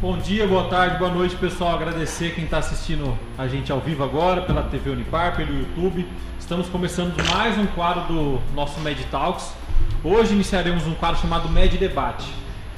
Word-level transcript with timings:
Bom 0.00 0.16
dia, 0.18 0.46
boa 0.46 0.68
tarde, 0.68 0.96
boa 0.96 1.10
noite, 1.10 1.34
pessoal. 1.34 1.74
Agradecer 1.74 2.36
quem 2.36 2.44
está 2.44 2.58
assistindo 2.58 3.18
a 3.36 3.48
gente 3.48 3.72
ao 3.72 3.80
vivo 3.80 4.04
agora, 4.04 4.42
pela 4.42 4.62
TV 4.62 4.90
Unipar, 4.90 5.34
pelo 5.34 5.58
YouTube. 5.58 6.06
Estamos 6.38 6.68
começando 6.68 7.16
mais 7.32 7.58
um 7.58 7.66
quadro 7.66 8.04
do 8.04 8.40
nosso 8.54 8.78
Med 8.78 9.02
Talks. 9.06 9.52
Hoje 10.04 10.34
iniciaremos 10.34 10.86
um 10.86 10.94
quadro 10.94 11.20
chamado 11.20 11.48
Med 11.48 11.76
Debate. 11.76 12.32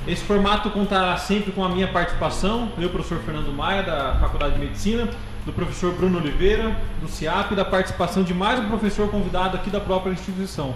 Esse 0.09 0.25
formato 0.25 0.71
contará 0.71 1.14
sempre 1.19 1.53
com 1.53 1.62
a 1.62 1.69
minha 1.69 1.89
participação, 1.89 2.73
eu, 2.79 2.89
professor 2.89 3.19
Fernando 3.23 3.53
Maia, 3.53 3.82
da 3.82 4.17
Faculdade 4.19 4.55
de 4.55 4.61
Medicina, 4.61 5.11
do 5.45 5.53
professor 5.53 5.93
Bruno 5.93 6.19
Oliveira, 6.19 6.75
do 7.03 7.09
CIAP, 7.09 7.53
e 7.53 7.55
da 7.55 7.67
participação 7.67 8.23
de 8.23 8.33
mais 8.33 8.61
um 8.61 8.67
professor 8.67 9.11
convidado 9.11 9.59
aqui 9.59 9.69
da 9.69 9.78
própria 9.78 10.12
instituição, 10.12 10.75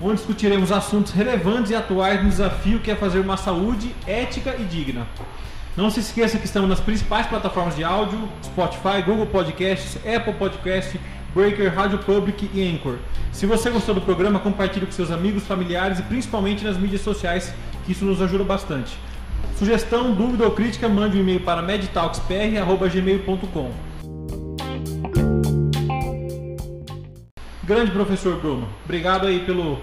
onde 0.00 0.16
discutiremos 0.16 0.72
assuntos 0.72 1.12
relevantes 1.12 1.70
e 1.70 1.74
atuais 1.74 2.22
no 2.22 2.30
desafio 2.30 2.80
que 2.80 2.90
é 2.90 2.96
fazer 2.96 3.20
uma 3.20 3.36
saúde 3.36 3.94
ética 4.06 4.56
e 4.58 4.64
digna. 4.64 5.06
Não 5.76 5.90
se 5.90 6.00
esqueça 6.00 6.38
que 6.38 6.46
estamos 6.46 6.68
nas 6.68 6.80
principais 6.80 7.26
plataformas 7.26 7.76
de 7.76 7.84
áudio: 7.84 8.28
Spotify, 8.42 9.02
Google 9.04 9.26
Podcasts, 9.26 9.98
Apple 10.06 10.32
Podcasts, 10.34 10.98
Breaker, 11.34 11.72
Rádio 11.72 11.98
Public 11.98 12.50
e 12.52 12.68
Anchor. 12.68 12.96
Se 13.32 13.46
você 13.46 13.70
gostou 13.70 13.94
do 13.94 14.00
programa, 14.00 14.40
compartilhe 14.40 14.86
com 14.86 14.92
seus 14.92 15.10
amigos, 15.10 15.46
familiares 15.46 16.00
e 16.00 16.02
principalmente 16.02 16.64
nas 16.64 16.76
mídias 16.76 17.02
sociais, 17.02 17.54
que 17.86 17.92
isso 17.92 18.04
nos 18.04 18.20
ajuda 18.20 18.42
bastante. 18.44 18.98
Sugestão, 19.56 20.12
dúvida 20.12 20.44
ou 20.44 20.50
crítica, 20.50 20.88
mande 20.88 21.16
um 21.16 21.20
e-mail 21.20 21.38
para 21.40 21.62
medtalkspr.gmail.com 21.62 23.70
Grande 27.62 27.92
professor 27.92 28.40
Bruno, 28.40 28.68
obrigado 28.84 29.28
aí 29.28 29.38
pelo 29.40 29.78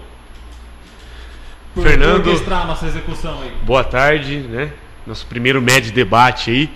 por 1.78 1.88
Fernando, 1.88 2.26
orquestrar 2.26 2.62
a 2.62 2.66
nossa 2.66 2.86
execução 2.86 3.40
aí. 3.40 3.52
Boa 3.62 3.84
tarde, 3.84 4.38
né? 4.38 4.72
nosso 5.06 5.24
primeiro 5.26 5.62
MED 5.62 5.92
debate 5.92 6.50
aí. 6.50 6.70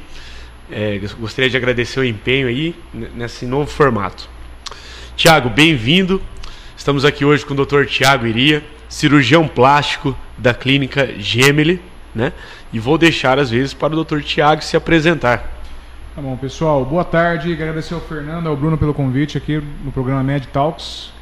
É, 0.71 1.01
gostaria 1.19 1.51
de 1.51 1.57
agradecer 1.57 2.01
o 2.01 2.05
empenho 2.05 2.47
aí 2.47 2.75
nesse 3.15 3.45
novo 3.45 3.69
formato. 3.69 4.29
Tiago, 5.17 5.51
bem-vindo. 5.51 6.23
Estamos 6.77 7.05
aqui 7.05 7.25
hoje 7.25 7.45
com 7.45 7.53
o 7.53 7.67
Dr. 7.67 7.85
Tiago 7.85 8.27
Iria, 8.27 8.65
cirurgião 8.89 9.47
plástico 9.47 10.17
da 10.39 10.55
clínica 10.55 11.13
Gemeli, 11.19 11.83
né? 12.15 12.33
E 12.73 12.79
vou 12.79 12.97
deixar 12.97 13.39
às 13.39 13.51
vezes 13.51 13.75
para 13.75 13.95
o 13.95 14.05
Dr. 14.05 14.21
Tiago 14.21 14.63
se 14.63 14.77
apresentar. 14.77 15.39
Tá 16.15 16.23
bom, 16.23 16.37
pessoal. 16.37 16.85
Boa 16.85 17.05
tarde. 17.05 17.53
Agradecer 17.53 17.95
ao 17.95 18.01
Fernando, 18.01 18.47
ao 18.47 18.57
Bruno 18.57 18.79
pelo 18.79 18.95
convite 18.95 19.37
aqui 19.37 19.61
no 19.85 19.91
programa 19.91 20.23
Med 20.23 20.47
Talks. 20.49 21.13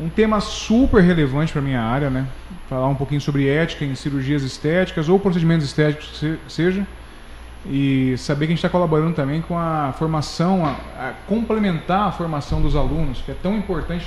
Um 0.00 0.08
tema 0.08 0.40
super 0.40 1.02
relevante 1.02 1.52
para 1.52 1.60
minha 1.60 1.82
área, 1.82 2.08
né? 2.08 2.26
Falar 2.68 2.86
um 2.86 2.94
pouquinho 2.94 3.20
sobre 3.20 3.48
ética 3.48 3.84
em 3.84 3.96
cirurgias 3.96 4.44
estéticas 4.44 5.08
ou 5.08 5.18
procedimentos 5.18 5.66
estéticos 5.66 6.20
que 6.20 6.38
seja. 6.46 6.86
E 7.66 8.14
saber 8.16 8.46
que 8.46 8.52
a 8.52 8.54
gente 8.54 8.58
está 8.58 8.68
colaborando 8.68 9.14
também 9.14 9.42
com 9.42 9.58
a 9.58 9.92
formação, 9.98 10.64
a, 10.64 10.70
a, 10.70 11.12
complementar 11.26 12.08
a 12.08 12.12
formação 12.12 12.62
dos 12.62 12.76
alunos, 12.76 13.20
que 13.22 13.32
é 13.32 13.34
tão 13.42 13.56
importante 13.56 14.06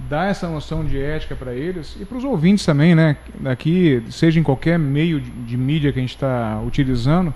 dar 0.00 0.28
essa 0.28 0.48
noção 0.48 0.84
de 0.84 1.00
ética 1.00 1.36
para 1.36 1.54
eles 1.54 1.96
e 2.00 2.04
para 2.04 2.18
os 2.18 2.24
ouvintes 2.24 2.66
também, 2.66 2.96
né? 2.96 3.16
Daqui, 3.38 4.02
seja 4.10 4.40
em 4.40 4.42
qualquer 4.42 4.76
meio 4.76 5.20
de, 5.20 5.30
de 5.30 5.56
mídia 5.56 5.92
que 5.92 6.00
a 6.00 6.02
gente 6.02 6.16
está 6.16 6.60
utilizando, 6.66 7.32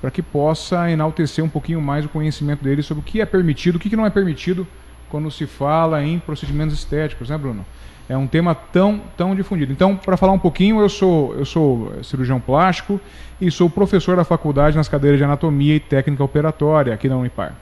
para 0.00 0.12
que 0.12 0.22
possa 0.22 0.88
enaltecer 0.88 1.44
um 1.44 1.48
pouquinho 1.48 1.80
mais 1.80 2.04
o 2.04 2.08
conhecimento 2.08 2.62
deles 2.62 2.86
sobre 2.86 3.00
o 3.00 3.04
que 3.04 3.20
é 3.20 3.26
permitido, 3.26 3.76
o 3.76 3.78
que, 3.80 3.90
que 3.90 3.96
não 3.96 4.06
é 4.06 4.10
permitido 4.10 4.64
quando 5.10 5.30
se 5.30 5.46
fala 5.46 6.02
em 6.04 6.18
procedimentos 6.18 6.74
estéticos, 6.74 7.28
né, 7.28 7.38
Bruno? 7.38 7.64
É 8.08 8.16
um 8.16 8.26
tema 8.26 8.54
tão, 8.54 9.02
tão 9.16 9.34
difundido. 9.34 9.72
Então, 9.72 9.96
para 9.96 10.16
falar 10.16 10.32
um 10.32 10.38
pouquinho, 10.38 10.80
eu 10.80 10.88
sou, 10.88 11.34
eu 11.34 11.44
sou 11.44 11.92
cirurgião 12.04 12.40
plástico 12.40 13.00
e 13.40 13.50
sou 13.50 13.68
professor 13.68 14.16
da 14.16 14.24
faculdade 14.24 14.76
nas 14.76 14.88
cadeiras 14.88 15.18
de 15.18 15.24
anatomia 15.24 15.74
e 15.74 15.80
técnica 15.80 16.22
operatória 16.22 16.94
aqui 16.94 17.08
na 17.08 17.16
Unipar. 17.16 17.54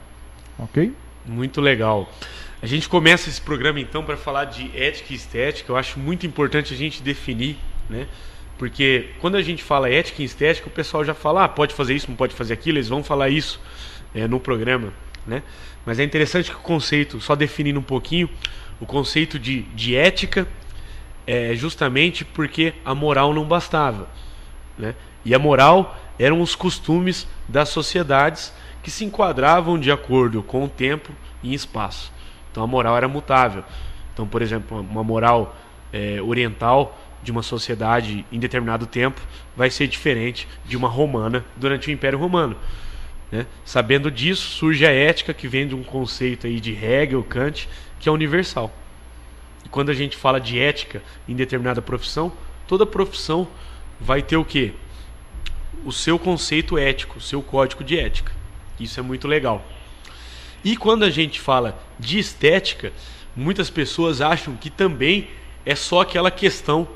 Ok? 0.59 0.93
Muito 1.25 1.61
legal. 1.61 2.09
A 2.61 2.67
gente 2.67 2.89
começa 2.89 3.29
esse 3.29 3.41
programa 3.41 3.81
então 3.81 4.03
para 4.05 4.17
falar 4.17 4.45
de 4.45 4.71
ética 4.75 5.13
e 5.13 5.17
estética. 5.17 5.73
Eu 5.73 5.77
acho 5.77 5.99
muito 5.99 6.27
importante 6.27 6.75
a 6.75 6.77
gente 6.77 7.03
definir, 7.03 7.57
né? 7.89 8.07
Porque 8.59 9.11
quando 9.21 9.37
a 9.37 9.43
gente 9.43 9.63
fala 9.63 9.91
ética 9.91 10.23
e 10.23 10.25
estética, 10.25 10.69
o 10.69 10.71
pessoal 10.71 11.05
já 11.05 11.15
fala, 11.15 11.45
ah, 11.45 11.49
pode 11.49 11.75
fazer 11.75 11.95
isso, 11.95 12.09
não 12.09 12.17
pode 12.17 12.35
fazer 12.35 12.55
aquilo, 12.55 12.79
eles 12.79 12.89
vão 12.89 13.03
falar 13.03 13.29
isso 13.29 13.61
é, 14.15 14.29
no 14.29 14.39
programa, 14.39 14.93
né? 15.27 15.43
Mas 15.85 15.99
é 15.99 16.05
interessante 16.05 16.51
que 16.51 16.57
o 16.57 16.61
conceito, 16.61 17.21
só 17.21 17.35
definindo 17.35 17.79
um 17.79 17.83
pouquinho, 17.83 18.29
o 18.81 18.87
conceito 18.87 19.39
de, 19.39 19.63
de 19.63 19.97
ética 19.97 20.47
é 21.27 21.55
justamente 21.55 22.25
porque 22.25 22.75
a 22.85 22.95
moral 22.95 23.33
não 23.33 23.45
bastava. 23.45 24.09
Né? 24.79 24.95
E 25.25 25.35
a 25.35 25.39
moral 25.39 25.99
eram 26.19 26.41
os 26.41 26.55
costumes 26.55 27.27
das 27.49 27.69
sociedades 27.69 28.53
que 28.83 28.91
se 28.91 29.05
enquadravam 29.05 29.79
de 29.79 29.91
acordo 29.91 30.43
com 30.43 30.65
o 30.65 30.69
tempo 30.69 31.13
e 31.43 31.55
espaço. 31.55 32.13
Então 32.51 32.63
a 32.63 32.67
moral 32.67 32.97
era 32.97 33.09
mutável. 33.09 33.65
Então, 34.13 34.27
por 34.27 34.43
exemplo, 34.43 34.81
uma 34.81 35.03
moral 35.03 35.57
é, 35.93 36.21
oriental 36.23 36.99
de 37.23 37.33
uma 37.33 37.43
sociedade 37.43 38.25
em 38.31 38.39
determinado 38.39 38.87
tempo 38.87 39.21
vai 39.57 39.71
ser 39.71 39.89
diferente 39.89 40.47
de 40.65 40.77
uma 40.77 40.89
romana 40.89 41.45
durante 41.57 41.89
o 41.89 41.91
Império 41.91 42.19
Romano. 42.19 42.57
Né? 43.35 43.47
Sabendo 43.65 44.13
disso, 44.13 44.49
surge 44.49 44.87
a 44.87 44.93
ética 44.93 45.35
que 45.35 45.49
vem 45.49 45.67
de 45.67 45.75
um 45.75 45.83
conceito 45.83 46.47
aí 46.47 46.61
de 46.61 46.73
Hegel, 46.73 47.21
Kant, 47.25 47.69
que 47.99 48.09
é 48.09 48.13
universal. 48.13 48.73
E 49.65 49.69
quando 49.69 49.91
a 49.91 49.93
gente 49.93 50.17
fala 50.17 50.41
de 50.41 50.57
ética 50.57 51.03
em 51.29 51.35
determinada 51.35 51.83
profissão, 51.83 52.33
toda 52.69 52.87
profissão 52.87 53.49
vai 54.01 54.23
ter 54.23 54.37
o 54.37 54.45
quê? 54.45 54.73
O 55.85 55.91
seu 55.91 56.17
conceito 56.17 56.79
ético, 56.79 57.19
o 57.19 57.21
seu 57.21 57.43
código 57.43 57.83
de 57.83 57.99
ética. 57.99 58.31
Isso 58.79 59.01
é 59.01 59.03
muito 59.03 59.27
legal. 59.27 59.67
E 60.63 60.77
quando 60.77 61.03
a 61.03 61.11
gente 61.11 61.41
fala 61.41 61.77
de 61.99 62.21
estética, 62.21 62.93
muitas 63.35 63.69
pessoas 63.69 64.21
acham 64.21 64.55
que 64.55 64.71
também 64.71 65.27
é 65.67 65.75
só 65.75 66.03
aquela 66.03 66.31
questão 66.31 66.87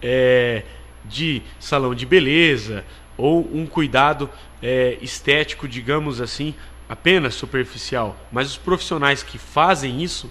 é, 0.00 0.62
de 1.04 1.42
salão 1.60 1.94
de 1.94 2.06
beleza 2.06 2.82
ou 3.16 3.48
um 3.52 3.66
cuidado 3.66 4.28
é, 4.62 4.98
estético, 5.00 5.68
digamos 5.68 6.20
assim, 6.20 6.54
apenas 6.88 7.34
superficial. 7.34 8.16
Mas 8.30 8.50
os 8.50 8.56
profissionais 8.56 9.22
que 9.22 9.38
fazem 9.38 10.02
isso 10.02 10.30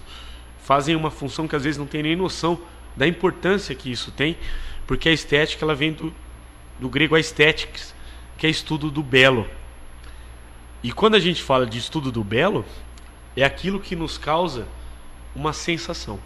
fazem 0.62 0.94
uma 0.94 1.10
função 1.10 1.48
que 1.48 1.56
às 1.56 1.64
vezes 1.64 1.78
não 1.78 1.86
tem 1.86 2.02
nem 2.02 2.14
noção 2.14 2.60
da 2.96 3.06
importância 3.06 3.74
que 3.74 3.90
isso 3.90 4.12
tem, 4.12 4.36
porque 4.86 5.08
a 5.08 5.12
estética 5.12 5.64
ela 5.64 5.74
vem 5.74 5.92
do, 5.92 6.14
do 6.78 6.88
grego 6.88 7.16
aesthetics, 7.16 7.94
que 8.38 8.46
é 8.46 8.50
estudo 8.50 8.90
do 8.90 9.02
belo. 9.02 9.48
E 10.82 10.92
quando 10.92 11.14
a 11.14 11.20
gente 11.20 11.42
fala 11.42 11.66
de 11.66 11.78
estudo 11.78 12.12
do 12.12 12.22
belo, 12.22 12.64
é 13.36 13.44
aquilo 13.44 13.80
que 13.80 13.96
nos 13.96 14.18
causa 14.18 14.66
uma 15.34 15.52
sensação. 15.52 16.20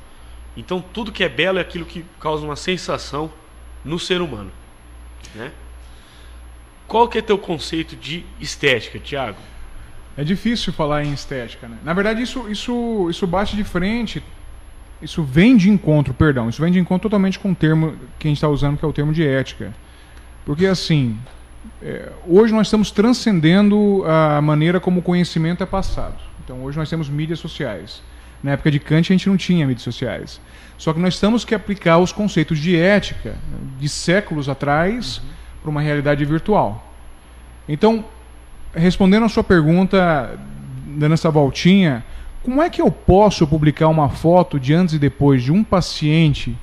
Então 0.57 0.81
tudo 0.81 1.13
que 1.13 1.25
é 1.25 1.29
belo 1.29 1.59
é 1.59 1.61
aquilo 1.61 1.85
que 1.85 2.05
causa 2.21 2.45
uma 2.45 2.57
sensação 2.57 3.33
no 3.85 3.99
ser 3.99 4.21
humano, 4.21 4.51
né? 5.35 5.53
Qual 6.87 7.09
que 7.09 7.19
é 7.19 7.23
teu 7.23 7.37
conceito 7.37 7.97
de 7.97 8.25
estética, 8.41 8.99
Tiago? 8.99 9.39
É 10.17 10.23
difícil 10.23 10.73
falar 10.73 11.05
em 11.05 11.13
estética, 11.13 11.69
né? 11.69 11.77
Na 11.85 11.93
verdade, 11.93 12.23
isso, 12.23 12.49
isso, 12.49 13.09
isso 13.11 13.27
bate 13.27 13.57
de 13.57 13.65
frente, 13.65 14.23
isso 15.03 15.23
vem 15.23 15.57
de 15.57 15.69
encontro, 15.69 16.15
perdão, 16.15 16.49
isso 16.49 16.63
vem 16.63 16.73
de 16.73 16.79
encontro 16.79 17.09
totalmente 17.09 17.39
com 17.39 17.51
o 17.51 17.55
termo 17.55 17.95
que 18.19 18.27
a 18.27 18.31
gente 18.31 18.39
está 18.39 18.49
usando, 18.49 18.79
que 18.79 18.85
é 18.85 18.89
o 18.89 18.93
termo 18.93 19.13
de 19.13 19.27
ética. 19.27 19.75
Porque, 20.45 20.65
assim, 20.65 21.19
é, 21.83 22.13
hoje 22.27 22.55
nós 22.55 22.69
estamos 22.69 22.91
transcendendo 22.91 24.05
a 24.07 24.41
maneira 24.41 24.79
como 24.79 25.01
o 25.01 25.03
conhecimento 25.03 25.63
é 25.63 25.67
passado. 25.67 26.17
Então, 26.45 26.63
hoje 26.63 26.79
nós 26.79 26.89
temos 26.89 27.09
mídias 27.09 27.41
sociais. 27.41 28.01
Na 28.43 28.53
época 28.53 28.71
de 28.71 28.79
Kant, 28.79 29.13
a 29.13 29.15
gente 29.15 29.29
não 29.29 29.37
tinha 29.37 29.67
mídias 29.67 29.83
sociais. 29.83 30.41
Só 30.79 30.93
que 30.93 31.01
nós 31.01 31.19
temos 31.19 31.45
que 31.45 31.55
aplicar 31.55 31.99
os 31.99 32.13
conceitos 32.13 32.59
de 32.59 32.77
ética 32.77 33.35
de 33.79 33.89
séculos 33.89 34.49
atrás. 34.49 35.19
Uhum 35.19 35.37
para 35.67 35.71
uma 35.73 35.81
realidade 35.81 36.25
virtual. 36.25 36.87
Então, 37.69 38.05
respondendo 38.73 39.25
a 39.25 39.29
sua 39.29 39.43
pergunta, 39.43 40.39
dando 40.87 41.13
essa 41.13 41.29
voltinha, 41.29 42.05
como 42.45 42.63
é 42.63 42.71
que 42.71 42.81
eu 42.81 42.89
posso 42.89 43.45
publicar 43.49 43.89
uma 43.89 44.09
foto 44.09 44.61
de 44.61 44.73
antes 44.73 44.95
e 44.95 44.99
depois 45.01 45.43
de 45.43 45.51
um 45.51 45.65
paciente 45.65 46.57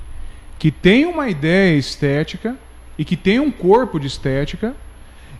que 0.58 0.70
tem 0.70 1.04
uma 1.04 1.28
ideia 1.28 1.76
estética 1.76 2.56
e 2.96 3.04
que 3.04 3.14
tem 3.14 3.38
um 3.38 3.50
corpo 3.50 4.00
de 4.00 4.06
estética 4.06 4.74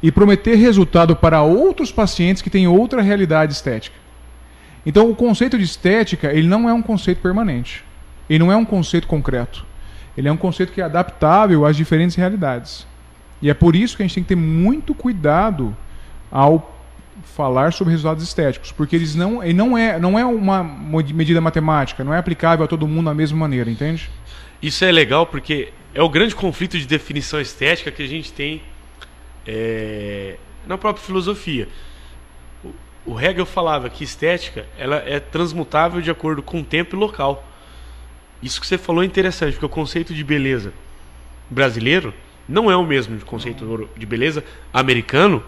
e 0.03 0.13
prometer 0.13 0.57
resultado 0.57 1.17
para 1.17 1.41
outros 1.41 1.91
pacientes 1.91 2.43
que 2.43 2.51
têm 2.51 2.69
outra 2.69 3.01
realidade 3.01 3.55
estética? 3.55 3.97
Então, 4.85 5.11
o 5.11 5.17
conceito 5.17 5.57
de 5.57 5.65
estética, 5.65 6.31
ele 6.31 6.47
não 6.47 6.69
é 6.69 6.75
um 6.75 6.83
conceito 6.83 7.23
permanente. 7.23 7.83
Ele 8.29 8.41
não 8.41 8.53
é 8.53 8.57
um 8.57 8.65
conceito 8.67 9.07
concreto. 9.07 9.65
Ele 10.19 10.29
é 10.29 10.33
um 10.33 10.37
conceito 10.37 10.71
que 10.71 10.83
é 10.83 10.85
adaptável 10.85 11.65
às 11.65 11.75
diferentes 11.75 12.15
realidades. 12.15 12.87
E 13.41 13.51
é 13.51 13.55
por 13.55 13.77
isso 13.77 13.97
que 13.97 14.03
a 14.03 14.07
gente 14.07 14.15
tem 14.15 14.25
que 14.25 14.29
ter 14.29 14.37
muito 14.37 14.95
cuidado 14.95 15.77
ao 16.31 16.75
falar 17.23 17.73
sobre 17.73 17.93
resultados 17.93 18.23
estéticos, 18.23 18.73
porque 18.73 18.95
eles 18.95 19.15
não, 19.15 19.43
ele 19.43 19.55
não 19.55 19.77
é, 19.77 19.99
não 19.99 20.19
é 20.19 20.25
uma 20.25 20.63
medida 21.13 21.41
matemática, 21.41 22.05
não 22.05 22.13
é 22.13 22.19
aplicável 22.19 22.65
a 22.65 22.69
todo 22.69 22.87
mundo 22.87 23.07
da 23.07 23.15
mesma 23.15 23.39
maneira, 23.39 23.71
entende? 23.71 24.11
Isso 24.63 24.85
é 24.85 24.91
legal 24.91 25.27
porque 25.27 25.73
é 25.95 26.03
o 26.03 26.09
grande 26.09 26.35
conflito 26.35 26.79
de 26.79 26.87
definição 26.87 27.41
estética 27.41 27.91
que 27.91 28.03
a 28.03 28.07
gente 28.07 28.33
tem 28.33 28.63
é, 29.47 30.37
na 30.67 30.79
própria 30.79 31.05
filosofia. 31.05 31.69
O, 32.65 32.73
o 33.13 33.21
Hegel 33.21 33.47
falava 33.47 33.89
que 33.89 34.03
estética 34.03 34.67
ela 34.79 34.97
é 35.07 35.21
transmutável 35.21 36.01
de 36.01 36.11
acordo 36.11 36.43
com 36.43 36.61
o 36.61 36.65
tempo 36.65 36.97
e 36.97 36.99
local. 36.99 37.47
Isso 38.43 38.61
que 38.61 38.67
você 38.67 38.77
falou 38.77 39.03
é 39.03 39.07
interessante, 39.07 39.53
porque 39.53 39.67
o 39.67 39.69
conceito 39.69 40.15
de 40.15 40.25
beleza 40.25 40.73
brasileiro 41.51 42.13
não 42.49 42.71
é 42.71 42.77
o 42.77 42.85
mesmo 42.85 43.17
de 43.17 43.25
conceito 43.25 43.89
de 43.97 44.07
beleza 44.07 44.45
americano 44.73 45.43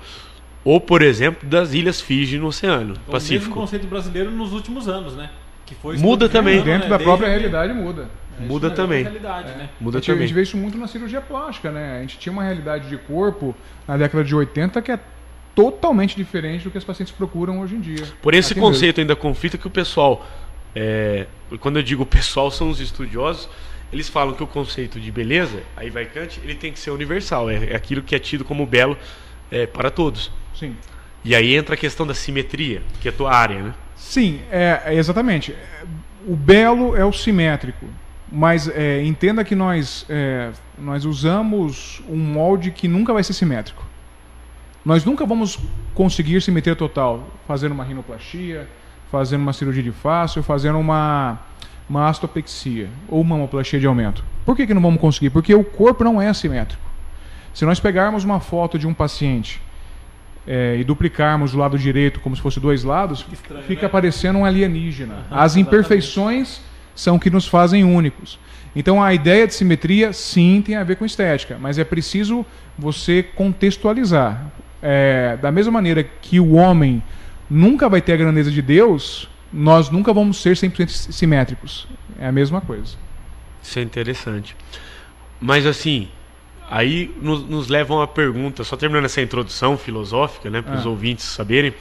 ou, 0.64 0.80
por 0.80 1.02
exemplo, 1.02 1.48
das 1.48 1.72
ilhas 1.74 2.00
Fiji 2.00 2.38
no 2.38 2.46
Oceano 2.48 2.94
O 3.06 3.10
Pacífico. 3.12 3.40
mesmo 3.50 3.54
conceito 3.54 3.86
brasileiro 3.86 4.30
nos 4.30 4.52
últimos 4.52 4.88
anos, 4.88 5.14
né? 5.14 5.30
Que 5.64 5.74
foi 5.74 5.96
Muda 5.96 6.28
também. 6.28 6.54
estruturando, 6.56 6.82
Dentro 6.84 6.90
né? 6.92 6.98
da 6.98 7.04
própria 7.04 7.28
Desde- 7.28 7.48
realidade 7.48 7.72
muda. 7.80 8.08
É, 8.40 8.44
Muda 8.44 8.68
na 8.68 8.74
também. 8.74 9.02
realidade, 9.02 9.48
né? 9.56 9.68
Muda 9.80 9.98
a, 9.98 10.00
gente, 10.00 10.10
a 10.10 10.14
também. 10.14 10.26
gente 10.28 10.34
vê 10.34 10.42
isso 10.42 10.56
muito 10.56 10.76
na 10.76 10.86
cirurgia 10.86 11.20
plástica, 11.20 11.70
né? 11.70 11.98
A 11.98 12.00
gente 12.02 12.18
tinha 12.18 12.32
uma 12.32 12.42
realidade 12.42 12.88
de 12.88 12.96
corpo 12.98 13.54
na 13.88 13.96
década 13.96 14.22
de 14.24 14.34
80 14.34 14.82
que 14.82 14.92
é 14.92 14.98
totalmente 15.54 16.14
diferente 16.16 16.64
do 16.64 16.70
que 16.70 16.76
as 16.78 16.84
pacientes 16.84 17.14
procuram 17.14 17.60
hoje 17.60 17.74
em 17.76 17.80
dia. 17.80 18.04
Por 18.20 18.34
esse 18.34 18.54
conceito 18.54 19.00
ainda 19.00 19.16
conflita 19.16 19.56
que 19.56 19.66
o 19.66 19.70
pessoal, 19.70 20.26
é, 20.74 21.26
quando 21.60 21.78
eu 21.78 21.82
digo 21.82 22.02
o 22.02 22.06
pessoal, 22.06 22.50
são 22.50 22.68
os 22.68 22.78
estudiosos, 22.80 23.48
eles 23.92 24.08
falam 24.08 24.34
que 24.34 24.42
o 24.42 24.46
conceito 24.46 24.98
de 24.98 25.10
beleza, 25.12 25.62
aí 25.76 25.90
vai 25.90 26.06
Kant, 26.06 26.40
ele 26.42 26.54
tem 26.54 26.72
que 26.72 26.78
ser 26.78 26.90
universal, 26.90 27.48
é, 27.48 27.72
é 27.72 27.76
aquilo 27.76 28.02
que 28.02 28.14
é 28.14 28.18
tido 28.18 28.44
como 28.44 28.66
belo 28.66 28.96
é, 29.50 29.66
para 29.66 29.90
todos. 29.90 30.30
Sim. 30.54 30.74
E 31.24 31.34
aí 31.34 31.54
entra 31.54 31.74
a 31.74 31.78
questão 31.78 32.06
da 32.06 32.14
simetria, 32.14 32.82
que 33.00 33.08
é 33.08 33.10
a 33.10 33.14
tua 33.14 33.32
área, 33.32 33.62
né? 33.62 33.74
Sim, 33.96 34.40
é, 34.50 34.82
é 34.86 34.94
exatamente. 34.94 35.54
O 36.26 36.36
belo 36.36 36.96
é 36.96 37.04
o 37.04 37.12
simétrico, 37.12 37.86
mas 38.30 38.68
é, 38.68 39.02
entenda 39.04 39.44
que 39.44 39.54
nós, 39.54 40.04
é, 40.08 40.50
nós 40.78 41.04
usamos 41.04 42.02
um 42.08 42.16
molde 42.16 42.70
que 42.70 42.88
nunca 42.88 43.12
vai 43.12 43.22
ser 43.22 43.32
simétrico. 43.32 43.84
Nós 44.84 45.04
nunca 45.04 45.26
vamos 45.26 45.58
conseguir 45.94 46.40
simetria 46.40 46.76
total 46.76 47.28
fazendo 47.46 47.72
uma 47.72 47.82
rinoplastia, 47.82 48.68
fazendo 49.10 49.42
uma 49.42 49.52
cirurgia 49.52 49.82
de 49.82 49.92
face, 49.92 50.38
ou 50.38 50.44
fazendo 50.44 50.78
uma, 50.78 51.40
uma 51.88 52.08
astopexia 52.08 52.88
ou 53.08 53.20
uma 53.20 53.36
mamoplastia 53.36 53.78
de 53.78 53.86
aumento. 53.86 54.24
Por 54.44 54.56
que, 54.56 54.66
que 54.66 54.74
não 54.74 54.82
vamos 54.82 55.00
conseguir? 55.00 55.30
Porque 55.30 55.54
o 55.54 55.64
corpo 55.64 56.02
não 56.02 56.20
é 56.20 56.32
simétrico. 56.32 56.82
Se 57.54 57.64
nós 57.64 57.80
pegarmos 57.80 58.24
uma 58.24 58.40
foto 58.40 58.78
de 58.78 58.86
um 58.86 58.92
paciente 58.92 59.62
é, 60.46 60.76
e 60.78 60.84
duplicarmos 60.84 61.54
o 61.54 61.58
lado 61.58 61.78
direito 61.78 62.20
como 62.20 62.36
se 62.36 62.42
fosse 62.42 62.60
dois 62.60 62.84
lados, 62.84 63.26
estranho, 63.32 63.64
fica 63.64 63.82
né? 63.82 63.88
parecendo 63.88 64.38
um 64.38 64.44
alienígena. 64.44 65.14
Aham, 65.30 65.40
As 65.42 65.56
imperfeições 65.56 66.60
são 66.94 67.16
o 67.16 67.20
que 67.20 67.30
nos 67.30 67.46
fazem 67.46 67.84
únicos. 67.84 68.38
Então 68.74 69.02
a 69.02 69.14
ideia 69.14 69.46
de 69.46 69.54
simetria 69.54 70.12
sim 70.12 70.62
tem 70.64 70.76
a 70.76 70.84
ver 70.84 70.96
com 70.96 71.06
estética, 71.06 71.56
mas 71.58 71.78
é 71.78 71.84
preciso 71.84 72.44
você 72.78 73.22
contextualizar. 73.22 74.44
É, 74.82 75.38
da 75.40 75.50
mesma 75.50 75.72
maneira 75.72 76.04
que 76.04 76.38
o 76.38 76.52
homem 76.52 77.02
nunca 77.48 77.88
vai 77.88 78.02
ter 78.02 78.12
a 78.12 78.16
grandeza 78.16 78.50
de 78.50 78.60
Deus, 78.60 79.28
nós 79.52 79.90
nunca 79.90 80.12
vamos 80.12 80.40
ser 80.42 80.56
100% 80.56 80.88
simétricos. 81.12 81.86
É 82.18 82.26
a 82.26 82.32
mesma 82.32 82.60
coisa. 82.60 82.96
Isso 83.62 83.78
é 83.78 83.82
interessante. 83.82 84.56
Mas 85.40 85.66
assim, 85.66 86.08
aí 86.70 87.14
nos, 87.20 87.42
nos 87.48 87.68
leva 87.68 87.94
a 87.94 87.98
uma 87.98 88.06
pergunta, 88.08 88.64
só 88.64 88.76
terminando 88.76 89.04
essa 89.04 89.20
introdução 89.20 89.76
filosófica, 89.76 90.48
né, 90.50 90.62
para 90.62 90.76
os 90.76 90.86
Ah. 90.86 90.88
ouvintes 90.88 91.24
saberem, 91.24 91.74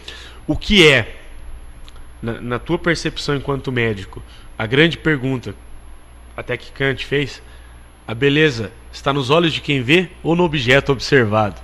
o 0.47 0.55
que 0.55 0.87
é, 0.87 1.15
na, 2.21 2.39
na 2.41 2.59
tua 2.59 2.77
percepção 2.77 3.35
enquanto 3.35 3.71
médico, 3.71 4.21
a 4.57 4.65
grande 4.65 4.97
pergunta, 4.97 5.55
até 6.35 6.57
que 6.57 6.71
Kant 6.71 7.05
fez, 7.05 7.41
a 8.07 8.13
beleza 8.13 8.71
está 8.91 9.11
nos 9.11 9.29
olhos 9.29 9.51
de 9.53 9.61
quem 9.61 9.81
vê 9.81 10.09
ou 10.21 10.35
no 10.35 10.43
objeto 10.43 10.91
observado? 10.91 11.59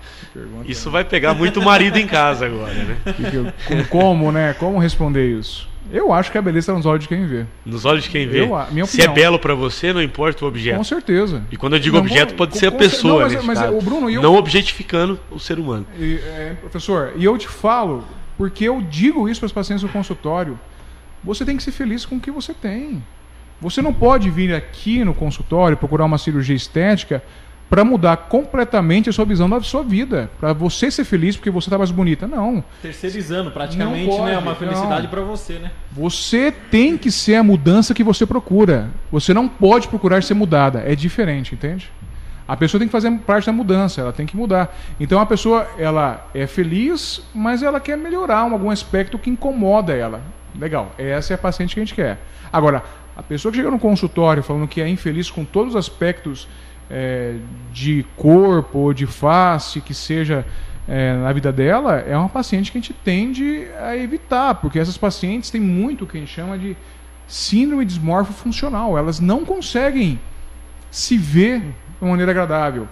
Isso 0.65 0.89
vai 0.89 1.03
pegar 1.03 1.33
muito 1.33 1.61
marido 1.61 1.97
em 1.97 2.07
casa 2.07 2.45
agora, 2.45 2.73
né? 2.73 2.97
Como, 3.89 4.31
né? 4.31 4.53
Como 4.53 4.79
responder 4.79 5.37
isso? 5.37 5.69
Eu 5.91 6.13
acho 6.13 6.31
que 6.31 6.37
a 6.37 6.41
beleza 6.41 6.59
está 6.71 6.73
nos 6.73 6.85
olhos 6.85 7.03
de 7.03 7.09
quem 7.09 7.25
vê. 7.25 7.45
Nos 7.65 7.83
olhos 7.85 8.03
de 8.05 8.09
quem 8.09 8.27
vê. 8.27 8.41
Eu 8.43 8.47
minha 8.71 8.85
Se 8.85 9.01
é 9.01 9.05
opinião. 9.05 9.13
belo 9.13 9.39
para 9.39 9.53
você, 9.53 9.91
não 9.91 10.01
importa 10.01 10.45
o 10.45 10.47
objeto. 10.47 10.77
Com 10.77 10.83
certeza. 10.83 11.43
E 11.51 11.57
quando 11.57 11.73
eu 11.73 11.79
digo 11.79 11.97
Não, 11.97 12.03
objeto, 12.03 12.33
pode 12.35 12.53
com- 12.53 12.59
ser 12.59 12.67
a 12.67 12.71
pessoa, 12.71 13.13
não, 13.13 13.19
mas- 13.21 13.33
nesse 13.33 13.45
mas, 13.45 13.59
caso. 13.59 13.77
o 13.77 13.81
Bruno, 13.81 14.09
eu- 14.09 14.21
Não 14.21 14.35
objetificando 14.35 15.19
o 15.29 15.37
ser 15.39 15.59
humano. 15.59 15.85
E, 15.99 16.15
é, 16.23 16.55
professor, 16.61 17.11
e 17.17 17.25
eu 17.25 17.37
te 17.37 17.47
falo, 17.47 18.05
porque 18.37 18.63
eu 18.63 18.81
digo 18.81 19.27
isso 19.27 19.41
para 19.41 19.47
os 19.47 19.51
pacientes 19.51 19.83
no 19.83 19.89
consultório, 19.89 20.57
você 21.23 21.43
tem 21.43 21.57
que 21.57 21.63
ser 21.63 21.71
feliz 21.71 22.05
com 22.05 22.15
o 22.15 22.19
que 22.19 22.31
você 22.31 22.53
tem. 22.53 23.03
Você 23.59 23.81
não 23.81 23.93
pode 23.93 24.29
vir 24.29 24.55
aqui 24.55 25.03
no 25.03 25.13
consultório 25.13 25.77
procurar 25.77 26.05
uma 26.05 26.17
cirurgia 26.17 26.55
estética 26.55 27.21
para 27.71 27.85
mudar 27.85 28.17
completamente 28.17 29.09
a 29.09 29.13
sua 29.13 29.23
visão 29.23 29.49
da 29.49 29.61
sua 29.61 29.81
vida, 29.81 30.29
para 30.41 30.51
você 30.51 30.91
ser 30.91 31.05
feliz 31.05 31.37
porque 31.37 31.49
você 31.49 31.69
está 31.69 31.77
mais 31.77 31.89
bonita. 31.89 32.27
Não. 32.27 32.61
Terceirizando 32.81 33.49
praticamente, 33.49 34.09
Não 34.09 34.17
pode, 34.17 34.29
né? 34.29 34.37
Uma 34.37 34.55
felicidade 34.55 35.07
pra 35.07 35.21
você, 35.21 35.53
né? 35.53 35.71
Você 35.89 36.51
tem 36.51 36.97
que 36.97 37.09
ser 37.09 37.35
a 37.35 37.43
mudança 37.43 37.93
que 37.93 38.03
você 38.03 38.25
procura. 38.25 38.89
Você 39.09 39.33
não 39.33 39.47
pode 39.47 39.87
procurar 39.87 40.21
ser 40.21 40.33
mudada. 40.33 40.83
É 40.85 40.93
diferente, 40.95 41.55
entende? 41.55 41.89
A 42.45 42.57
pessoa 42.57 42.77
tem 42.77 42.89
que 42.89 42.91
fazer 42.91 43.09
parte 43.19 43.45
da 43.45 43.53
mudança, 43.53 44.01
ela 44.01 44.11
tem 44.11 44.25
que 44.25 44.35
mudar. 44.35 44.77
Então 44.99 45.21
a 45.21 45.25
pessoa, 45.25 45.65
ela 45.77 46.29
é 46.33 46.45
feliz, 46.47 47.21
mas 47.33 47.63
ela 47.63 47.79
quer 47.79 47.97
melhorar 47.97 48.39
algum 48.39 48.69
aspecto 48.69 49.17
que 49.17 49.29
incomoda 49.29 49.93
ela. 49.93 50.19
Legal, 50.59 50.91
essa 50.97 51.33
é 51.33 51.35
a 51.35 51.37
paciente 51.37 51.73
que 51.73 51.79
a 51.79 51.85
gente 51.85 51.95
quer. 51.95 52.19
Agora, 52.51 52.83
a 53.15 53.23
pessoa 53.23 53.49
que 53.49 53.57
chega 53.57 53.71
no 53.71 53.79
consultório 53.79 54.43
falando 54.43 54.67
que 54.67 54.81
é 54.81 54.89
infeliz 54.89 55.31
com 55.31 55.45
todos 55.45 55.75
os 55.75 55.79
aspectos 55.79 56.49
é, 56.91 57.35
de 57.71 58.05
corpo 58.17 58.79
ou 58.79 58.93
de 58.93 59.07
face 59.07 59.79
que 59.79 59.93
seja 59.93 60.45
é, 60.87 61.13
na 61.15 61.31
vida 61.31 61.51
dela, 61.51 61.99
é 61.99 62.17
uma 62.17 62.27
paciente 62.27 62.71
que 62.71 62.77
a 62.77 62.81
gente 62.81 62.93
tende 62.93 63.65
a 63.79 63.95
evitar, 63.95 64.55
porque 64.55 64.77
essas 64.77 64.97
pacientes 64.97 65.49
têm 65.49 65.61
muito 65.61 66.03
o 66.03 66.07
que 66.07 66.17
a 66.17 66.19
gente 66.19 66.31
chama 66.31 66.57
de 66.57 66.75
síndrome 67.27 67.85
dismorfo 67.85 68.33
funcional. 68.33 68.97
Elas 68.97 69.19
não 69.19 69.45
conseguem 69.45 70.19
se 70.89 71.17
ver 71.17 71.61
de 71.61 71.73
uma 72.01 72.11
maneira 72.11 72.31
agradável. 72.31 72.87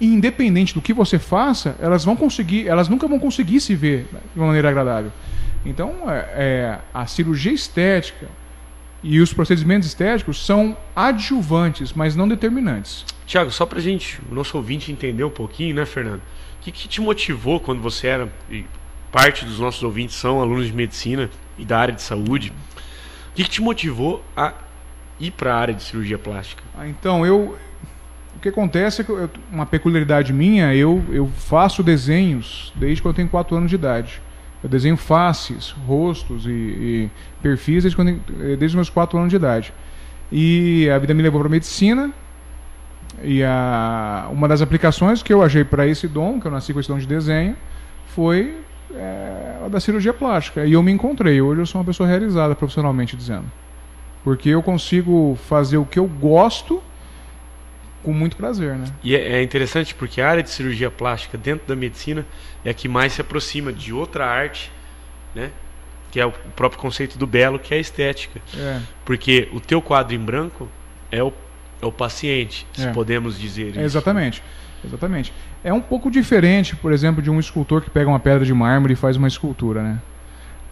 E 0.00 0.06
independente 0.06 0.74
do 0.74 0.80
que 0.80 0.92
você 0.92 1.18
faça, 1.18 1.76
elas 1.80 2.04
vão 2.04 2.16
conseguir, 2.16 2.66
elas 2.66 2.88
nunca 2.88 3.06
vão 3.06 3.18
conseguir 3.18 3.60
se 3.60 3.74
ver 3.74 4.08
de 4.32 4.40
uma 4.40 4.46
maneira 4.46 4.70
agradável. 4.70 5.12
Então, 5.64 5.94
é, 6.10 6.16
é, 6.34 6.78
a 6.92 7.06
cirurgia 7.06 7.52
estética 7.52 8.26
e 9.06 9.20
os 9.20 9.34
procedimentos 9.34 9.86
estéticos 9.86 10.44
são 10.44 10.74
adjuvantes, 10.96 11.92
mas 11.92 12.16
não 12.16 12.26
determinantes. 12.26 13.04
Tiago, 13.26 13.50
só 13.50 13.66
pra 13.66 13.78
gente, 13.78 14.18
o 14.30 14.34
nosso 14.34 14.56
ouvinte 14.56 14.90
entender 14.90 15.22
um 15.24 15.30
pouquinho, 15.30 15.74
né, 15.74 15.84
Fernando? 15.84 16.20
O 16.60 16.62
que, 16.62 16.72
que 16.72 16.88
te 16.88 17.02
motivou 17.02 17.60
quando 17.60 17.82
você 17.82 18.06
era, 18.06 18.32
e 18.50 18.64
parte 19.12 19.44
dos 19.44 19.58
nossos 19.58 19.82
ouvintes 19.82 20.16
são 20.16 20.40
alunos 20.40 20.66
de 20.66 20.72
medicina 20.72 21.28
e 21.58 21.64
da 21.66 21.78
área 21.78 21.94
de 21.94 22.00
saúde, 22.00 22.50
o 23.30 23.34
que, 23.34 23.44
que 23.44 23.50
te 23.50 23.60
motivou 23.60 24.24
a 24.34 24.54
ir 25.20 25.30
para 25.32 25.54
a 25.54 25.58
área 25.58 25.74
de 25.74 25.82
cirurgia 25.82 26.18
plástica? 26.18 26.62
Ah, 26.76 26.88
Então, 26.88 27.24
eu. 27.26 27.56
O 28.36 28.40
que 28.40 28.48
acontece 28.48 29.00
é 29.00 29.04
que 29.04 29.10
eu- 29.10 29.30
uma 29.52 29.64
peculiaridade 29.64 30.32
minha, 30.32 30.74
eu, 30.74 31.02
eu 31.10 31.26
faço 31.36 31.82
desenhos 31.82 32.72
desde 32.74 33.00
que 33.00 33.06
eu 33.08 33.14
tenho 33.14 33.28
4 33.28 33.54
anos 33.56 33.68
de 33.70 33.76
idade. 33.76 34.20
Eu 34.62 34.68
desenho 34.68 34.96
faces, 34.96 35.70
rostos 35.86 36.44
e, 36.46 36.50
e 36.50 37.10
perfis 37.44 37.82
desde, 37.82 37.94
quando, 37.94 38.08
eh, 38.08 38.56
desde 38.56 38.66
os 38.68 38.74
meus 38.74 38.88
4 38.88 39.18
anos 39.18 39.28
de 39.28 39.36
idade. 39.36 39.74
E 40.32 40.88
a 40.88 40.98
vida 40.98 41.12
me 41.12 41.22
levou 41.22 41.40
para 41.40 41.50
medicina. 41.50 42.10
E 43.22 43.44
a, 43.44 44.28
uma 44.32 44.48
das 44.48 44.62
aplicações 44.62 45.22
que 45.22 45.32
eu 45.32 45.42
achei 45.42 45.62
para 45.62 45.86
esse 45.86 46.08
dom, 46.08 46.40
que 46.40 46.46
eu 46.46 46.50
nasci 46.50 46.72
com 46.72 46.80
esse 46.80 46.88
dom 46.88 46.98
de 46.98 47.06
desenho, 47.06 47.54
foi 48.14 48.56
eh, 48.94 49.62
a 49.64 49.68
da 49.68 49.78
cirurgia 49.78 50.14
plástica. 50.14 50.64
E 50.64 50.72
eu 50.72 50.82
me 50.82 50.90
encontrei. 50.90 51.40
Hoje 51.40 51.60
eu 51.60 51.66
sou 51.66 51.80
uma 51.80 51.84
pessoa 51.84 52.08
realizada 52.08 52.54
profissionalmente 52.54 53.14
dizendo. 53.14 53.44
Porque 54.24 54.48
eu 54.48 54.62
consigo 54.62 55.38
fazer 55.46 55.76
o 55.76 55.84
que 55.84 55.98
eu 55.98 56.06
gosto 56.06 56.82
com 58.02 58.12
muito 58.12 58.36
prazer, 58.36 58.74
né? 58.76 58.86
E 59.02 59.14
é, 59.14 59.34
é 59.34 59.42
interessante 59.42 59.94
porque 59.94 60.20
a 60.20 60.28
área 60.28 60.42
de 60.42 60.50
cirurgia 60.50 60.90
plástica 60.90 61.36
dentro 61.36 61.68
da 61.68 61.76
medicina 61.76 62.26
é 62.64 62.70
a 62.70 62.74
que 62.74 62.88
mais 62.88 63.12
se 63.12 63.20
aproxima 63.20 63.70
de 63.70 63.92
outra 63.92 64.26
arte, 64.26 64.72
né? 65.34 65.50
Que 66.14 66.20
é 66.20 66.26
o 66.26 66.30
próprio 66.54 66.80
conceito 66.80 67.18
do 67.18 67.26
belo, 67.26 67.58
que 67.58 67.74
é 67.74 67.76
a 67.76 67.80
estética. 67.80 68.40
É, 68.56 68.78
Porque 69.04 69.48
o 69.52 69.58
teu 69.58 69.82
quadro 69.82 70.14
em 70.14 70.18
branco 70.20 70.68
é 71.10 71.20
o, 71.20 71.32
é 71.82 71.86
o 71.86 71.90
paciente, 71.90 72.64
se 72.72 72.86
É. 72.86 72.92
podemos 72.92 73.36
dizer 73.36 73.70
isso. 73.70 73.80
é 73.80 73.82
exatamente. 73.82 74.40
Exatamente. 74.84 75.32
É 75.64 75.72
um 75.72 75.80
pouco 75.80 76.08
diferente, 76.12 76.76
por 76.76 76.92
exemplo, 76.92 77.20
de 77.20 77.30
um 77.32 77.40
escultor 77.40 77.82
que 77.82 77.90
pega 77.90 78.08
uma 78.08 78.20
pedra 78.20 78.44
de 78.44 78.54
mármore 78.54 78.92
e 78.92 78.96
faz 78.96 79.16
uma 79.16 79.26
escultura, 79.26 79.82
né? 79.82 79.98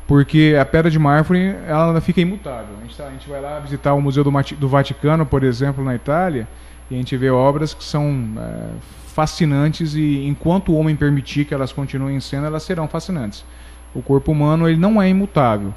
Porque 0.06 0.56
a 0.60 0.64
pedra 0.64 0.88
de 0.88 0.98
mármore 1.00 1.56
ela 1.66 2.00
fica 2.00 2.20
imutável. 2.20 2.76
A 2.78 2.82
gente, 2.84 2.96
tá- 2.96 3.06
a 3.08 3.10
gente 3.10 3.28
vai 3.28 3.40
lá 3.40 3.58
visitar 3.58 3.94
o 3.94 4.00
Museu 4.00 4.22
do, 4.22 4.30
do 4.58 4.68
Vaticano, 4.68 5.26
por 5.26 5.42
exemplo, 5.42 5.82
na 5.82 5.94
Itália, 5.96 6.46
e 6.88 6.94
a 6.94 6.98
gente 6.98 7.16
vê 7.16 7.30
obras 7.30 7.74
que 7.74 7.82
são 7.82 8.28
é, 8.38 8.68
fascinantes 9.12 9.94
e 9.96 10.24
enquanto 10.24 10.70
o 10.72 10.76
homem 10.76 10.94
permitir 10.94 11.46
que 11.46 11.52
elas 11.54 11.72
continuem 11.72 12.16
em 12.16 12.20
cena, 12.20 12.46
elas 12.46 12.62
serão 12.62 12.86
fascinantes. 12.86 13.44
O 13.94 14.00
corpo 14.02 14.32
humano 14.32 14.68
ele 14.68 14.78
não 14.78 15.00
é 15.00 15.08
imutável, 15.08 15.74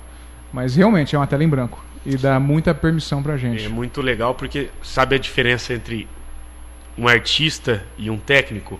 mas 0.53 0.75
realmente 0.75 1.15
é 1.15 1.19
uma 1.19 1.27
tela 1.27 1.43
em 1.43 1.49
branco 1.49 1.83
e 2.05 2.15
dá 2.17 2.39
muita 2.39 2.73
permissão 2.73 3.21
pra 3.21 3.35
gente. 3.37 3.65
É 3.65 3.69
muito 3.69 4.01
legal 4.01 4.33
porque 4.35 4.69
sabe 4.83 5.15
a 5.15 5.19
diferença 5.19 5.73
entre 5.73 6.07
um 6.97 7.07
artista 7.07 7.83
e 7.97 8.09
um 8.09 8.17
técnico. 8.17 8.79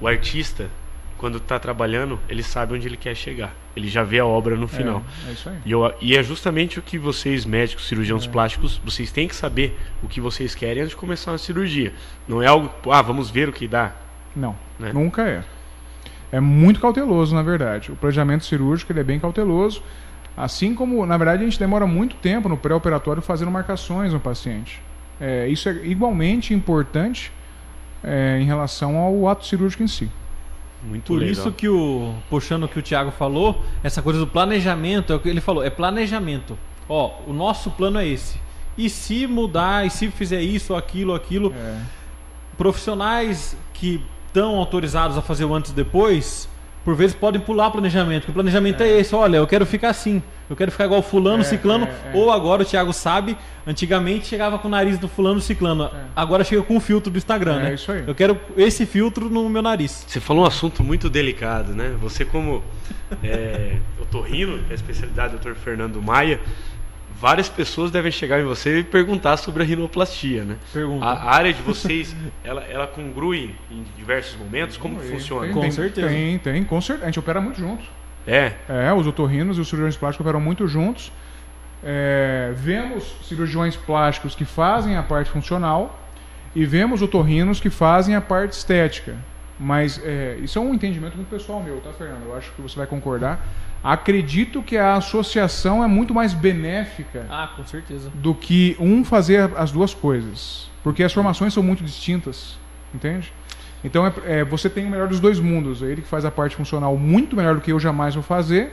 O 0.00 0.06
artista, 0.08 0.68
quando 1.16 1.38
está 1.38 1.58
trabalhando, 1.58 2.18
ele 2.28 2.42
sabe 2.42 2.74
onde 2.74 2.86
ele 2.88 2.96
quer 2.96 3.14
chegar. 3.14 3.54
Ele 3.74 3.88
já 3.88 4.02
vê 4.02 4.18
a 4.18 4.26
obra 4.26 4.54
no 4.56 4.68
final. 4.68 5.02
É, 5.26 5.30
é 5.30 5.32
isso 5.32 5.48
aí. 5.48 5.56
E, 5.64 5.70
eu- 5.72 5.94
e 6.00 6.16
é 6.16 6.22
justamente 6.22 6.78
o 6.78 6.82
que 6.82 6.98
vocês, 6.98 7.46
médicos, 7.46 7.86
cirurgiãos 7.88 8.26
plásticos, 8.26 8.78
vocês 8.84 9.10
têm 9.10 9.26
que 9.28 9.34
saber 9.34 9.78
o 10.02 10.08
que 10.08 10.20
vocês 10.20 10.54
querem 10.54 10.82
antes 10.82 10.90
de 10.90 10.96
começar 10.96 11.30
uma 11.30 11.38
cirurgia. 11.38 11.92
Não 12.28 12.42
é 12.42 12.46
algo, 12.48 12.70
ah, 12.90 13.00
vamos 13.00 13.30
ver 13.30 13.48
o 13.48 13.52
que 13.52 13.66
dá. 13.66 13.92
Não, 14.36 14.54
Né? 14.78 14.92
nunca 14.92 15.22
é. 15.22 15.42
É 16.32 16.40
muito 16.40 16.80
cauteloso, 16.80 17.34
na 17.34 17.42
verdade. 17.42 17.92
O 17.92 17.96
planejamento 17.96 18.44
cirúrgico 18.44 18.90
ele 18.90 19.00
é 19.00 19.04
bem 19.04 19.20
cauteloso. 19.20 19.82
Assim 20.34 20.74
como, 20.74 21.04
na 21.04 21.16
verdade, 21.18 21.42
a 21.42 21.44
gente 21.44 21.58
demora 21.58 21.86
muito 21.86 22.16
tempo 22.16 22.48
no 22.48 22.56
pré-operatório 22.56 23.20
fazendo 23.20 23.50
marcações 23.50 24.14
no 24.14 24.18
paciente. 24.18 24.80
É, 25.20 25.46
isso 25.46 25.68
é 25.68 25.72
igualmente 25.84 26.54
importante 26.54 27.30
é, 28.02 28.38
em 28.40 28.44
relação 28.46 28.96
ao 28.96 29.28
ato 29.28 29.44
cirúrgico 29.46 29.82
em 29.82 29.86
si. 29.86 30.10
Muito 30.82 31.04
Por 31.04 31.18
legal. 31.18 31.32
isso 31.32 31.52
que 31.52 31.68
o. 31.68 32.14
Puxando 32.28 32.64
o 32.64 32.68
que 32.68 32.78
o 32.78 32.82
Thiago 32.82 33.10
falou, 33.12 33.62
essa 33.84 34.02
coisa 34.02 34.18
do 34.18 34.26
planejamento, 34.26 35.12
é 35.12 35.16
o 35.16 35.20
que 35.20 35.28
ele 35.28 35.40
falou, 35.40 35.62
é 35.62 35.70
planejamento. 35.70 36.58
Ó, 36.88 37.12
o 37.26 37.32
nosso 37.32 37.70
plano 37.70 37.98
é 37.98 38.06
esse. 38.08 38.40
E 38.76 38.88
se 38.88 39.26
mudar, 39.26 39.86
e 39.86 39.90
se 39.90 40.10
fizer 40.10 40.40
isso, 40.40 40.74
aquilo, 40.74 41.14
aquilo, 41.14 41.52
É, 41.54 41.78
profissionais 42.56 43.56
que 43.74 44.02
estão 44.32 44.56
autorizados 44.56 45.18
a 45.18 45.22
fazer 45.22 45.44
o 45.44 45.54
antes 45.54 45.70
e 45.72 45.74
depois, 45.74 46.48
por 46.84 46.94
vezes 46.96 47.14
podem 47.14 47.40
pular 47.40 47.68
o 47.68 47.70
planejamento. 47.72 48.22
porque 48.22 48.30
O 48.32 48.34
planejamento 48.34 48.82
é. 48.82 48.88
esse, 48.98 49.14
olha, 49.14 49.36
eu 49.36 49.46
quero 49.46 49.66
ficar 49.66 49.90
assim. 49.90 50.22
Eu 50.50 50.56
quero 50.56 50.70
ficar 50.70 50.84
igual 50.86 51.00
fulano, 51.02 51.42
É, 51.42 51.44
ciclano. 51.44 51.86
é, 51.86 51.88
é. 51.88 52.16
Ou 52.16 52.30
agora 52.30 52.62
o 52.62 52.64
Thiago 52.64 52.92
sabe, 52.92 53.36
antigamente 53.66 54.26
chegava 54.26 54.58
com 54.58 54.68
o 54.68 54.70
nariz 54.70 54.98
do 54.98 55.06
fulano, 55.08 55.40
ciclano. 55.40 55.90
Agora 56.16 56.44
chega 56.44 56.62
com 56.62 56.76
o 56.76 56.80
filtro 56.80 57.10
do 57.10 57.16
Instagram, 57.16 57.60
É, 57.60 57.62
né? 57.64 57.74
isso 57.74 57.92
aí. 57.92 58.04
Eu 58.06 58.14
quero 58.14 58.38
esse 58.56 58.84
filtro 58.84 59.30
no 59.30 59.48
meu 59.48 59.62
nariz. 59.62 60.04
Você 60.06 60.18
falou 60.20 60.42
um 60.44 60.46
assunto 60.46 60.82
muito 60.82 61.08
delicado, 61.08 61.74
né? 61.74 61.94
Você 62.00 62.24
como 62.24 62.62
é, 63.22 63.76
otorrino, 64.00 64.58
que 64.58 64.70
é 64.70 64.72
a 64.72 64.74
especialidade 64.74 65.36
do 65.36 65.38
Dr. 65.38 65.54
Fernando 65.54 66.02
Maia, 66.02 66.40
várias 67.22 67.48
pessoas 67.48 67.92
devem 67.92 68.10
chegar 68.10 68.40
em 68.40 68.44
você 68.44 68.80
e 68.80 68.82
perguntar 68.82 69.36
sobre 69.36 69.62
a 69.62 69.66
rinoplastia, 69.66 70.42
né? 70.42 70.56
Pergunta. 70.72 71.06
A, 71.06 71.32
área 71.32 71.52
de 71.52 71.62
vocês, 71.62 72.16
ela, 72.42 72.64
ela 72.64 72.88
congrui 72.88 73.54
em 73.70 73.84
diversos 73.96 74.36
momentos? 74.36 74.76
Como 74.76 74.98
que 74.98 75.06
funciona? 75.06 75.44
Tem, 75.44 75.54
Com 75.54 75.60
tem, 75.60 75.70
certeza. 75.70 76.08
Tem, 76.08 76.38
tem, 76.38 76.64
com 76.64 76.80
certeza. 76.80 77.06
A 77.06 77.08
gente 77.08 77.20
opera 77.20 77.40
muito 77.40 77.60
junto. 77.60 77.84
É, 78.26 78.54
É, 78.68 78.92
os 78.92 79.06
otorrinos 79.06 79.56
e 79.56 79.60
os 79.60 79.68
cirurgiões 79.68 79.96
plásticos 79.96 80.26
operam 80.26 80.40
muito 80.40 80.66
juntos. 80.66 81.12
É, 81.84 82.52
vemos 82.56 83.04
cirurgiões 83.22 83.76
plásticos 83.76 84.34
que 84.34 84.44
fazem 84.44 84.96
a 84.96 85.02
parte 85.02 85.30
funcional 85.30 86.00
e 86.56 86.66
vemos 86.66 87.02
otorrinos 87.02 87.60
que 87.60 87.70
fazem 87.70 88.16
a 88.16 88.20
parte 88.20 88.54
estética. 88.54 89.14
Mas 89.58 90.00
é, 90.04 90.38
isso 90.42 90.58
é 90.58 90.62
um 90.62 90.74
entendimento 90.74 91.14
muito 91.16 91.28
pessoal 91.28 91.62
meu, 91.62 91.80
tá, 91.80 91.90
Fernando? 91.92 92.24
Eu 92.24 92.36
acho 92.36 92.50
que 92.52 92.60
você 92.62 92.76
vai 92.76 92.86
concordar. 92.86 93.46
Acredito 93.84 94.62
que 94.62 94.76
a 94.76 94.94
associação 94.94 95.82
é 95.82 95.86
muito 95.86 96.14
mais 96.14 96.32
benéfica 96.34 97.26
Ah, 97.28 97.50
com 97.56 97.64
certeza. 97.66 98.10
do 98.14 98.34
que 98.34 98.76
um 98.78 99.04
fazer 99.04 99.50
as 99.56 99.70
duas 99.72 99.92
coisas. 99.92 100.70
Porque 100.82 101.02
as 101.02 101.12
formações 101.12 101.52
são 101.52 101.62
muito 101.62 101.82
distintas, 101.84 102.58
entende? 102.94 103.32
Então 103.84 104.06
é, 104.06 104.12
é, 104.26 104.44
você 104.44 104.70
tem 104.70 104.86
o 104.86 104.90
melhor 104.90 105.08
dos 105.08 105.20
dois 105.20 105.38
mundos. 105.40 105.82
Ele 105.82 106.02
que 106.02 106.08
faz 106.08 106.24
a 106.24 106.30
parte 106.30 106.54
funcional 106.56 106.96
muito 106.96 107.34
melhor 107.36 107.54
do 107.56 107.60
que 107.60 107.72
eu 107.72 107.80
jamais 107.80 108.14
vou 108.14 108.22
fazer. 108.22 108.72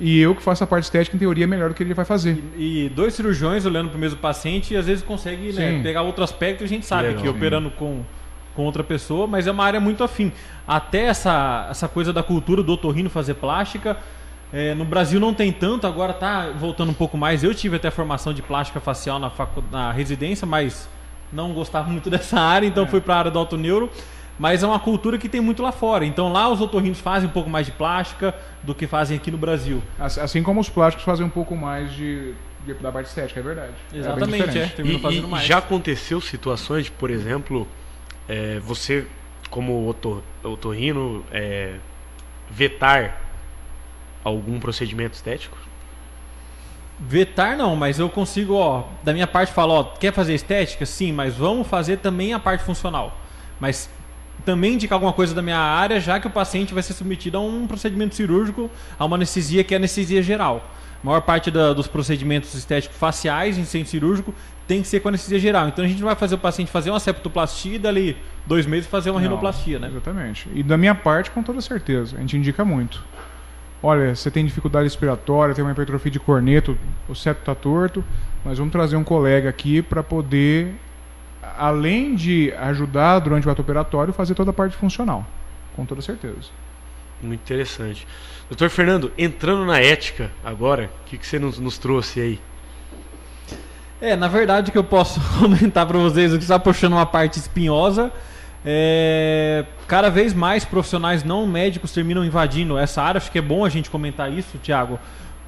E 0.00 0.18
eu 0.20 0.34
que 0.34 0.42
faço 0.42 0.64
a 0.64 0.66
parte 0.66 0.84
estética, 0.84 1.16
em 1.16 1.18
teoria, 1.18 1.46
melhor 1.46 1.68
do 1.68 1.74
que 1.74 1.82
ele 1.82 1.94
vai 1.94 2.04
fazer. 2.04 2.42
E 2.56 2.90
dois 2.94 3.14
cirurgiões 3.14 3.64
olhando 3.64 3.88
para 3.88 3.96
o 3.96 4.00
mesmo 4.00 4.18
paciente 4.18 4.74
e 4.74 4.76
às 4.76 4.86
vezes 4.86 5.04
consegue 5.04 5.52
né, 5.52 5.80
pegar 5.82 6.02
outro 6.02 6.24
aspecto 6.24 6.62
e 6.62 6.64
a 6.64 6.68
gente 6.68 6.84
sabe 6.84 7.08
Legal. 7.08 7.22
que 7.22 7.28
Sim. 7.28 7.34
operando 7.34 7.70
com, 7.70 8.02
com 8.54 8.64
outra 8.64 8.84
pessoa, 8.84 9.26
mas 9.26 9.46
é 9.46 9.50
uma 9.50 9.64
área 9.64 9.80
muito 9.80 10.04
afim. 10.04 10.30
Até 10.66 11.04
essa, 11.06 11.66
essa 11.70 11.88
coisa 11.88 12.12
da 12.12 12.22
cultura 12.22 12.62
do 12.62 12.72
otorrino 12.72 13.08
fazer 13.10 13.34
plástica. 13.34 13.96
é, 14.52 14.74
no 14.74 14.84
Brasil 14.84 15.18
não 15.18 15.32
tem 15.32 15.50
tanto, 15.50 15.86
agora 15.86 16.12
tá 16.12 16.50
voltando 16.58 16.90
um 16.90 16.94
pouco 16.94 17.16
mais. 17.16 17.42
Eu 17.42 17.54
tive 17.54 17.76
até 17.76 17.90
formação 17.90 18.34
de 18.34 18.42
plástica 18.42 18.80
facial 18.80 19.18
na, 19.18 19.30
facu- 19.30 19.64
na 19.70 19.90
residência, 19.92 20.46
mas 20.46 20.88
não 21.32 21.52
gostava 21.54 21.88
muito 21.88 22.08
dessa 22.10 22.38
área, 22.38 22.66
então 22.66 22.86
fui 22.86 23.00
para 23.00 23.14
a 23.14 23.18
área 23.18 23.30
do 23.30 23.38
autoneuro. 23.38 23.90
Mas 24.38 24.62
é 24.62 24.66
uma 24.66 24.78
cultura 24.80 25.18
que 25.18 25.28
tem 25.28 25.40
muito 25.40 25.62
lá 25.62 25.70
fora. 25.72 26.04
Então 26.06 26.32
lá 26.32 26.48
os 26.48 26.60
otorrinos 26.60 26.98
fazem 27.00 27.28
um 27.28 27.32
pouco 27.32 27.48
mais 27.50 27.66
de 27.66 27.72
plástica 27.72 28.34
do 28.62 28.74
que 28.74 28.86
fazem 28.86 29.16
aqui 29.16 29.30
no 29.30 29.36
Brasil. 29.38 29.82
Assim 29.98 30.42
como 30.42 30.58
os 30.60 30.68
plásticos 30.68 31.04
fazem 31.04 31.24
um 31.24 31.28
pouco 31.30 31.54
mais 31.54 31.92
de, 31.92 32.32
de- 32.66 32.74
da 32.74 32.90
parte 32.90 33.06
estética, 33.06 33.40
é 33.40 33.42
verdade. 33.42 33.72
É 33.92 33.98
Exatamente, 33.98 34.58
é. 34.58 34.66
Terminam 34.66 34.98
E, 34.98 35.02
fazendo 35.02 35.26
e 35.26 35.30
mais. 35.30 35.44
já 35.46 35.58
aconteceu 35.58 36.20
situações, 36.20 36.88
por 36.88 37.10
exemplo, 37.10 37.68
é, 38.28 38.58
você, 38.60 39.06
como 39.50 39.86
otor, 39.88 40.22
otorrino, 40.42 41.24
é, 41.32 41.74
vetar 42.50 43.20
algum 44.24 44.58
procedimento 44.60 45.14
estético? 45.14 45.56
Vetar 46.98 47.56
não, 47.56 47.74
mas 47.74 47.98
eu 47.98 48.08
consigo, 48.08 48.54
ó, 48.54 48.84
da 49.02 49.12
minha 49.12 49.26
parte 49.26 49.52
falar, 49.52 49.74
ó, 49.74 49.84
quer 49.84 50.12
fazer 50.12 50.34
estética? 50.34 50.86
Sim, 50.86 51.12
mas 51.12 51.34
vamos 51.34 51.66
fazer 51.66 51.96
também 51.98 52.32
a 52.32 52.38
parte 52.38 52.62
funcional. 52.62 53.18
Mas 53.58 53.90
também 54.44 54.74
indicar 54.74 54.96
alguma 54.96 55.12
coisa 55.12 55.34
da 55.34 55.42
minha 55.42 55.58
área, 55.58 56.00
já 56.00 56.20
que 56.20 56.26
o 56.26 56.30
paciente 56.30 56.72
vai 56.72 56.82
ser 56.82 56.92
submetido 56.92 57.38
a 57.38 57.40
um 57.40 57.66
procedimento 57.66 58.14
cirúrgico, 58.14 58.70
a 58.98 59.04
uma 59.04 59.16
anestesia 59.16 59.64
que 59.64 59.74
é 59.74 59.76
anestesia 59.76 60.22
geral. 60.22 60.64
A 61.02 61.06
maior 61.06 61.22
parte 61.22 61.50
da- 61.50 61.72
dos 61.72 61.88
procedimentos 61.88 62.54
estéticos 62.54 62.96
faciais 62.96 63.58
em 63.58 63.64
centro 63.64 63.90
cirúrgico 63.90 64.32
tem 64.72 64.80
que 64.80 64.88
ser 64.88 65.00
com 65.00 65.08
anestesia 65.08 65.38
geral. 65.38 65.68
Então 65.68 65.84
a 65.84 65.88
gente 65.88 66.00
não 66.00 66.06
vai 66.06 66.16
fazer 66.16 66.34
o 66.34 66.38
paciente 66.38 66.70
fazer 66.70 66.88
uma 66.88 66.98
septoplastia 66.98 67.76
e 67.76 67.78
dali 67.78 68.16
dois 68.46 68.64
meses 68.64 68.88
fazer 68.88 69.10
uma 69.10 69.20
Não, 69.20 69.28
rinoplastia, 69.28 69.78
né? 69.78 69.88
Exatamente. 69.88 70.48
E 70.54 70.62
da 70.62 70.78
minha 70.78 70.94
parte, 70.94 71.30
com 71.30 71.42
toda 71.42 71.60
certeza. 71.60 72.16
A 72.16 72.20
gente 72.20 72.38
indica 72.38 72.64
muito. 72.64 73.04
Olha, 73.82 74.14
você 74.14 74.30
tem 74.30 74.46
dificuldade 74.46 74.84
respiratória, 74.84 75.54
tem 75.54 75.62
uma 75.62 75.72
hipertrofia 75.72 76.10
de 76.10 76.18
corneto, 76.18 76.78
o 77.06 77.14
septo 77.14 77.40
está 77.40 77.54
torto, 77.54 78.02
mas 78.44 78.56
vamos 78.56 78.72
trazer 78.72 78.96
um 78.96 79.04
colega 79.04 79.48
aqui 79.50 79.82
para 79.82 80.02
poder, 80.02 80.72
além 81.58 82.14
de 82.14 82.52
ajudar 82.52 83.18
durante 83.18 83.46
o 83.46 83.50
ato 83.50 83.60
operatório, 83.60 84.12
fazer 84.14 84.34
toda 84.34 84.52
a 84.52 84.54
parte 84.54 84.74
funcional. 84.74 85.26
Com 85.76 85.84
toda 85.84 86.00
certeza. 86.00 86.48
Muito 87.20 87.40
interessante. 87.40 88.06
Doutor 88.48 88.70
Fernando, 88.70 89.12
entrando 89.18 89.66
na 89.66 89.80
ética 89.80 90.30
agora, 90.42 90.88
o 91.02 91.10
que, 91.10 91.18
que 91.18 91.26
você 91.26 91.38
nos, 91.38 91.58
nos 91.58 91.76
trouxe 91.76 92.20
aí? 92.20 92.40
É, 94.02 94.16
na 94.16 94.26
verdade 94.26 94.70
o 94.70 94.72
que 94.72 94.78
eu 94.78 94.82
posso 94.82 95.20
comentar 95.38 95.86
para 95.86 95.96
vocês, 95.96 96.32
que 96.32 96.38
está 96.38 96.58
puxando 96.58 96.94
uma 96.94 97.06
parte 97.06 97.38
espinhosa, 97.38 98.10
é 98.66 99.64
cada 99.86 100.10
vez 100.10 100.34
mais 100.34 100.64
profissionais 100.64 101.22
não 101.22 101.46
médicos 101.46 101.92
terminam 101.92 102.24
invadindo 102.24 102.76
essa 102.76 103.00
área. 103.00 103.18
Acho 103.18 103.30
que 103.30 103.38
é 103.38 103.42
bom 103.42 103.64
a 103.64 103.68
gente 103.68 103.88
comentar 103.88 104.32
isso, 104.32 104.58
Thiago, 104.58 104.98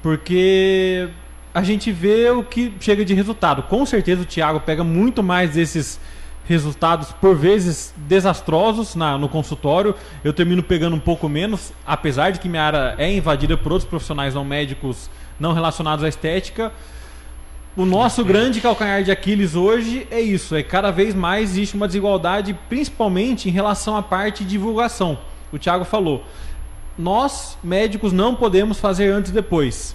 porque 0.01 1.09
a 1.53 1.63
gente 1.63 1.91
vê 1.91 2.29
o 2.29 2.43
que 2.43 2.73
chega 2.79 3.03
de 3.03 3.13
resultado. 3.13 3.61
Com 3.63 3.85
certeza 3.85 4.21
o 4.21 4.25
Thiago 4.25 4.61
pega 4.61 4.85
muito 4.85 5.21
mais 5.21 5.51
desses 5.55 5.99
resultados, 6.47 7.11
por 7.11 7.35
vezes 7.35 7.93
desastrosos, 7.97 8.95
na, 8.95 9.17
no 9.17 9.27
consultório. 9.27 9.93
Eu 10.23 10.31
termino 10.31 10.63
pegando 10.63 10.95
um 10.95 10.99
pouco 10.99 11.27
menos, 11.27 11.73
apesar 11.85 12.31
de 12.31 12.39
que 12.39 12.47
minha 12.47 12.63
área 12.63 12.95
é 12.97 13.11
invadida 13.11 13.57
por 13.57 13.73
outros 13.73 13.89
profissionais 13.89 14.33
não 14.33 14.45
médicos 14.45 15.09
não 15.37 15.51
relacionados 15.51 16.05
à 16.05 16.07
estética. 16.07 16.71
O 17.77 17.85
nosso 17.85 18.23
grande 18.23 18.61
calcanhar 18.61 19.03
de 19.03 19.11
Aquiles 19.11 19.53
hoje 19.53 20.07
é 20.09 20.21
isso, 20.21 20.55
é 20.55 20.63
cada 20.63 20.91
vez 20.91 21.13
mais 21.13 21.51
existe 21.51 21.75
uma 21.75 21.87
desigualdade, 21.87 22.57
principalmente 22.69 23.49
em 23.49 23.51
relação 23.51 23.97
à 23.97 24.01
parte 24.01 24.45
de 24.45 24.51
divulgação. 24.51 25.17
O 25.51 25.59
Thiago 25.59 25.83
falou, 25.83 26.23
nós 26.97 27.57
médicos 27.61 28.13
não 28.13 28.33
podemos 28.33 28.79
fazer 28.79 29.11
antes 29.11 29.29
e 29.31 29.33
depois. 29.33 29.93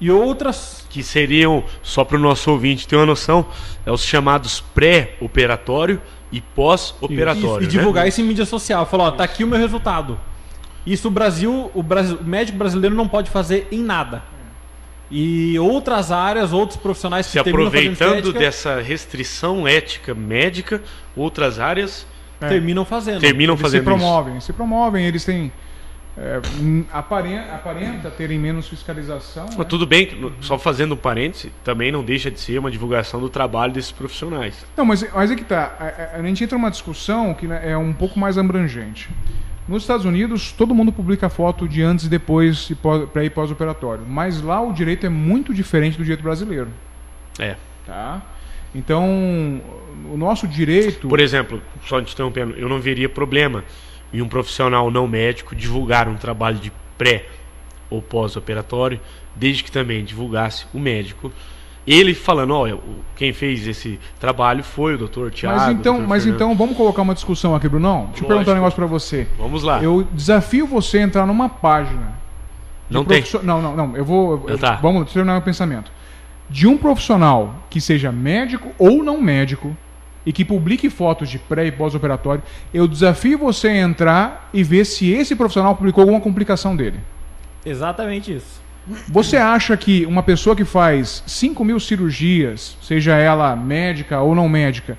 E 0.00 0.10
outras 0.10 0.84
Que 0.90 1.00
seriam, 1.00 1.62
só 1.80 2.04
para 2.04 2.16
o 2.16 2.20
nosso 2.20 2.50
ouvinte 2.50 2.88
ter 2.88 2.96
uma 2.96 3.06
noção, 3.06 3.46
é 3.86 3.92
os 3.92 4.02
chamados 4.02 4.60
pré-operatório 4.74 6.02
e 6.32 6.40
pós-operatório. 6.40 7.62
e, 7.62 7.64
e 7.64 7.66
né? 7.66 7.70
divulgar 7.70 8.08
isso 8.08 8.20
em 8.20 8.24
mídia 8.24 8.44
social, 8.44 8.84
falar, 8.84 9.04
ó, 9.04 9.10
tá 9.12 9.22
aqui 9.22 9.44
o 9.44 9.46
meu 9.46 9.60
resultado. 9.60 10.18
Isso 10.84 11.06
o 11.06 11.10
Brasil, 11.10 11.70
o, 11.72 11.84
Brasil, 11.84 12.18
o 12.20 12.24
médico 12.24 12.58
brasileiro 12.58 12.96
não 12.96 13.06
pode 13.06 13.30
fazer 13.30 13.68
em 13.70 13.80
nada. 13.80 14.22
E 15.10 15.56
outras 15.58 16.10
áreas, 16.10 16.52
outros 16.52 16.78
profissionais 16.78 17.26
Se 17.26 17.32
que 17.32 17.38
fazendo 17.38 17.54
aproveitando 17.56 18.16
estética, 18.18 18.38
dessa 18.38 18.80
restrição 18.80 19.66
ética 19.66 20.14
médica, 20.14 20.82
outras 21.14 21.60
áreas 21.60 22.06
É. 22.40 22.48
terminam 22.48 22.84
fazendo. 22.84 23.20
terminam 23.20 23.52
Eles 23.54 23.58
se 23.60 23.62
fazendo 23.62 23.80
isso. 23.82 23.90
promovem, 23.98 24.40
se 24.40 24.52
promovem, 24.52 25.06
eles 25.06 25.24
têm. 25.24 25.52
É, 26.18 26.40
aparenta, 26.92 27.54
aparenta 27.54 28.10
terem 28.10 28.38
menos 28.38 28.66
fiscalização. 28.66 29.44
né? 29.44 29.54
Mas 29.58 29.66
tudo 29.66 29.86
bem, 29.86 30.32
só 30.40 30.58
fazendo 30.58 30.94
um 30.94 30.96
parêntese, 30.96 31.52
também 31.62 31.92
não 31.92 32.02
deixa 32.02 32.30
de 32.30 32.40
ser 32.40 32.58
uma 32.58 32.70
divulgação 32.70 33.20
do 33.20 33.28
trabalho 33.28 33.72
desses 33.74 33.92
profissionais. 33.92 34.64
Não, 34.76 34.84
mas, 34.86 35.06
mas 35.14 35.30
é 35.30 35.36
que 35.36 35.44
tá. 35.44 35.76
A, 35.78 35.84
a- 36.16 36.20
a 36.20 36.22
gente 36.22 36.42
entra 36.42 36.56
numa 36.56 36.70
discussão 36.70 37.34
que 37.34 37.46
né, 37.46 37.60
é 37.70 37.76
um 37.76 37.92
pouco 37.92 38.18
mais 38.18 38.38
abrangente. 38.38 39.10
Nos 39.68 39.82
Estados 39.82 40.06
Unidos, 40.06 40.52
todo 40.52 40.74
mundo 40.74 40.92
publica 40.92 41.28
foto 41.28 41.68
de 41.68 41.82
antes 41.82 42.04
e 42.04 42.08
depois, 42.08 42.70
pré 43.12 43.24
e 43.24 43.30
pós-operatório. 43.30 44.04
Mas 44.06 44.40
lá 44.40 44.60
o 44.60 44.72
direito 44.72 45.06
é 45.06 45.08
muito 45.08 45.52
diferente 45.52 45.98
do 45.98 46.04
direito 46.04 46.22
brasileiro. 46.22 46.68
É. 47.38 47.56
Tá? 47.84 48.22
Então, 48.74 49.60
o 50.12 50.16
nosso 50.16 50.46
direito. 50.46 51.08
Por 51.08 51.18
exemplo, 51.18 51.60
só 51.84 52.00
te 52.00 52.12
interrompendo, 52.12 52.54
eu 52.56 52.68
não 52.68 52.78
veria 52.78 53.08
problema 53.08 53.64
em 54.12 54.22
um 54.22 54.28
profissional 54.28 54.90
não 54.90 55.08
médico 55.08 55.56
divulgar 55.56 56.08
um 56.08 56.16
trabalho 56.16 56.58
de 56.58 56.72
pré 56.96 57.26
ou 57.90 58.00
pós-operatório, 58.00 59.00
desde 59.34 59.64
que 59.64 59.72
também 59.72 60.04
divulgasse 60.04 60.66
o 60.72 60.78
médico. 60.78 61.32
Ele 61.86 62.14
falando, 62.14 62.52
olha, 62.52 62.76
quem 63.14 63.32
fez 63.32 63.66
esse 63.66 64.00
trabalho 64.18 64.64
foi 64.64 64.96
o 64.96 64.98
doutor 64.98 65.30
Tiago. 65.30 65.56
Mas 65.58 65.70
então, 65.70 66.00
mas 66.00 66.24
Fernando. 66.24 66.34
então 66.42 66.54
vamos 66.56 66.76
colocar 66.76 67.02
uma 67.02 67.14
discussão 67.14 67.54
aqui, 67.54 67.68
Brunão. 67.68 68.06
Deixa 68.06 68.08
eu 68.08 68.10
Lógico. 68.22 68.28
perguntar 68.28 68.50
um 68.50 68.54
negócio 68.54 68.76
pra 68.76 68.86
você. 68.86 69.26
Vamos 69.38 69.62
lá. 69.62 69.80
Eu 69.82 70.06
desafio 70.12 70.66
você 70.66 70.98
a 70.98 71.02
entrar 71.02 71.26
numa 71.26 71.48
página. 71.48 72.14
de 72.88 72.94
Não 72.94 73.04
tem. 73.04 73.22
Não, 73.44 73.62
não, 73.62 73.76
não. 73.76 73.96
Eu 73.96 74.04
vou. 74.04 74.44
eu- 74.48 74.58
Tá. 74.58 74.74
Vamos 74.82 75.02
eu 75.02 75.06
terminar 75.06 75.34
meu 75.34 75.42
pensamento. 75.42 75.92
De 76.50 76.66
um 76.66 76.76
profissional 76.76 77.54
que 77.70 77.80
seja 77.80 78.10
médico 78.10 78.70
ou 78.78 79.02
não 79.04 79.20
médico 79.20 79.76
e 80.24 80.32
que 80.32 80.44
publique 80.44 80.90
fotos 80.90 81.28
de 81.28 81.38
pré 81.38 81.66
e 81.66 81.72
pós-operatório, 81.72 82.42
eu 82.74 82.88
desafio 82.88 83.38
você 83.38 83.68
a 83.68 83.76
entrar 83.78 84.48
e 84.52 84.64
ver 84.64 84.84
se 84.84 85.10
esse 85.12 85.36
profissional 85.36 85.76
publicou 85.76 86.02
alguma 86.02 86.20
complicação 86.20 86.74
dele. 86.74 86.98
Exatamente 87.64 88.34
isso. 88.34 88.60
Você 89.08 89.36
acha 89.36 89.76
que 89.76 90.06
uma 90.06 90.22
pessoa 90.22 90.54
que 90.54 90.64
faz 90.64 91.22
5 91.26 91.64
mil 91.64 91.80
cirurgias, 91.80 92.76
seja 92.80 93.14
ela 93.16 93.54
médica 93.56 94.20
ou 94.20 94.34
não 94.34 94.48
médica, 94.48 94.96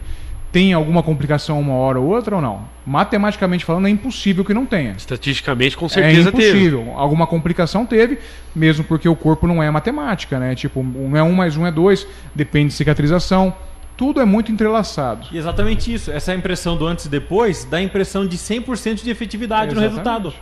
tem 0.52 0.74
alguma 0.74 1.04
complicação 1.04 1.60
uma 1.60 1.74
hora 1.74 2.00
ou 2.00 2.08
outra 2.08 2.36
ou 2.36 2.42
não? 2.42 2.62
Matematicamente 2.86 3.64
falando, 3.64 3.88
é 3.88 3.90
impossível 3.90 4.44
que 4.44 4.54
não 4.54 4.66
tenha. 4.66 4.92
Estatisticamente, 4.98 5.78
com 5.78 5.86
É 5.86 5.90
certeza 5.90 6.32
teve. 6.32 6.48
impossível. 6.50 6.94
Alguma 6.98 7.28
complicação 7.28 7.86
teve, 7.86 8.18
mesmo 8.56 8.84
porque 8.84 9.08
o 9.08 9.16
corpo 9.16 9.46
não 9.48 9.62
é 9.62 9.70
matemática, 9.72 10.40
né? 10.40 10.56
Tipo, 10.56 10.80
um 10.82 11.16
é 11.16 11.24
um 11.24 11.34
mais 11.34 11.56
um 11.58 11.66
é 11.66 11.72
dois, 11.72 12.08
depende 12.34 12.70
de 12.70 12.74
cicatrização. 12.74 13.54
Tudo 13.96 14.22
é 14.22 14.26
muito 14.26 14.52
entrelaçado. 14.52 15.28
E 15.32 15.38
exatamente 15.38 15.94
isso. 15.94 16.12
Essa 16.12 16.34
impressão 16.34 16.78
do 16.78 16.86
antes 16.86 17.06
e 17.06 17.10
depois 17.10 17.66
dá 17.66 17.78
a 17.78 17.82
impressão 17.82 18.28
de 18.28 18.38
100% 18.38 19.04
de 19.04 19.10
efetividade 19.10 19.74
no 19.74 19.82
Exatamente. 19.82 19.90
resultado. 19.90 20.34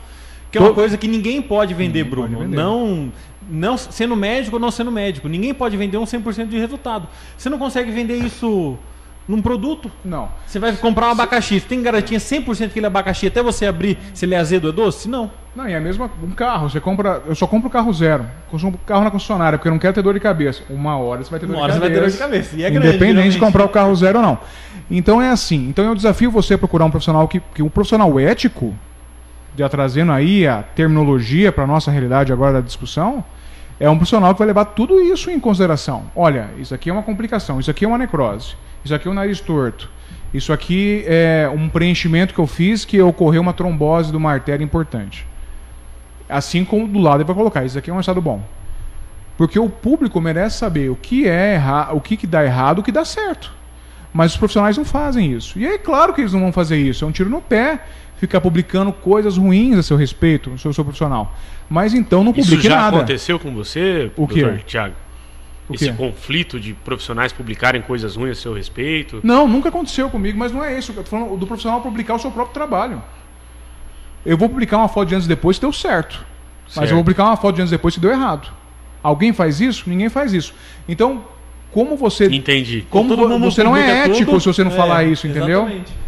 Que 0.52 0.58
é 0.60 0.62
uma 0.62 0.74
coisa 0.74 0.98
que 0.98 1.08
ninguém 1.08 1.42
pode 1.42 1.74
vender, 1.74 2.00
Ninguém 2.04 2.10
Bruno. 2.10 2.28
pode 2.38 2.44
vender. 2.46 2.56
Não, 2.56 3.12
não 3.50 3.78
sendo 3.78 4.16
médico 4.16 4.56
ou 4.56 4.60
não 4.60 4.72
sendo 4.72 4.92
médico. 4.92 5.28
Ninguém 5.28 5.54
pode 5.54 5.78
vender 5.78 5.98
um 5.98 6.06
100% 6.06 6.48
de 6.48 6.58
resultado. 6.58 7.08
Você 7.38 7.50
não 7.50 7.58
consegue 7.58 7.92
vender 7.92 8.18
isso 8.18 8.78
num 9.28 9.42
produto. 9.42 9.92
Não. 10.04 10.30
Você 10.46 10.60
vai 10.60 10.74
comprar 10.74 11.08
um 11.08 11.12
abacaxi. 11.12 11.60
Você 11.60 11.68
tem 11.68 11.82
garantia 11.82 12.18
100% 12.18 12.58
que 12.58 12.64
aquele 12.66 12.86
abacaxi, 12.86 13.28
até 13.28 13.42
você 13.42 13.66
abrir, 13.66 13.98
se 14.14 14.26
ele 14.26 14.36
é 14.36 14.38
azedo 14.40 14.66
ou 14.66 14.70
é 14.72 14.74
doce? 14.74 15.10
Não. 15.10 15.32
Não, 15.56 15.68
e 15.68 15.74
é 15.74 15.78
a 15.78 15.82
mesma 15.82 16.12
um 16.22 16.32
carro, 16.32 16.70
você 16.70 16.82
compra, 16.82 17.24
eu 17.26 17.34
só 17.34 17.48
compro 17.48 17.70
carro 17.70 17.92
zero. 17.94 18.26
Consumo 18.52 18.78
carro 18.86 19.04
na 19.04 19.12
concessionária, 19.12 19.58
porque 19.58 19.70
eu 19.70 19.72
não 19.72 19.80
quero 19.80 19.94
ter 19.94 20.02
dor 20.02 20.14
de 20.14 20.20
cabeça. 20.20 20.64
Uma 20.70 20.98
hora 20.98 21.24
você 21.24 21.32
vai 21.32 21.40
ter 21.40 21.46
dor 21.46 21.54
Uma 21.54 21.60
de 21.60 21.64
hora 21.64 21.74
você 21.74 21.80
vai 21.80 21.90
cabeça. 21.90 22.02
ter 22.02 22.10
dor 22.10 22.12
de 22.12 22.34
cabeça. 22.34 22.56
E 22.58 22.64
é 22.64 22.70
grande, 22.70 22.88
independente 22.88 23.08
de 23.08 23.32
geralmente. 23.32 23.40
comprar 23.40 23.66
o 23.66 23.70
carro 23.70 23.96
zero 23.96 24.20
ou 24.20 24.26
não. 24.26 24.38
Então 24.92 25.22
é 25.22 25.30
assim. 25.30 25.68
Então 25.70 25.86
eu 25.86 25.96
desafio 25.96 26.30
você 26.30 26.56
a 26.56 26.58
procurar 26.58 26.86
um 26.86 26.92
profissional 26.92 27.28
que, 27.28 27.42
que 27.54 27.64
um 27.64 27.70
profissional 27.70 28.20
ético, 28.20 28.76
já 29.58 29.70
trazendo 29.70 30.12
aí 30.12 30.46
a 30.46 30.62
terminologia 30.62 31.52
para 31.52 31.66
nossa 31.66 31.90
realidade 31.90 32.34
agora 32.34 32.54
da 32.54 32.62
discussão, 32.62 33.24
é 33.80 33.90
um 33.90 33.96
profissional 33.96 34.34
que 34.34 34.40
vai 34.40 34.48
levar 34.48 34.66
tudo 34.66 35.02
isso 35.02 35.30
em 35.30 35.40
consideração. 35.40 36.04
Olha, 36.16 36.50
isso 36.58 36.74
aqui 36.74 36.90
é 36.90 36.94
uma 36.94 37.04
complicação, 37.04 37.60
isso 37.60 37.70
aqui 37.70 37.86
é 37.86 37.88
uma 37.88 37.98
necrose, 37.98 38.56
isso 38.84 38.96
aqui 38.96 39.08
é 39.08 39.12
um 39.12 39.14
nariz 39.14 39.40
torto, 39.40 39.90
isso 40.34 40.54
aqui 40.54 41.04
é 41.08 41.50
um 41.54 41.68
preenchimento 41.70 42.34
que 42.34 42.40
eu 42.40 42.48
fiz 42.48 42.86
que 42.86 43.02
ocorreu 43.02 43.42
uma 43.42 43.54
trombose 43.54 44.12
de 44.12 44.18
uma 44.18 44.32
artéria 44.32 44.64
importante. 44.64 45.28
Assim 46.28 46.66
como 46.66 46.88
do 46.88 47.00
lado 47.00 47.18
ele 47.18 47.26
vai 47.26 47.36
colocar, 47.36 47.64
isso 47.66 47.78
aqui 47.78 47.90
é 47.90 47.94
um 47.94 48.00
estado 48.00 48.22
bom. 48.22 48.42
Porque 49.38 49.60
o 49.60 49.70
público 49.70 50.20
merece 50.22 50.58
saber 50.58 50.90
o 50.90 50.96
que 50.96 51.28
é 51.28 51.56
erra, 51.56 51.94
o 51.94 52.00
que, 52.00 52.16
que 52.16 52.26
dá 52.26 52.44
errado, 52.44 52.80
o 52.80 52.84
que 52.84 52.92
dá 52.92 53.04
certo. 53.04 53.52
Mas 54.14 54.32
os 54.32 54.38
profissionais 54.38 54.78
não 54.78 54.86
fazem 54.86 55.34
isso. 55.34 55.60
E 55.60 55.68
é 55.68 55.78
claro 55.78 56.14
que 56.14 56.22
eles 56.22 56.32
não 56.32 56.40
vão 56.40 56.54
fazer 56.54 56.78
isso. 56.78 57.04
É 57.04 57.08
um 57.08 57.12
tiro 57.12 57.30
no 57.30 57.42
pé 57.42 57.82
ficar 58.18 58.42
publicando 58.42 58.92
coisas 58.92 59.38
ruins 59.38 59.78
a 59.78 59.84
seu 59.84 59.98
respeito, 59.98 60.50
no 60.50 60.58
seu, 60.58 60.72
seu 60.74 60.84
profissional. 60.84 61.36
Mas 61.70 61.94
então 61.94 62.24
não 62.24 62.32
Isso 62.32 62.42
publique 62.50 62.68
já 62.68 62.76
nada. 62.76 62.98
aconteceu 62.98 63.40
com 63.40 63.54
você, 63.54 64.12
O 64.16 64.26
doutor 64.28 64.60
Tiago? 64.66 64.96
O 65.68 65.74
Esse 65.74 65.92
conflito 65.94 66.60
de 66.60 66.74
profissionais 66.74 67.34
publicarem 67.34 67.82
coisas 67.82 68.16
ruins 68.16 68.38
a 68.38 68.42
seu 68.42 68.54
respeito? 68.54 69.20
Não, 69.24 69.48
nunca 69.48 69.70
aconteceu 69.70 70.10
comigo, 70.10 70.38
mas 70.38 70.52
não 70.52 70.64
é 70.64 70.78
isso. 70.78 70.92
Eu 70.92 71.04
tô 71.04 71.10
falando 71.10 71.36
do 71.36 71.48
profissional 71.48 71.82
publicar 71.82 72.14
o 72.14 72.20
seu 72.20 72.30
próprio 72.30 72.54
trabalho. 72.54 73.02
Eu 74.24 74.38
vou 74.38 74.48
publicar 74.48 74.78
uma 74.78 74.88
foto 74.88 75.10
de 75.10 75.16
antes 75.16 75.26
e 75.26 75.30
depois 75.30 75.58
se 75.58 75.62
deu 75.62 75.74
certo. 75.74 76.24
Mas 76.66 76.74
Certo. 76.74 76.90
eu 76.90 76.96
vou 76.96 77.04
publicar 77.04 77.26
uma 77.26 77.38
foto 77.38 77.56
de 77.56 77.62
antes 77.62 77.72
e 77.72 77.76
depois 77.76 77.94
se 77.94 78.00
deu 78.00 78.12
errado. 78.12 78.50
Alguém 79.02 79.34
faz 79.34 79.62
isso? 79.62 79.84
Ninguém 79.88 80.10
faz 80.10 80.34
isso. 80.34 80.54
Então, 80.88 81.24
como 81.72 81.96
você. 81.96 82.26
Entendi. 82.26 82.86
Como 82.90 83.16
mundo 83.16 83.52
você 83.52 83.64
não 83.64 83.78
é 83.78 84.06
ético 84.06 84.32
tudo, 84.32 84.40
se 84.40 84.48
você 84.48 84.64
não 84.64 84.72
é, 84.72 84.76
falar 84.76 85.04
isso, 85.04 85.28
entendeu? 85.28 85.62
exatamente. 85.62 86.05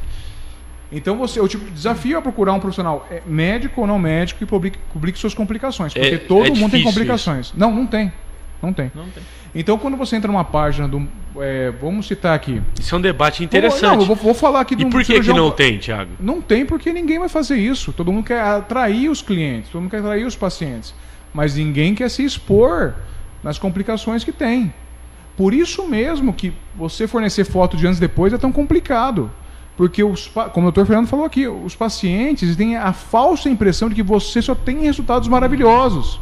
Então 0.91 1.17
você, 1.17 1.39
eu 1.39 1.47
te 1.47 1.57
desafio 1.57 2.17
a 2.17 2.21
procurar 2.21 2.53
um 2.53 2.59
profissional 2.59 3.05
é, 3.11 3.21
médico 3.25 3.81
ou 3.81 3.87
não 3.87 3.99
médico 3.99 4.39
que 4.39 4.45
publique, 4.45 4.79
publique 4.93 5.19
suas 5.19 5.33
complicações. 5.33 5.93
Porque 5.93 6.15
É- 6.15 6.17
todo 6.17 6.45
é 6.47 6.49
mundo 6.51 6.71
tem 6.71 6.83
complicações. 6.83 7.53
Não, 7.55 7.73
não 7.73 7.85
tem. 7.85 8.11
Não 8.61 8.73
tem. 8.73 8.91
Não 8.95 9.05
tem. 9.09 9.21
Então 9.53 9.77
quando 9.77 9.97
você 9.97 10.15
entra 10.15 10.31
numa 10.31 10.43
página 10.45 10.87
do. 10.87 11.07
é, 11.39 11.71
vamos 11.81 12.07
citar 12.07 12.33
aqui. 12.35 12.61
Isso 12.79 12.95
é 12.95 12.97
um 12.97 13.01
debate 13.01 13.41
Não, 13.41 13.45
interessante. 13.45 13.99
eu 13.99 14.05
vou, 14.05 14.15
vou 14.15 14.33
falar 14.33 14.61
aqui 14.61 14.75
de 14.75 14.83
E 14.83 14.89
por 14.89 15.03
que, 15.03 15.19
que 15.19 15.33
não 15.33 15.51
tem, 15.51 15.77
Tiago? 15.77 16.11
Não 16.19 16.41
tem 16.41 16.65
porque 16.65 16.91
ninguém 16.93 17.19
vai 17.19 17.29
fazer 17.29 17.57
isso. 17.57 17.91
Todo 17.91 18.11
mundo 18.11 18.25
quer 18.25 18.41
atrair 18.41 19.09
os 19.09 19.21
clientes, 19.21 19.69
todo 19.69 19.81
mundo 19.81 19.91
quer 19.91 19.99
atrair 19.99 20.25
os 20.25 20.35
pacientes. 20.35 20.93
Mas 21.33 21.55
ninguém 21.55 21.93
quer 21.93 22.09
se 22.09 22.23
expor 22.23 22.95
nas 23.43 23.59
complicações 23.59 24.23
que 24.23 24.31
tem. 24.31 24.73
Por 25.35 25.53
isso 25.53 25.87
mesmo 25.87 26.33
que 26.33 26.51
você 26.75 27.07
fornecer 27.07 27.43
foto 27.43 27.77
de 27.77 27.85
anos 27.85 27.99
depois 27.99 28.33
é 28.33 28.37
tão 28.37 28.51
complicado. 28.51 29.29
Porque, 29.77 30.03
os, 30.03 30.27
como 30.27 30.67
o 30.67 30.71
doutor 30.71 30.87
Fernando 30.87 31.07
falou 31.07 31.23
aqui, 31.23 31.47
os 31.47 31.75
pacientes 31.75 32.55
têm 32.55 32.75
a 32.75 32.91
falsa 32.91 33.47
impressão 33.47 33.87
de 33.87 33.93
que 33.93 34.01
você 34.01 34.41
só 34.41 34.55
tem 34.55 34.81
resultados 34.81 35.27
maravilhosos. 35.27 36.19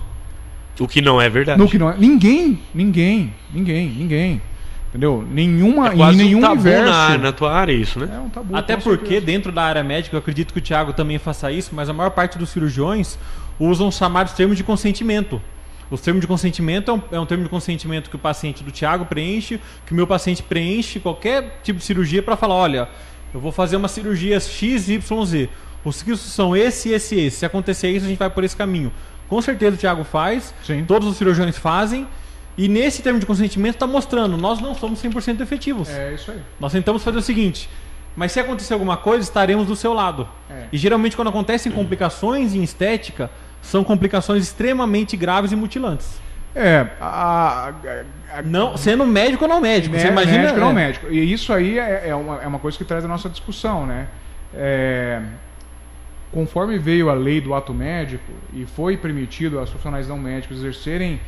O 0.78 0.88
que 0.88 1.02
não 1.02 1.22
é 1.22 1.30
verdade. 1.30 1.58
No 1.58 1.68
que 1.68 1.80
não 1.80 1.90
é. 1.90 1.96
Ninguém, 1.98 2.60
ninguém, 2.74 3.34
ninguém, 3.54 3.88
ninguém. 3.88 4.42
Entendeu? 4.90 5.26
Nenhuma, 5.30 5.88
é 5.88 5.96
quase 5.96 6.18
em 6.18 6.24
nenhum 6.26 6.40
um 6.40 6.42
tabu 6.42 6.54
universo. 6.54 6.92
na, 6.92 7.18
na 7.18 7.32
tua 7.32 7.54
área 7.54 7.72
isso, 7.72 8.00
né? 8.00 8.10
É 8.14 8.20
um 8.20 8.30
tabu, 8.30 8.56
Até 8.56 8.76
porque 8.76 9.06
certeza. 9.06 9.26
dentro 9.26 9.52
da 9.54 9.64
área 9.64 9.84
médica, 9.84 10.16
eu 10.16 10.20
acredito 10.20 10.54
que 10.54 10.60
o 10.60 10.62
Thiago 10.62 10.92
também 10.92 11.18
faça 11.18 11.50
isso, 11.50 11.72
mas 11.74 11.90
a 11.90 11.94
maior 11.94 12.12
parte 12.12 12.38
dos 12.38 12.50
cirurgiões 12.50 13.18
usam 13.58 13.88
os 13.88 13.96
chamados 13.96 14.34
termos 14.34 14.58
de 14.58 14.64
consentimento. 14.64 15.42
Os 15.90 16.02
termos 16.02 16.22
de 16.22 16.28
consentimento 16.28 16.92
é 16.92 16.94
um, 16.94 17.02
é 17.12 17.20
um 17.20 17.26
termo 17.26 17.44
de 17.44 17.50
consentimento 17.50 18.10
que 18.10 18.16
o 18.16 18.20
paciente 18.20 18.64
do 18.64 18.72
Thiago 18.72 19.06
preenche, 19.06 19.62
que 19.86 19.94
o 19.94 19.96
meu 19.96 20.08
paciente 20.08 20.42
preenche 20.42 21.00
qualquer 21.00 21.60
tipo 21.64 21.80
de 21.80 21.86
cirurgia 21.86 22.24
para 22.24 22.36
falar, 22.36 22.56
olha, 22.56 22.90
eu 23.36 23.42
vou 23.42 23.52
fazer 23.52 23.76
uma 23.76 23.90
cirurgia 23.90 24.40
XYZ. 24.40 25.50
Os 25.84 26.02
riscos 26.02 26.22
são 26.22 26.56
esse, 26.56 26.90
esse, 26.90 27.20
esse. 27.20 27.38
Se 27.40 27.46
acontecer 27.46 27.92
isso, 27.92 28.06
a 28.06 28.08
gente 28.08 28.18
vai 28.18 28.30
por 28.30 28.46
esse 28.46 28.56
caminho. 28.56 28.94
Com 29.28 29.42
certeza 29.42 29.76
o 29.76 29.78
Thiago 29.78 30.06
faz, 30.06 30.54
Sim. 30.64 30.86
todos 30.86 31.06
os 31.10 31.18
cirurgiões 31.18 31.58
fazem, 31.58 32.08
e 32.58 32.70
nesse 32.70 33.02
termo 33.02 33.20
de 33.20 33.26
consentimento 33.26 33.74
está 33.76 33.86
mostrando, 33.86 34.38
nós 34.38 34.62
não 34.62 34.74
somos 34.74 35.04
100% 35.04 35.42
efetivos. 35.42 35.90
É 35.90 36.14
isso 36.14 36.32
aí. 36.32 36.40
Nós 36.58 36.72
tentamos 36.72 37.04
fazer 37.04 37.18
o 37.18 37.22
seguinte: 37.22 37.70
mas 38.16 38.32
se 38.32 38.40
acontecer 38.40 38.74
alguma 38.74 38.96
coisa, 38.96 39.22
estaremos 39.22 39.68
do 39.68 39.76
seu 39.76 39.92
lado. 39.92 40.30
É. 40.50 40.68
E 40.72 40.78
geralmente, 40.78 41.18
quando 41.18 41.28
acontecem 41.28 41.70
complicações 41.74 42.56
em 42.56 42.64
estética, 42.64 43.30
são 43.62 43.84
complicações 43.84 44.44
extremamente 44.44 45.18
graves 45.18 45.52
e 45.52 45.58
mutilantes. 45.58 46.22
É, 46.56 46.88
a, 47.02 47.70
a- 47.70 48.40
a- 48.40 48.42
Não, 48.44 48.78
sendo 48.78 49.06
médico 49.06 49.44
ou 49.44 49.50
não 49.50 49.60
médico. 49.60 49.96
você 49.98 50.06
Mé- 50.06 50.12
imagina. 50.12 50.38
médico 50.40 50.60
não 50.60 50.70
é, 50.70 50.74
médico. 50.74 51.08
E 51.12 51.32
isso 51.34 51.52
aí 51.52 51.78
é, 51.78 52.10
é 52.10 52.16
uma, 52.16 52.42
é 52.42 52.48
uma 52.48 52.60
coisa 52.60 52.78
que 52.78 52.86
traz 52.86 53.04
a 53.04 53.08
nossa 53.08 53.28
discussão, 53.30 53.86
né? 53.86 54.08
É, 54.54 55.22
conforme 56.32 56.78
veio 56.78 57.10
a 57.10 57.14
lei 57.14 57.40
do 57.42 57.54
ato 57.54 57.74
médico 57.74 58.32
e 58.54 58.66
foi 58.66 58.98
permitido 58.98 59.60
aos 59.60 59.70
profissionais 59.70 60.08
não 60.08 60.18
médicos 60.18 60.58
exercerem 60.58 61.20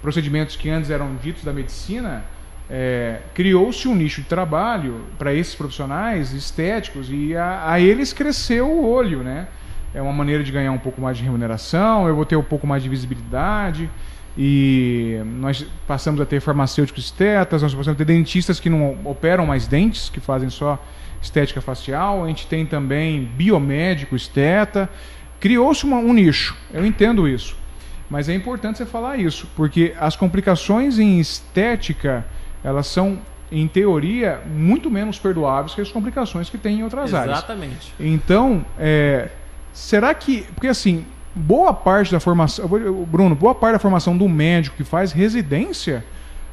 procedimentos 0.00 0.56
que 0.56 0.68
antes 0.68 0.90
eram 0.90 1.14
ditos 1.16 1.44
da 1.44 1.52
medicina, 1.52 2.24
é, 2.70 3.18
criou-se 3.34 3.86
um 3.86 3.94
nicho 3.94 4.22
de 4.22 4.26
trabalho 4.28 5.02
para 5.18 5.32
esses 5.34 5.54
profissionais 5.54 6.32
estéticos 6.32 7.08
e 7.10 7.36
a, 7.36 7.70
a 7.72 7.78
eles 7.80 8.12
cresceu 8.12 8.68
o 8.70 8.88
olho, 8.90 9.18
né? 9.22 9.48
É 9.94 10.00
uma 10.00 10.12
maneira 10.12 10.42
de 10.42 10.50
ganhar 10.50 10.72
um 10.72 10.78
pouco 10.78 11.00
mais 11.00 11.18
de 11.18 11.22
remuneração, 11.24 12.08
eu 12.08 12.16
vou 12.16 12.24
ter 12.24 12.36
um 12.36 12.42
pouco 12.42 12.66
mais 12.66 12.82
de 12.82 12.88
visibilidade 12.88 13.90
e 14.36 15.20
nós 15.40 15.66
passamos 15.86 16.20
a 16.20 16.26
ter 16.26 16.40
farmacêuticos 16.40 17.04
estetas, 17.04 17.62
nós 17.62 17.74
passamos 17.74 18.00
a 18.00 18.04
ter 18.04 18.04
dentistas 18.04 18.58
que 18.58 18.70
não 18.70 18.98
operam 19.04 19.46
mais 19.46 19.66
dentes, 19.66 20.08
que 20.08 20.20
fazem 20.20 20.48
só 20.48 20.82
estética 21.20 21.60
facial, 21.60 22.24
a 22.24 22.28
gente 22.28 22.46
tem 22.46 22.66
também 22.66 23.24
biomédico 23.36 24.16
esteta, 24.16 24.88
criou-se 25.38 25.86
um 25.86 26.12
nicho, 26.12 26.56
eu 26.72 26.84
entendo 26.84 27.28
isso. 27.28 27.56
Mas 28.08 28.28
é 28.28 28.34
importante 28.34 28.78
você 28.78 28.86
falar 28.86 29.16
isso, 29.16 29.48
porque 29.56 29.94
as 29.98 30.16
complicações 30.16 30.98
em 30.98 31.18
estética, 31.18 32.26
elas 32.62 32.86
são, 32.86 33.18
em 33.50 33.66
teoria, 33.66 34.40
muito 34.46 34.90
menos 34.90 35.18
perdoáveis 35.18 35.74
que 35.74 35.80
as 35.80 35.90
complicações 35.90 36.50
que 36.50 36.58
tem 36.58 36.80
em 36.80 36.82
outras 36.84 37.14
áreas. 37.14 37.38
Exatamente. 37.38 37.94
Então, 37.98 38.64
é, 38.78 39.30
será 39.72 40.12
que. 40.12 40.42
Porque 40.54 40.68
assim, 40.68 41.06
boa 41.34 41.72
parte 41.72 42.12
da 42.12 42.20
formação. 42.20 42.68
Bruno, 43.06 43.34
boa 43.34 43.54
parte 43.54 43.74
da 43.74 43.78
formação 43.78 44.16
do 44.16 44.28
médico 44.28 44.76
que 44.76 44.84
faz 44.84 45.12
residência 45.12 46.04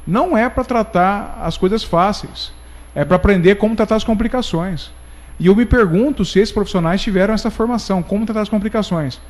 não 0.06 0.36
é 0.36 0.48
para 0.48 0.64
tratar 0.64 1.38
as 1.42 1.56
coisas 1.56 1.84
fáceis. 1.84 2.52
É 2.94 3.04
para 3.04 3.16
aprender 3.16 3.56
como 3.56 3.76
tratar 3.76 3.96
as 3.96 4.04
complicações. 4.04 4.90
E 5.38 5.46
eu 5.46 5.56
me 5.56 5.64
pergunto 5.64 6.24
se 6.24 6.38
esses 6.38 6.52
profissionais 6.52 7.00
tiveram 7.00 7.32
essa 7.32 7.50
formação, 7.50 8.02
como 8.02 8.26
tratar 8.26 8.42
as 8.42 8.48
complicações. 8.48 9.20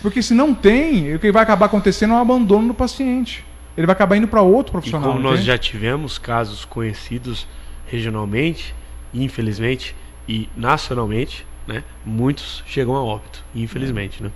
Porque 0.00 0.22
se 0.22 0.34
não 0.34 0.54
tem, 0.54 1.14
o 1.14 1.18
que 1.18 1.32
vai 1.32 1.42
acabar 1.42 1.66
acontecendo 1.66 2.12
é 2.12 2.16
um 2.16 2.20
abandono 2.20 2.68
do 2.68 2.74
paciente. 2.74 3.44
Ele 3.76 3.86
vai 3.86 3.94
acabar 3.94 4.16
indo 4.16 4.28
para 4.28 4.40
outro 4.40 4.72
profissional. 4.72 5.10
E 5.10 5.12
como 5.12 5.22
nós 5.22 5.42
já 5.42 5.58
tivemos 5.58 6.18
casos 6.18 6.64
conhecidos 6.64 7.46
regionalmente, 7.86 8.74
infelizmente, 9.12 9.94
e 10.28 10.48
nacionalmente, 10.56 11.46
né? 11.66 11.82
Muitos 12.04 12.62
chegam 12.66 12.94
a 12.94 13.02
óbito, 13.02 13.44
infelizmente, 13.54 14.22
né? 14.22 14.30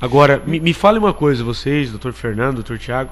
Agora, 0.00 0.42
me, 0.46 0.60
me 0.60 0.74
fale 0.74 0.98
uma 0.98 1.14
coisa, 1.14 1.42
vocês, 1.42 1.90
doutor 1.90 2.12
Fernando, 2.12 2.56
doutor 2.56 2.78
Tiago, 2.78 3.10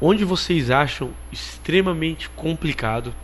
onde 0.00 0.24
vocês 0.24 0.70
acham 0.70 1.10
extremamente 1.30 2.28
complicado? 2.30 3.14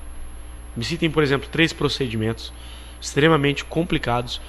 Me 0.77 0.85
citem, 0.85 1.11
por 1.11 1.23
exemplo, 1.23 1.49
três 1.51 1.73
procedimentos 1.73 2.53
extremamente 3.01 3.65
complicados 3.65 4.41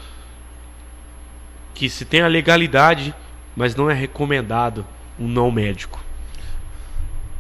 que 1.74 1.90
se 1.90 2.06
tem 2.06 2.22
a 2.22 2.28
legalidade, 2.28 3.14
mas 3.56 3.76
não 3.76 3.90
é 3.90 3.94
recomendado 3.94 4.86
um 5.20 5.28
não 5.28 5.52
médico. 5.52 6.04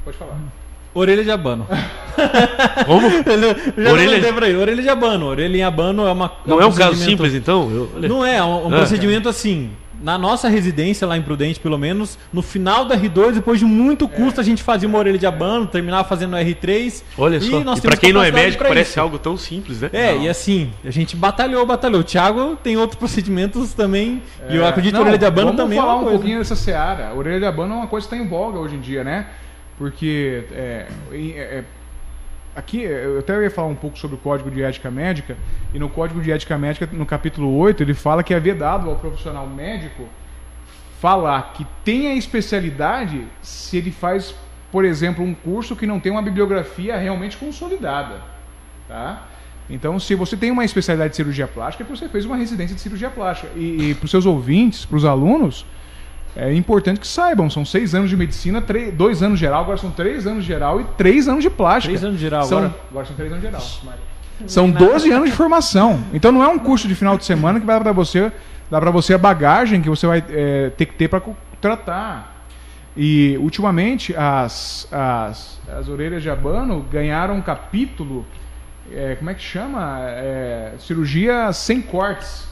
Pode 0.03 0.17
falar. 0.17 0.39
Orelha 0.93 1.23
de 1.23 1.31
abano. 1.31 1.67
Como? 2.85 3.09
Já 3.23 3.91
Orelha- 3.91 3.91
orelha... 3.91 4.33
pra 4.33 4.49
ele. 4.49 4.57
Orelha 4.57 4.81
de 4.81 4.89
abano. 4.89 5.25
Orelha 5.27 5.57
em 5.57 5.63
abano 5.63 6.05
é 6.07 6.11
uma. 6.11 6.31
Não 6.45 6.59
é 6.59 6.65
um 6.65 6.69
caso 6.71 6.89
procedimento- 6.91 7.09
simples, 7.09 7.33
então? 7.33 7.69
Eu-. 7.71 8.09
Não 8.09 8.25
é, 8.25 8.37
é 8.37 8.43
um, 8.43 8.65
um 8.67 8.73
Ah. 8.73 8.77
procedimento 8.77 9.29
assim. 9.29 9.69
Na 10.01 10.17
nossa 10.17 10.47
residência 10.47 11.05
lá 11.05 11.17
em 11.17 11.21
Prudente, 11.21 11.59
pelo 11.59 11.77
menos, 11.77 12.17
no 12.31 12.41
final 12.41 12.85
da 12.85 12.95
R2, 12.95 13.33
depois 13.33 13.59
de 13.59 13.65
muito 13.65 14.07
custo, 14.07 14.39
a 14.39 14.43
gente 14.45 14.63
fazia 14.63 14.87
uma 14.87 14.97
orelha 14.97 15.17
de 15.17 15.25
abano, 15.25 15.67
terminava 15.67 16.07
fazendo 16.07 16.37
R3. 16.37 17.03
Olha 17.17 17.35
e 17.35 17.41
só. 17.41 17.59
nós 17.59 17.79
E 17.79 17.81
pra 17.81 17.97
quem 17.97 18.13
não 18.13 18.23
é 18.23 18.31
médico, 18.31 18.63
parece 18.63 18.91
isso. 18.91 19.01
algo 19.01 19.19
tão 19.19 19.35
simples, 19.35 19.81
né? 19.81 19.89
É, 19.91 20.15
e 20.19 20.29
assim, 20.29 20.71
a 20.85 20.89
gente 20.89 21.17
batalhou, 21.17 21.65
batalhou. 21.65 21.99
O 21.99 22.03
Thiago 22.05 22.57
tem 22.63 22.77
outros 22.77 22.95
procedimentos 22.97 23.73
também. 23.73 24.23
e 24.49 24.55
eu 24.55 24.63
É, 24.63 24.69
acredito 24.69 24.93
que 24.93 24.97
não, 24.97 25.01
a 25.01 25.03
orelha 25.03 25.17
de 25.17 25.25
abano 25.25 25.47
vamos 25.47 25.61
também 25.61 25.77
é 25.77 25.81
falar 25.81 25.93
uma 25.95 25.99
um 25.99 26.03
coisa. 26.05 26.17
pouquinho 26.17 26.37
dessa 26.39 26.55
seara. 26.55 27.09
A 27.09 27.13
orelha 27.13 27.39
de 27.39 27.45
abano 27.45 27.73
é 27.73 27.77
uma 27.79 27.87
coisa 27.87 28.07
que 28.07 28.15
está 28.15 28.25
em 28.25 28.29
voga 28.29 28.57
hoje 28.57 28.75
em 28.75 28.79
dia, 28.79 29.03
né? 29.03 29.25
Porque 29.79 30.43
é, 30.51 30.87
é, 31.09 31.17
é, 31.37 31.63
aqui 32.53 32.81
eu 32.81 33.19
até 33.19 33.41
ia 33.41 33.49
falar 33.49 33.69
um 33.69 33.75
pouco 33.75 33.97
sobre 33.97 34.17
o 34.17 34.19
Código 34.19 34.51
de 34.51 34.61
Ética 34.61 34.91
Médica, 34.91 35.37
e 35.73 35.79
no 35.79 35.87
Código 35.87 36.21
de 36.21 36.29
Ética 36.31 36.57
Médica, 36.57 36.87
no 36.91 37.05
capítulo 37.05 37.57
8, 37.57 37.81
ele 37.81 37.93
fala 37.93 38.21
que 38.21 38.33
é 38.33 38.39
vedado 38.41 38.89
ao 38.89 38.97
profissional 38.97 39.47
médico 39.47 40.03
falar 40.99 41.53
que 41.53 41.65
tem 41.85 42.07
a 42.07 42.15
especialidade 42.15 43.25
se 43.41 43.77
ele 43.77 43.89
faz, 43.89 44.35
por 44.69 44.83
exemplo, 44.83 45.23
um 45.23 45.33
curso 45.33 45.77
que 45.77 45.87
não 45.87 45.97
tem 45.97 46.11
uma 46.11 46.21
bibliografia 46.21 46.97
realmente 46.97 47.37
consolidada. 47.37 48.21
Tá? 48.85 49.27
Então, 49.69 49.97
se 49.97 50.13
você 50.13 50.35
tem 50.35 50.51
uma 50.51 50.65
especialidade 50.65 51.11
de 51.11 51.15
cirurgia 51.15 51.47
plástica, 51.47 51.83
é 51.83 51.85
porque 51.85 52.01
você 52.01 52.09
fez 52.09 52.25
uma 52.25 52.35
residência 52.35 52.75
de 52.75 52.81
cirurgia 52.81 53.09
plástica. 53.09 53.49
E, 53.55 53.91
e 53.91 53.95
para 53.95 54.03
os 54.03 54.11
seus 54.11 54.25
ouvintes, 54.25 54.83
para 54.83 54.97
os 54.97 55.05
alunos, 55.05 55.65
é 56.35 56.53
importante 56.53 56.99
que 56.99 57.07
saibam: 57.07 57.49
são 57.49 57.65
seis 57.65 57.95
anos 57.95 58.09
de 58.09 58.17
medicina, 58.17 58.61
três, 58.61 58.93
dois 58.93 59.21
anos 59.23 59.39
de 59.39 59.45
geral, 59.45 59.63
agora 59.63 59.77
são 59.77 59.91
três 59.91 60.27
anos 60.27 60.43
de 60.43 60.47
geral 60.47 60.81
e 60.81 60.83
três 60.97 61.27
anos 61.27 61.43
de 61.43 61.49
plástica. 61.49 61.91
Três 61.91 62.03
anos 62.03 62.17
de 62.17 62.21
geral 62.21 62.43
são, 62.43 62.57
agora? 62.59 62.75
Agora 62.89 63.05
são 63.05 63.15
três 63.15 63.31
anos 63.31 63.43
de 63.43 63.47
geral. 63.47 63.67
São 64.47 64.71
12 64.71 65.11
anos 65.11 65.29
de 65.29 65.35
formação. 65.35 66.01
Então 66.13 66.31
não 66.31 66.41
é 66.41 66.47
um 66.47 66.57
curso 66.57 66.87
de 66.87 66.95
final 66.95 67.17
de 67.17 67.25
semana 67.25 67.59
que 67.59 67.65
vai 67.65 67.75
dar 67.75 67.83
para 67.83 67.91
você, 67.91 68.31
dá 68.71 68.79
para 68.79 68.91
você 68.91 69.13
a 69.13 69.17
bagagem 69.17 69.81
que 69.81 69.89
você 69.89 70.07
vai 70.07 70.23
é, 70.29 70.69
ter 70.69 70.85
que 70.85 70.93
ter 70.93 71.07
para 71.07 71.21
tratar. 71.59 72.45
E 72.95 73.37
ultimamente 73.39 74.15
as, 74.15 74.87
as, 74.91 75.59
as 75.67 75.87
orelhas 75.87 76.23
de 76.23 76.29
abano 76.29 76.85
ganharam 76.91 77.35
um 77.35 77.41
capítulo, 77.41 78.25
é, 78.91 79.15
como 79.15 79.29
é 79.29 79.33
que 79.33 79.43
chama? 79.43 79.99
É, 80.01 80.73
cirurgia 80.79 81.51
sem 81.53 81.81
cortes. 81.81 82.48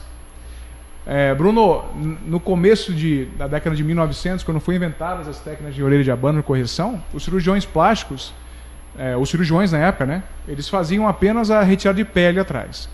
É, 1.10 1.34
Bruno, 1.34 1.84
no 2.26 2.38
começo 2.38 2.92
de, 2.92 3.24
da 3.38 3.46
década 3.48 3.74
de 3.74 3.82
1900, 3.82 4.44
quando 4.44 4.60
foram 4.60 4.76
inventadas 4.76 5.26
as 5.26 5.38
técnicas 5.40 5.74
de 5.74 5.82
orelha 5.82 6.04
de 6.04 6.10
abano 6.10 6.40
e 6.40 6.42
correção, 6.42 7.02
os 7.14 7.24
cirurgiões 7.24 7.64
plásticos, 7.64 8.34
é, 8.98 9.16
os 9.16 9.30
cirurgiões 9.30 9.72
na 9.72 9.78
época, 9.78 10.04
né, 10.04 10.22
eles 10.46 10.68
faziam 10.68 11.08
apenas 11.08 11.50
a 11.50 11.62
retirada 11.62 11.96
de 11.96 12.04
pele 12.04 12.38
atrás. 12.38 12.90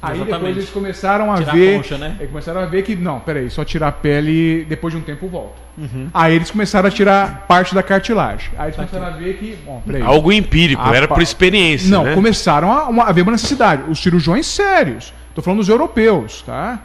Aí 0.00 0.12
depois 0.12 0.28
Exatamente. 0.28 0.58
eles 0.58 0.70
começaram 0.70 1.32
a 1.32 1.36
Tirar 1.36 1.50
a 1.52 1.54
ver, 1.54 1.76
concha, 1.78 1.98
né? 1.98 2.16
eles 2.18 2.30
começaram 2.30 2.60
a 2.60 2.66
ver 2.66 2.82
que 2.82 2.94
não, 2.96 3.20
peraí, 3.20 3.48
só 3.50 3.64
tirar 3.64 3.88
a 3.88 3.92
pele 3.92 4.64
depois 4.68 4.92
de 4.92 4.98
um 5.00 5.02
tempo 5.02 5.28
volta. 5.28 5.54
Uhum. 5.78 6.08
Aí 6.12 6.34
eles 6.34 6.50
começaram 6.50 6.88
a 6.88 6.90
tirar 6.90 7.46
parte 7.48 7.74
da 7.74 7.82
cartilagem. 7.82 8.50
Aí 8.58 8.66
eles 8.66 8.76
começaram 8.76 9.06
a 9.06 9.10
ver 9.10 9.36
que, 9.38 9.56
bom, 9.64 9.82
peraí. 9.86 10.02
Algo 10.02 10.30
empírico, 10.30 10.82
era 10.88 11.08
por 11.08 11.22
experiência. 11.22 11.88
Não, 11.90 12.04
né? 12.04 12.14
começaram 12.14 12.70
a, 12.70 12.84
uma- 12.88 13.04
a 13.04 13.08
haver 13.08 13.22
uma 13.22 13.32
necessidade. 13.32 13.82
Os 13.90 14.02
cirurgiões 14.02 14.46
sérios, 14.46 15.12
estou 15.30 15.42
falando 15.42 15.60
dos 15.60 15.68
europeus, 15.70 16.42
tá? 16.42 16.80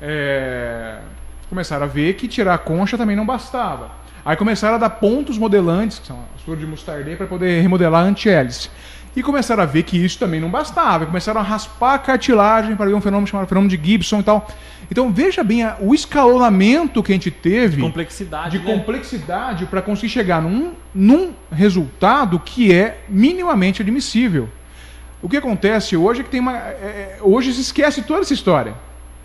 É, 0.00 0.98
começaram 1.48 1.84
a 1.84 1.88
ver 1.88 2.14
que 2.14 2.26
tirar 2.28 2.54
a 2.54 2.58
concha 2.58 2.96
também 2.96 3.16
não 3.16 3.26
bastava. 3.26 3.90
Aí 4.24 4.36
começaram 4.36 4.74
a 4.74 4.78
dar 4.78 4.90
pontos 4.90 5.38
modelantes, 5.38 5.98
que 5.98 6.06
são 6.06 6.18
as 6.36 6.42
flores 6.42 6.62
de 6.62 6.68
mostardeia, 6.68 7.16
para 7.16 7.26
poder 7.26 7.60
remodelar 7.62 8.04
a 8.04 8.06
antihélice. 8.08 8.70
E 9.16 9.22
começaram 9.22 9.62
a 9.62 9.66
ver 9.66 9.82
que 9.82 9.96
isso 10.02 10.18
também 10.18 10.38
não 10.40 10.48
bastava. 10.50 11.04
Começaram 11.06 11.40
a 11.40 11.42
raspar 11.42 11.94
a 11.94 11.98
cartilagem 11.98 12.76
para 12.76 12.86
ver 12.86 12.94
um 12.94 13.00
fenômeno 13.00 13.26
chamado 13.26 13.48
fenômeno 13.48 13.68
de 13.76 13.82
Gibson 13.84 14.20
e 14.20 14.22
tal. 14.22 14.46
Então 14.90 15.12
veja 15.12 15.42
bem 15.42 15.64
a- 15.64 15.76
o 15.80 15.94
escalonamento 15.94 17.02
que 17.02 17.10
a 17.12 17.14
gente 17.14 17.30
teve 17.30 17.80
Complexidade. 17.82 18.56
de 18.58 18.64
né? 18.64 18.72
complexidade 18.72 19.66
para 19.66 19.82
conseguir 19.82 20.10
chegar 20.10 20.40
num, 20.40 20.72
num 20.94 21.32
resultado 21.50 22.38
que 22.38 22.72
é 22.72 23.00
minimamente 23.08 23.82
admissível. 23.82 24.48
O 25.20 25.28
que 25.28 25.36
acontece 25.36 25.96
hoje 25.96 26.20
é 26.20 26.24
que 26.24 26.30
tem 26.30 26.40
uma. 26.40 26.56
é- 26.56 26.60
é- 26.70 27.18
hoje 27.20 27.52
se 27.52 27.60
esquece 27.62 28.02
toda 28.02 28.20
essa 28.20 28.32
história. 28.34 28.74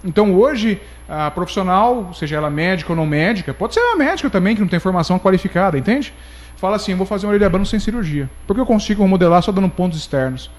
Então 0.06 0.36
hoje, 0.36 0.80
a 1.10 1.32
profissional, 1.32 2.14
seja 2.14 2.36
ela 2.36 2.50
médica 2.50 2.92
ou 2.92 2.96
não 2.96 3.08
médica, 3.08 3.54
pode 3.54 3.74
ser 3.74 3.80
uma 3.80 3.96
médica 3.96 4.30
também 4.30 4.56
que 4.56 4.62
não 4.62 4.68
tem 4.68 4.80
formação 4.80 5.18
qualificada, 5.18 5.78
entende? 5.78 6.14
Fala 6.58 6.76
assim, 6.76 6.96
vou 6.96 7.06
fazer 7.06 7.26
uma 7.26 7.34
orelha 7.34 7.66
sem 7.66 7.80
cirurgia. 7.80 8.30
Porque 8.48 8.62
eu 8.62 8.66
consigo 8.66 9.04
remodelar 9.04 9.42
só 9.42 9.52
dando 9.52 9.68
pontos 9.68 10.00
externos. 10.00 10.50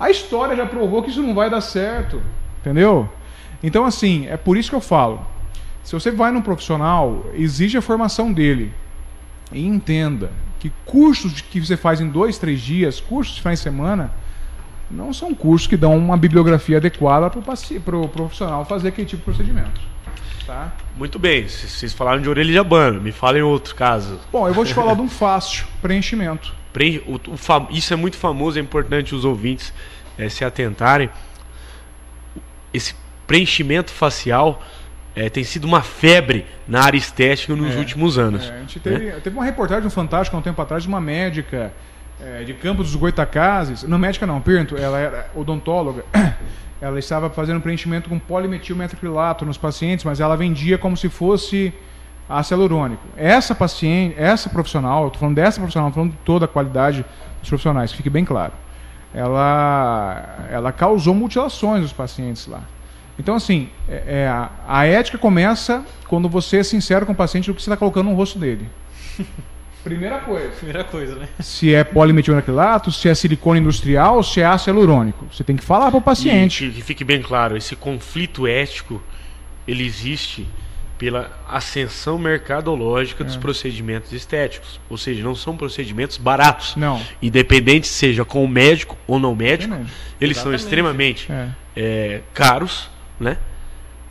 A 0.00 0.10
história 0.10 0.56
já 0.56 0.66
provou 0.66 1.02
que 1.02 1.10
isso 1.10 1.22
não 1.22 1.34
vai 1.34 1.48
dar 1.48 1.60
certo. 1.60 2.22
Entendeu? 2.60 3.08
Então, 3.62 3.84
assim, 3.84 4.26
é 4.28 4.36
por 4.36 4.56
isso 4.56 4.70
que 4.70 4.76
eu 4.76 4.80
falo. 4.80 5.24
Se 5.84 5.92
você 5.92 6.10
vai 6.10 6.32
num 6.32 6.42
profissional, 6.42 7.24
exige 7.34 7.78
a 7.78 7.82
formação 7.82 8.32
dele. 8.32 8.72
E 9.52 9.64
entenda 9.64 10.32
que 10.58 10.72
cursos 10.84 11.40
que 11.40 11.60
você 11.60 11.76
faz 11.76 12.00
em 12.00 12.08
dois, 12.08 12.38
três 12.38 12.60
dias, 12.60 13.00
cursos 13.00 13.36
de 13.36 13.40
finais 13.40 13.60
de 13.60 13.62
semana, 13.62 14.10
não 14.90 15.12
são 15.12 15.34
cursos 15.34 15.66
que 15.66 15.76
dão 15.76 15.96
uma 15.96 16.16
bibliografia 16.16 16.76
adequada 16.76 17.28
para 17.30 17.96
o 17.96 18.08
profissional 18.08 18.64
fazer 18.64 18.88
aquele 18.88 19.06
tipo 19.06 19.20
de 19.30 19.36
procedimento. 19.36 19.80
Tá? 20.46 20.72
Muito 20.96 21.18
bem, 21.18 21.48
vocês 21.48 21.92
falaram 21.92 22.22
de 22.22 22.28
orelha 22.28 22.52
de 22.52 22.58
abano, 22.58 23.00
me 23.00 23.10
falem 23.10 23.42
outro 23.42 23.74
caso. 23.74 24.20
Bom, 24.30 24.46
eu 24.46 24.54
vou 24.54 24.64
te 24.64 24.72
falar 24.72 24.94
de 24.94 25.00
um 25.00 25.08
fácil 25.08 25.66
preenchimento. 25.82 26.54
Preenche- 26.72 27.02
o- 27.06 27.32
o 27.32 27.36
fam- 27.36 27.66
isso 27.70 27.92
é 27.92 27.96
muito 27.96 28.16
famoso, 28.16 28.58
é 28.58 28.62
importante 28.62 29.14
os 29.14 29.24
ouvintes 29.24 29.72
eh, 30.16 30.28
se 30.28 30.44
atentarem. 30.44 31.08
Esse 32.72 32.94
preenchimento 33.26 33.90
facial 33.90 34.62
eh, 35.16 35.28
tem 35.30 35.42
sido 35.42 35.64
uma 35.64 35.82
febre 35.82 36.46
na 36.68 36.82
área 36.84 36.98
estética 36.98 37.56
nos 37.56 37.74
É, 37.74 37.78
últimos 37.78 38.18
anos. 38.18 38.44
É, 38.46 38.52
a 38.54 38.58
gente 38.60 38.78
teve, 38.78 39.10
teve 39.20 39.36
uma 39.36 39.44
reportagem 39.44 39.84
no 39.84 39.90
Fantástico 39.90 40.36
há 40.36 40.38
um 40.38 40.42
tempo 40.42 40.60
atrás 40.60 40.82
de 40.82 40.88
uma 40.88 41.00
médica 41.00 41.72
é, 42.20 42.44
de 42.44 42.54
Campos 42.54 42.86
dos 42.88 42.96
Goitacazes. 42.96 43.82
Não, 43.82 43.98
médica 43.98 44.26
não, 44.26 44.40
perto, 44.40 44.76
ela 44.76 44.98
era 44.98 45.30
odontóloga. 45.34 46.04
Ela 46.78 46.98
estava 46.98 47.30
fazendo 47.30 47.58
preenchimento 47.62 48.06
com 48.06 48.18
polimetilmetacrilato 48.18 49.46
nos 49.46 49.56
pacientes, 49.56 50.04
mas 50.04 50.20
ela 50.20 50.36
vendia 50.36 50.76
como 50.76 50.94
se 50.94 51.08
fosse 51.08 51.72
ácido 52.28 52.60
hialurônico. 52.60 53.02
Essa 53.16 53.54
paciente, 53.54 54.14
essa 54.18 54.50
profissional, 54.50 55.10
tô 55.10 55.18
falando 55.18 55.36
dessa 55.36 55.58
profissional, 55.58 55.88
tô 55.88 55.94
falando 55.94 56.10
de 56.10 56.18
toda 56.18 56.44
a 56.44 56.48
qualidade 56.48 57.02
dos 57.40 57.48
profissionais, 57.48 57.92
que 57.92 57.96
fique 57.96 58.10
bem 58.10 58.26
claro. 58.26 58.52
Ela, 59.14 60.46
ela 60.50 60.70
causou 60.70 61.14
mutilações 61.14 61.80
nos 61.80 61.94
pacientes 61.94 62.46
lá. 62.46 62.60
Então, 63.18 63.34
assim, 63.36 63.70
é- 63.88 64.04
é, 64.06 64.28
a, 64.28 64.50
a 64.68 64.84
ética 64.86 65.16
começa 65.16 65.82
quando 66.06 66.28
você 66.28 66.58
é 66.58 66.62
sincero 66.62 67.06
com 67.06 67.12
o 67.12 67.16
paciente 67.16 67.46
do 67.46 67.54
que 67.54 67.62
você 67.62 67.70
está 67.70 67.76
colocando 67.78 68.10
no 68.10 68.14
rosto 68.14 68.38
dele. 68.38 68.68
Primeira 69.88 70.18
coisa. 70.18 70.48
Primeira 70.50 70.84
coisa, 70.84 71.14
né? 71.14 71.28
Se 71.40 71.74
é 71.74 71.84
polimetilmetacrilato, 71.84 72.90
se 72.90 73.08
é 73.08 73.14
silicone 73.14 73.60
industrial, 73.60 74.22
se 74.22 74.40
é 74.40 74.44
ácido 74.44 74.72
hialurônico. 74.78 75.26
Você 75.32 75.44
tem 75.44 75.56
que 75.56 75.64
falar 75.64 75.90
para 75.90 75.98
o 75.98 76.02
paciente. 76.02 76.64
E 76.64 76.68
que, 76.70 76.74
que 76.76 76.82
fique 76.82 77.04
bem 77.04 77.22
claro, 77.22 77.56
esse 77.56 77.76
conflito 77.76 78.46
ético 78.46 79.02
ele 79.66 79.84
existe 79.84 80.46
pela 80.98 81.30
ascensão 81.48 82.18
mercadológica 82.18 83.22
É. 83.22 83.26
dos 83.26 83.36
procedimentos 83.36 84.12
estéticos. 84.12 84.80
Ou 84.88 84.96
seja, 84.96 85.22
não 85.22 85.34
são 85.34 85.56
procedimentos 85.56 86.16
baratos. 86.16 86.74
Não. 86.74 87.00
Independente 87.20 87.86
seja 87.86 88.24
com 88.24 88.42
o 88.44 88.48
médico 88.48 88.96
ou 89.06 89.18
não 89.18 89.34
médico, 89.34 89.72
Exatamente. 89.74 89.92
eles 90.20 90.36
são 90.38 90.54
extremamente 90.54 91.30
É. 91.30 91.48
é, 91.76 92.20
caros, 92.32 92.88
né? 93.20 93.36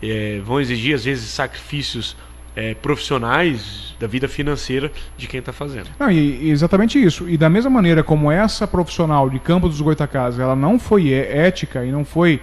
É, 0.01 0.39
vão 0.45 0.61
exigir 0.61 0.93
às 0.93 1.03
vezes 1.05 1.29
sacrifícios 1.31 2.15
é, 2.55 2.73
profissionais 2.73 3.95
da 3.99 4.07
vida 4.07 4.27
financeira 4.27 4.91
de 5.17 5.27
quem 5.27 5.39
está 5.39 5.51
fazendo. 5.51 5.89
Não, 5.99 6.09
e, 6.09 6.49
exatamente 6.49 7.01
isso. 7.01 7.29
E 7.29 7.37
da 7.37 7.49
mesma 7.49 7.69
maneira 7.69 8.03
como 8.03 8.31
essa 8.31 8.67
profissional 8.67 9.29
de 9.29 9.39
Campo 9.39 9.67
dos 9.67 9.81
Goitacazes, 9.81 10.39
ela 10.39 10.55
não 10.55 10.79
foi 10.79 11.11
é- 11.11 11.47
ética 11.47 11.83
e 11.85 11.91
não 11.91 12.05
foi 12.05 12.41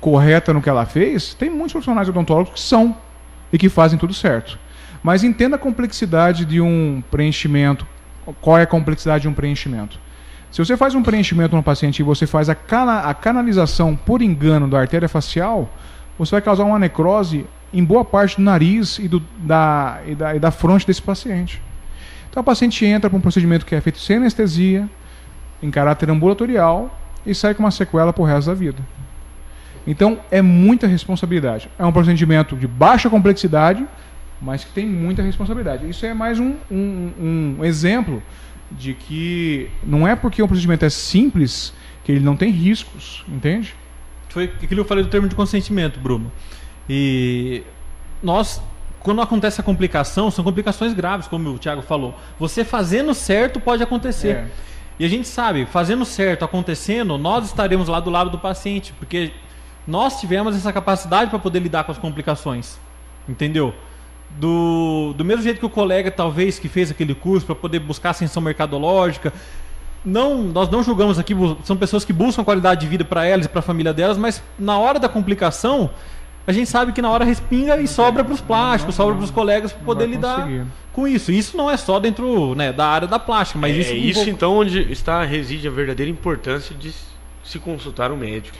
correta 0.00 0.52
no 0.52 0.60
que 0.60 0.68
ela 0.68 0.84
fez, 0.84 1.32
tem 1.34 1.48
muitos 1.48 1.72
profissionais 1.72 2.08
odontólogos 2.08 2.54
que 2.54 2.60
são 2.60 2.96
e 3.52 3.56
que 3.56 3.68
fazem 3.68 3.98
tudo 3.98 4.12
certo. 4.12 4.58
Mas 5.02 5.24
entenda 5.24 5.56
a 5.56 5.58
complexidade 5.58 6.44
de 6.44 6.60
um 6.60 7.02
preenchimento. 7.10 7.86
Qual 8.40 8.58
é 8.58 8.62
a 8.62 8.66
complexidade 8.66 9.22
de 9.22 9.28
um 9.28 9.34
preenchimento? 9.34 9.98
Se 10.50 10.64
você 10.64 10.76
faz 10.76 10.94
um 10.94 11.02
preenchimento 11.02 11.56
no 11.56 11.62
paciente 11.62 12.00
e 12.00 12.02
você 12.02 12.26
faz 12.26 12.48
a, 12.48 12.54
cana 12.54 13.00
a 13.00 13.14
canalização 13.14 13.96
por 13.96 14.22
engano 14.22 14.68
da 14.68 14.78
artéria 14.78 15.08
facial, 15.08 15.68
você 16.18 16.30
vai 16.30 16.40
causar 16.40 16.64
uma 16.64 16.78
necrose 16.78 17.44
em 17.74 17.84
boa 17.84 18.04
parte 18.04 18.36
do 18.36 18.42
nariz 18.42 18.98
e, 18.98 19.08
do, 19.08 19.20
da, 19.38 20.00
e, 20.06 20.14
da, 20.14 20.36
e 20.36 20.38
da 20.38 20.50
fronte 20.52 20.86
desse 20.86 21.02
paciente. 21.02 21.60
Então 22.30 22.40
o 22.40 22.44
paciente 22.44 22.86
entra 22.86 23.10
para 23.10 23.18
um 23.18 23.20
procedimento 23.20 23.66
que 23.66 23.74
é 23.74 23.80
feito 23.80 23.98
sem 23.98 24.16
anestesia, 24.16 24.88
em 25.60 25.70
caráter 25.70 26.08
ambulatorial, 26.08 26.98
e 27.26 27.34
sai 27.34 27.52
com 27.54 27.62
uma 27.62 27.70
sequela 27.70 28.12
para 28.12 28.22
o 28.22 28.24
resto 28.24 28.48
da 28.48 28.54
vida. 28.54 28.78
Então 29.86 30.20
é 30.30 30.40
muita 30.40 30.86
responsabilidade. 30.86 31.68
É 31.78 31.84
um 31.84 31.92
procedimento 31.92 32.56
de 32.56 32.66
baixa 32.66 33.10
complexidade, 33.10 33.84
mas 34.40 34.64
que 34.64 34.72
tem 34.72 34.86
muita 34.86 35.22
responsabilidade. 35.22 35.88
Isso 35.88 36.06
é 36.06 36.14
mais 36.14 36.38
um, 36.38 36.54
um, 36.70 37.56
um 37.58 37.64
exemplo 37.64 38.22
de 38.70 38.94
que 38.94 39.68
não 39.82 40.06
é 40.06 40.14
porque 40.14 40.42
um 40.42 40.46
procedimento 40.46 40.84
é 40.84 40.90
simples 40.90 41.72
que 42.04 42.12
ele 42.12 42.24
não 42.24 42.36
tem 42.36 42.50
riscos, 42.50 43.24
entende? 43.28 43.74
Foi 44.28 44.44
aquilo 44.44 44.68
que 44.68 44.80
eu 44.80 44.84
falei 44.84 45.04
do 45.04 45.10
termo 45.10 45.28
de 45.28 45.34
consentimento, 45.34 45.98
Bruno. 46.00 46.30
E 46.88 47.62
nós, 48.22 48.62
quando 49.00 49.20
acontece 49.20 49.60
a 49.60 49.64
complicação, 49.64 50.30
são 50.30 50.44
complicações 50.44 50.92
graves, 50.92 51.26
como 51.26 51.50
o 51.50 51.58
Thiago 51.58 51.82
falou. 51.82 52.14
Você 52.38 52.64
fazendo 52.64 53.14
certo 53.14 53.60
pode 53.60 53.82
acontecer. 53.82 54.36
É. 54.36 54.46
E 54.98 55.04
a 55.04 55.08
gente 55.08 55.26
sabe, 55.26 55.66
fazendo 55.66 56.04
certo, 56.04 56.44
acontecendo, 56.44 57.18
nós 57.18 57.46
estaremos 57.46 57.88
lá 57.88 57.98
do 57.98 58.10
lado 58.10 58.30
do 58.30 58.38
paciente, 58.38 58.92
porque 58.98 59.32
nós 59.86 60.20
tivemos 60.20 60.54
essa 60.54 60.72
capacidade 60.72 61.30
para 61.30 61.38
poder 61.38 61.58
lidar 61.58 61.84
com 61.84 61.92
as 61.92 61.98
complicações. 61.98 62.78
Entendeu? 63.28 63.74
Do, 64.30 65.12
do 65.16 65.24
mesmo 65.24 65.42
jeito 65.42 65.58
que 65.58 65.66
o 65.66 65.70
colega, 65.70 66.10
talvez, 66.10 66.58
que 66.58 66.68
fez 66.68 66.90
aquele 66.90 67.14
curso 67.14 67.46
para 67.46 67.54
poder 67.54 67.80
buscar 67.80 68.10
ascensão 68.10 68.42
mercadológica, 68.42 69.32
não, 70.04 70.42
nós 70.42 70.68
não 70.68 70.82
julgamos 70.82 71.18
aqui, 71.18 71.34
são 71.64 71.76
pessoas 71.76 72.04
que 72.04 72.12
buscam 72.12 72.44
qualidade 72.44 72.82
de 72.82 72.86
vida 72.86 73.04
para 73.04 73.24
elas 73.24 73.46
e 73.46 73.48
para 73.48 73.60
a 73.60 73.62
família 73.62 73.92
delas, 73.92 74.18
mas 74.18 74.42
na 74.58 74.78
hora 74.78 74.98
da 74.98 75.08
complicação, 75.08 75.90
a 76.46 76.52
gente 76.52 76.68
sabe 76.68 76.92
que 76.92 77.00
na 77.00 77.10
hora 77.10 77.24
respinga 77.24 77.76
e 77.80 77.86
sobra 77.88 78.22
para 78.24 78.34
os 78.34 78.40
plásticos, 78.40 78.94
sobra 78.94 79.14
para 79.14 79.24
os 79.24 79.30
colegas 79.30 79.72
para 79.72 79.84
poder 79.84 80.06
lidar 80.06 80.42
conseguir. 80.42 80.64
com 80.92 81.08
isso. 81.08 81.32
Isso 81.32 81.56
não 81.56 81.70
é 81.70 81.76
só 81.76 81.98
dentro 81.98 82.54
né, 82.54 82.72
da 82.72 82.86
área 82.86 83.08
da 83.08 83.18
plástica, 83.18 83.58
mas 83.58 83.74
é 83.74 83.80
isso, 83.80 83.94
isso, 83.94 84.08
envolve- 84.10 84.30
então 84.30 84.54
onde 84.56 84.92
está 84.92 85.22
reside 85.24 85.66
a 85.66 85.70
verdadeira 85.70 86.10
importância 86.10 86.74
de 86.74 86.92
se 87.42 87.58
consultar 87.58 88.10
um 88.12 88.16
médico 88.16 88.56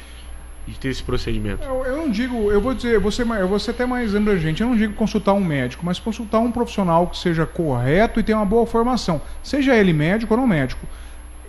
e 0.66 0.72
ter 0.72 0.88
esse 0.88 1.02
procedimento. 1.02 1.62
Eu, 1.62 1.84
eu 1.84 1.96
não 1.98 2.10
digo, 2.10 2.50
eu 2.50 2.58
vou 2.58 2.72
dizer, 2.74 2.94
eu 2.94 3.00
vou, 3.00 3.10
ser, 3.10 3.24
mais- 3.26 3.42
eu 3.42 3.48
vou 3.48 3.58
ser 3.58 3.72
até 3.72 3.84
mais 3.84 4.14
abrangente. 4.14 4.62
Eu 4.62 4.68
não 4.70 4.76
digo 4.76 4.94
consultar 4.94 5.34
um 5.34 5.40
médico, 5.44 5.84
mas 5.84 5.98
consultar 5.98 6.38
um 6.38 6.50
profissional 6.50 7.06
que 7.06 7.18
seja 7.18 7.44
correto 7.44 8.18
e 8.18 8.22
tenha 8.22 8.38
uma 8.38 8.46
boa 8.46 8.64
formação. 8.66 9.20
Seja 9.42 9.74
ele 9.76 9.92
médico 9.92 10.32
ou 10.32 10.40
não 10.40 10.46
médico. 10.46 10.86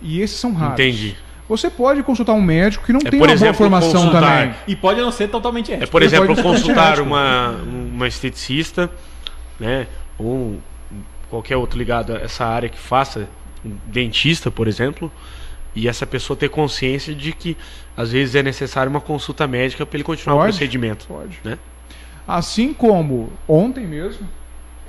E 0.02 0.20
esses 0.20 0.38
são 0.38 0.52
raros. 0.52 0.74
Entendi. 0.74 1.16
Você 1.48 1.70
pode 1.70 2.02
consultar 2.02 2.32
um 2.32 2.42
médico 2.42 2.84
que 2.84 2.92
não 2.92 3.00
É, 3.04 3.08
tem 3.10 3.20
por 3.20 3.28
uma 3.28 3.32
exemplo, 3.34 3.68
boa 3.68 3.80
formação 3.80 3.92
consultar- 4.06 4.22
também. 4.40 4.54
E 4.66 4.74
pode 4.74 5.00
não 5.00 5.12
ser 5.12 5.28
totalmente 5.28 5.70
É, 5.72 5.76
ético. 5.76 5.92
por 5.92 6.02
Você 6.02 6.06
exemplo, 6.16 6.42
consultar 6.42 7.00
uma, 7.00 7.50
uma 7.62 8.08
esteticista, 8.08 8.90
né? 9.60 9.86
Ou 10.18 10.58
qualquer 11.30 11.56
outro 11.56 11.78
ligado 11.78 12.14
a 12.14 12.18
essa 12.18 12.44
área 12.44 12.68
que 12.68 12.78
faça, 12.78 13.28
um 13.64 13.76
dentista, 13.86 14.50
por 14.50 14.66
exemplo, 14.66 15.10
e 15.74 15.86
essa 15.88 16.06
pessoa 16.06 16.36
ter 16.36 16.48
consciência 16.48 17.14
de 17.14 17.32
que 17.32 17.56
às 17.96 18.10
vezes 18.12 18.34
é 18.34 18.42
necessário 18.42 18.90
uma 18.90 19.00
consulta 19.00 19.46
médica 19.46 19.84
para 19.86 19.96
ele 19.96 20.04
continuar 20.04 20.34
o 20.36 20.38
Pode. 20.40 20.52
procedimento. 20.52 21.06
Pode. 21.06 21.38
Né? 21.44 21.58
Assim 22.26 22.72
como 22.72 23.32
ontem 23.46 23.86
mesmo, 23.86 24.26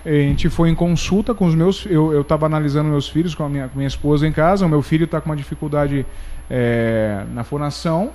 a 0.05 0.09
gente 0.09 0.49
foi 0.49 0.69
em 0.69 0.75
consulta 0.75 1.33
com 1.35 1.45
os 1.45 1.53
meus. 1.53 1.85
Eu 1.85 2.21
estava 2.21 2.45
analisando 2.45 2.89
meus 2.89 3.07
filhos 3.09 3.35
com 3.35 3.43
a 3.43 3.49
minha, 3.49 3.67
com 3.67 3.75
minha 3.77 3.87
esposa 3.87 4.25
em 4.27 4.31
casa. 4.31 4.65
O 4.65 4.69
meu 4.69 4.81
filho 4.81 5.03
está 5.05 5.19
com 5.21 5.29
uma 5.29 5.35
dificuldade 5.35 6.05
é, 6.49 7.23
na 7.33 7.43
fonação. 7.43 8.12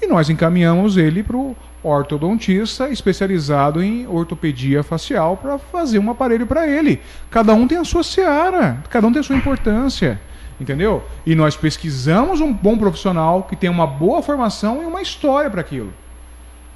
E 0.00 0.06
nós 0.06 0.28
encaminhamos 0.28 0.96
ele 0.96 1.22
para 1.22 1.36
o 1.36 1.56
ortodontista 1.82 2.88
especializado 2.90 3.82
em 3.82 4.06
ortopedia 4.06 4.82
facial 4.82 5.36
para 5.36 5.58
fazer 5.58 5.98
um 5.98 6.10
aparelho 6.10 6.46
para 6.46 6.66
ele. 6.66 7.00
Cada 7.30 7.54
um 7.54 7.66
tem 7.66 7.78
a 7.78 7.84
sua 7.84 8.02
seara, 8.02 8.82
cada 8.90 9.06
um 9.06 9.12
tem 9.12 9.20
a 9.20 9.22
sua 9.22 9.36
importância. 9.36 10.20
Entendeu? 10.60 11.04
E 11.24 11.34
nós 11.34 11.56
pesquisamos 11.56 12.40
um 12.40 12.52
bom 12.52 12.78
profissional 12.78 13.42
que 13.42 13.54
tem 13.54 13.68
uma 13.68 13.86
boa 13.86 14.22
formação 14.22 14.82
e 14.82 14.86
uma 14.86 15.02
história 15.02 15.50
para 15.50 15.60
aquilo. 15.60 15.92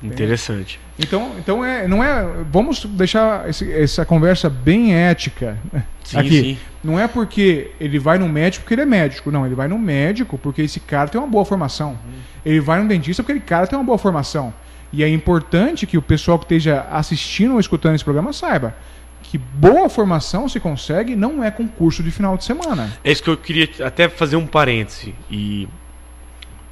Interessante. 0.02 0.78
Então, 1.00 1.32
então 1.38 1.64
é, 1.64 1.88
não 1.88 2.02
é. 2.04 2.26
Vamos 2.50 2.84
deixar 2.84 3.48
esse- 3.48 3.72
essa 3.72 4.04
conversa 4.04 4.50
bem 4.50 4.94
ética 4.94 5.56
Sim, 6.04 6.18
aqui. 6.18 6.40
sim. 6.40 6.58
Não 6.82 6.98
é 6.98 7.06
porque 7.08 7.70
ele 7.80 7.98
vai 7.98 8.18
no 8.18 8.28
médico 8.28 8.62
porque 8.64 8.74
ele 8.74 8.82
é 8.82 8.86
médico. 8.86 9.30
Não, 9.30 9.44
ele 9.46 9.54
vai 9.54 9.68
no 9.68 9.78
médico 9.78 10.36
porque 10.38 10.62
esse 10.62 10.80
cara 10.80 11.08
tem 11.08 11.20
uma 11.20 11.26
boa 11.28 11.44
formação. 11.44 11.98
Ele 12.44 12.60
vai 12.60 12.80
no 12.82 12.88
dentista 12.88 13.22
porque 13.22 13.32
aquele 13.32 13.46
cara 13.46 13.66
tem 13.66 13.78
uma 13.78 13.84
boa 13.84 13.98
formação. 13.98 14.52
E 14.92 15.04
é 15.04 15.08
importante 15.08 15.86
que 15.86 15.96
o 15.96 16.02
pessoal 16.02 16.38
que 16.38 16.44
esteja 16.44 16.86
assistindo 16.90 17.54
ou 17.54 17.60
escutando 17.60 17.94
esse 17.94 18.04
programa 18.04 18.32
saiba 18.32 18.74
que 19.22 19.38
boa 19.38 19.88
formação 19.88 20.48
se 20.48 20.58
consegue 20.58 21.14
não 21.14 21.44
é 21.44 21.50
com 21.52 21.68
curso 21.68 22.02
de 22.02 22.10
final 22.10 22.36
de 22.36 22.42
semana. 22.44 22.90
É 23.04 23.12
isso 23.12 23.22
que 23.22 23.30
eu 23.30 23.36
queria 23.36 23.68
até 23.86 24.08
fazer 24.08 24.34
um 24.34 24.44
parêntese 24.46 25.14
e 25.30 25.68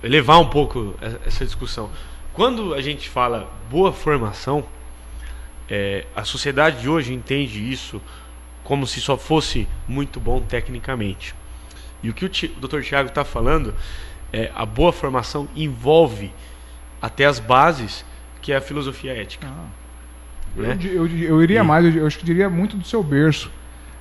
elevar 0.03 0.41
um 0.41 0.47
pouco 0.47 0.95
essa 1.25 1.45
discussão. 1.45 1.88
Quando 2.38 2.72
a 2.72 2.81
gente 2.81 3.09
fala 3.09 3.51
boa 3.68 3.92
formação, 3.92 4.62
é, 5.68 6.05
a 6.14 6.22
sociedade 6.22 6.81
de 6.83 6.88
hoje 6.88 7.12
entende 7.12 7.68
isso 7.68 8.01
como 8.62 8.87
se 8.87 9.01
só 9.01 9.18
fosse 9.18 9.66
muito 9.88 10.20
bom 10.20 10.40
tecnicamente. 10.40 11.35
E 12.01 12.09
o 12.09 12.14
que 12.14 12.24
o, 12.27 12.29
o 12.29 12.61
Dr. 12.68 12.81
Tiago 12.83 13.09
está 13.09 13.24
falando 13.24 13.74
é 14.33 14.53
a 14.55 14.64
boa 14.64 14.92
formação 14.92 15.48
envolve 15.57 16.31
até 17.03 17.24
as 17.24 17.40
bases 17.40 18.05
que 18.40 18.53
é 18.53 18.57
a 18.57 18.61
filosofia 18.61 19.20
ética. 19.20 19.48
Eu, 20.57 20.62
né? 20.62 20.79
eu, 20.85 21.09
di- 21.09 21.24
eu 21.24 21.42
iria 21.42 21.59
E- 21.59 21.62
mais, 21.64 21.85
eu, 21.87 22.03
eu 22.03 22.07
acho 22.07 22.20
que 22.20 22.24
diria 22.24 22.48
muito 22.48 22.77
do 22.77 22.87
seu 22.87 23.03
berço. 23.03 23.51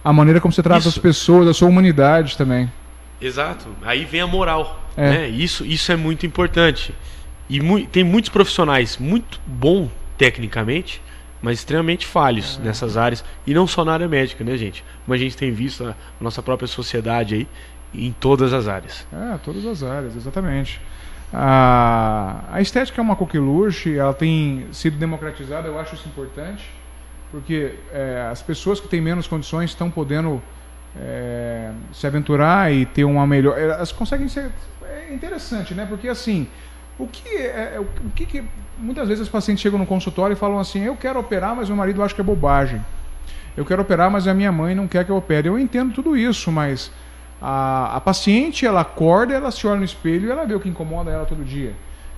A 0.03 0.13
maneira 0.13 0.39
como 0.39 0.53
você 0.53 0.61
trata 0.61 0.81
Isso. 0.81 0.89
as 0.89 0.97
pessoas, 0.99 1.47
a 1.47 1.55
sua 1.55 1.67
humanidade 1.67 2.37
também. 2.37 2.71
Exato. 3.19 3.65
Aí 3.81 4.05
vem 4.05 4.21
a 4.21 4.27
moral. 4.27 4.79
É. 4.95 5.09
Né? 5.09 5.27
Isso, 5.27 5.65
isso 5.65 5.91
é 5.91 5.95
muito 5.95 6.23
importante. 6.23 6.93
E 7.49 7.61
mui- 7.61 7.87
tem 7.89 8.03
muitos 8.03 8.29
profissionais 8.29 8.97
muito 8.97 9.39
bom 9.45 9.89
tecnicamente, 10.17 11.01
mas 11.41 11.59
extremamente 11.59 12.05
falhos 12.05 12.57
nessas 12.63 12.97
áreas. 12.97 13.23
E 13.45 13.53
não 13.53 13.67
só 13.67 13.85
na 13.85 13.93
área 13.93 14.07
médica, 14.07 14.43
né, 14.43 14.57
gente? 14.57 14.83
Como 15.05 15.13
a 15.13 15.17
gente 15.17 15.37
tem 15.37 15.51
visto 15.51 15.83
na 15.83 15.95
nossa 16.19 16.41
própria 16.41 16.67
sociedade 16.67 17.35
aí, 17.35 17.47
em 17.93 18.11
todas 18.11 18.51
as 18.53 18.67
áreas. 18.67 19.07
É, 19.13 19.37
todas 19.37 19.65
as 19.65 19.81
áreas, 19.83 20.15
exatamente. 20.15 20.81
A, 21.33 22.43
a 22.51 22.61
estética 22.61 22.99
é 22.99 23.03
uma 23.03 23.15
coqueluche, 23.15 23.97
ela 23.97 24.13
tem 24.13 24.67
sido 24.71 24.97
democratizada, 24.97 25.67
eu 25.67 25.77
acho 25.79 25.95
isso 25.95 26.07
importante, 26.07 26.65
porque 27.31 27.75
é, 27.93 28.27
as 28.31 28.41
pessoas 28.41 28.79
que 28.79 28.87
têm 28.87 29.01
menos 29.01 29.27
condições 29.27 29.69
estão 29.69 29.89
podendo 29.91 30.41
é, 30.99 31.71
se 31.93 32.07
aventurar 32.07 32.73
e 32.73 32.85
ter 32.85 33.03
uma 33.03 33.27
melhor. 33.27 33.59
Elas 33.59 33.91
conseguem 33.91 34.27
ser. 34.27 34.51
É 34.83 35.13
interessante, 35.13 35.73
né? 35.73 35.85
Porque 35.87 36.07
assim, 36.07 36.47
o 36.99 37.07
que 37.07 37.29
é, 37.29 37.75
é, 37.75 37.79
o 37.79 38.09
que, 38.15 38.25
que 38.25 38.43
muitas 38.77 39.07
vezes 39.07 39.23
os 39.23 39.29
pacientes 39.29 39.61
chegam 39.61 39.77
no 39.77 39.85
consultório 39.85 40.33
e 40.33 40.35
falam 40.35 40.59
assim: 40.59 40.83
eu 40.83 40.95
quero 40.95 41.19
operar, 41.19 41.55
mas 41.55 41.69
meu 41.69 41.77
marido 41.77 42.01
acha 42.01 42.15
que 42.15 42.21
é 42.21 42.23
bobagem. 42.23 42.83
Eu 43.55 43.65
quero 43.65 43.81
operar, 43.81 44.09
mas 44.11 44.27
a 44.27 44.33
minha 44.33 44.51
mãe 44.51 44.75
não 44.75 44.87
quer 44.87 45.03
que 45.03 45.11
eu 45.11 45.17
opere. 45.17 45.47
Eu 45.47 45.57
entendo 45.57 45.93
tudo 45.93 46.15
isso, 46.15 46.51
mas 46.51 46.91
a, 47.41 47.95
a 47.95 48.01
paciente 48.01 48.65
ela 48.65 48.81
acorda, 48.81 49.33
ela 49.33 49.51
se 49.51 49.65
olha 49.65 49.77
no 49.77 49.85
espelho 49.85 50.27
e 50.27 50.31
ela 50.31 50.45
vê 50.45 50.53
o 50.53 50.59
que 50.59 50.69
incomoda 50.69 51.11
ela 51.11 51.25
todo 51.25 51.43
dia. 51.43 51.73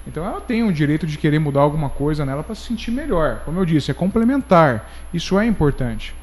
Então 0.06 0.26
ela 0.26 0.42
tem 0.42 0.64
o 0.64 0.72
direito 0.72 1.06
de 1.06 1.18
querer 1.18 1.40
mudar 1.40 1.62
alguma 1.62 1.90
coisa 1.90 2.26
nela 2.26 2.44
para 2.44 2.56
se 2.56 2.62
sentir 2.62 2.92
melhor. 2.92 3.42
Como 3.46 3.60
eu 3.60 3.66
disse, 3.66 3.92
é 3.92 3.94
complementar. 3.94 4.90
Isso 5.14 5.38
é 5.40 5.46
importante. 5.46 6.16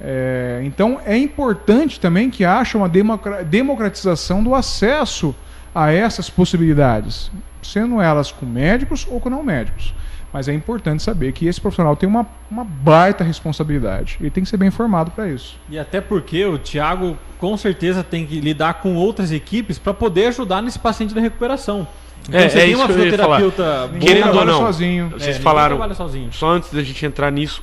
É, 0.00 0.60
então 0.64 1.00
é 1.04 1.16
importante 1.16 2.00
também 2.00 2.30
que 2.30 2.44
haja 2.44 2.78
uma 2.78 2.88
democra- 2.88 3.44
democratização 3.44 4.42
do 4.42 4.54
acesso 4.54 5.34
a 5.74 5.92
essas 5.92 6.28
possibilidades, 6.30 7.30
sendo 7.70 8.00
elas 8.00 8.30
com 8.32 8.44
médicos 8.46 9.06
ou 9.08 9.20
com 9.20 9.30
não 9.30 9.42
médicos. 9.42 9.94
Mas 10.32 10.46
é 10.46 10.52
importante 10.54 11.02
saber 11.02 11.32
que 11.32 11.46
esse 11.46 11.60
profissional 11.60 11.96
tem 11.96 12.08
uma, 12.08 12.24
uma 12.48 12.62
baita 12.64 13.24
responsabilidade 13.24 14.16
e 14.20 14.30
tem 14.30 14.44
que 14.44 14.48
ser 14.50 14.56
bem 14.56 14.68
informado 14.68 15.10
para 15.10 15.28
isso. 15.28 15.58
E 15.68 15.76
até 15.76 16.00
porque 16.00 16.44
o 16.44 16.56
Thiago 16.56 17.18
com 17.38 17.56
certeza 17.56 18.04
tem 18.04 18.24
que 18.24 18.38
lidar 18.40 18.74
com 18.74 18.94
outras 18.94 19.32
equipes 19.32 19.76
para 19.78 19.92
poder 19.92 20.28
ajudar 20.28 20.62
nesse 20.62 20.78
paciente 20.78 21.14
na 21.14 21.20
recuperação. 21.20 21.86
Então 22.28 22.38
É, 22.38 22.48
você 22.48 22.58
é 22.58 22.60
tem 22.62 22.70
isso 22.72 22.80
uma 22.80 22.86
fisioterapeuta 22.88 23.90
Querendo 23.98 24.38
ou 24.38 24.44
não, 24.44 24.58
sozinho. 24.60 25.06
é, 25.06 25.08
vocês 25.10 25.26
ninguém 25.26 25.42
falaram. 25.42 25.78
Só 26.30 26.50
antes 26.50 26.72
da 26.72 26.82
gente 26.82 27.04
entrar 27.04 27.30
nisso, 27.32 27.62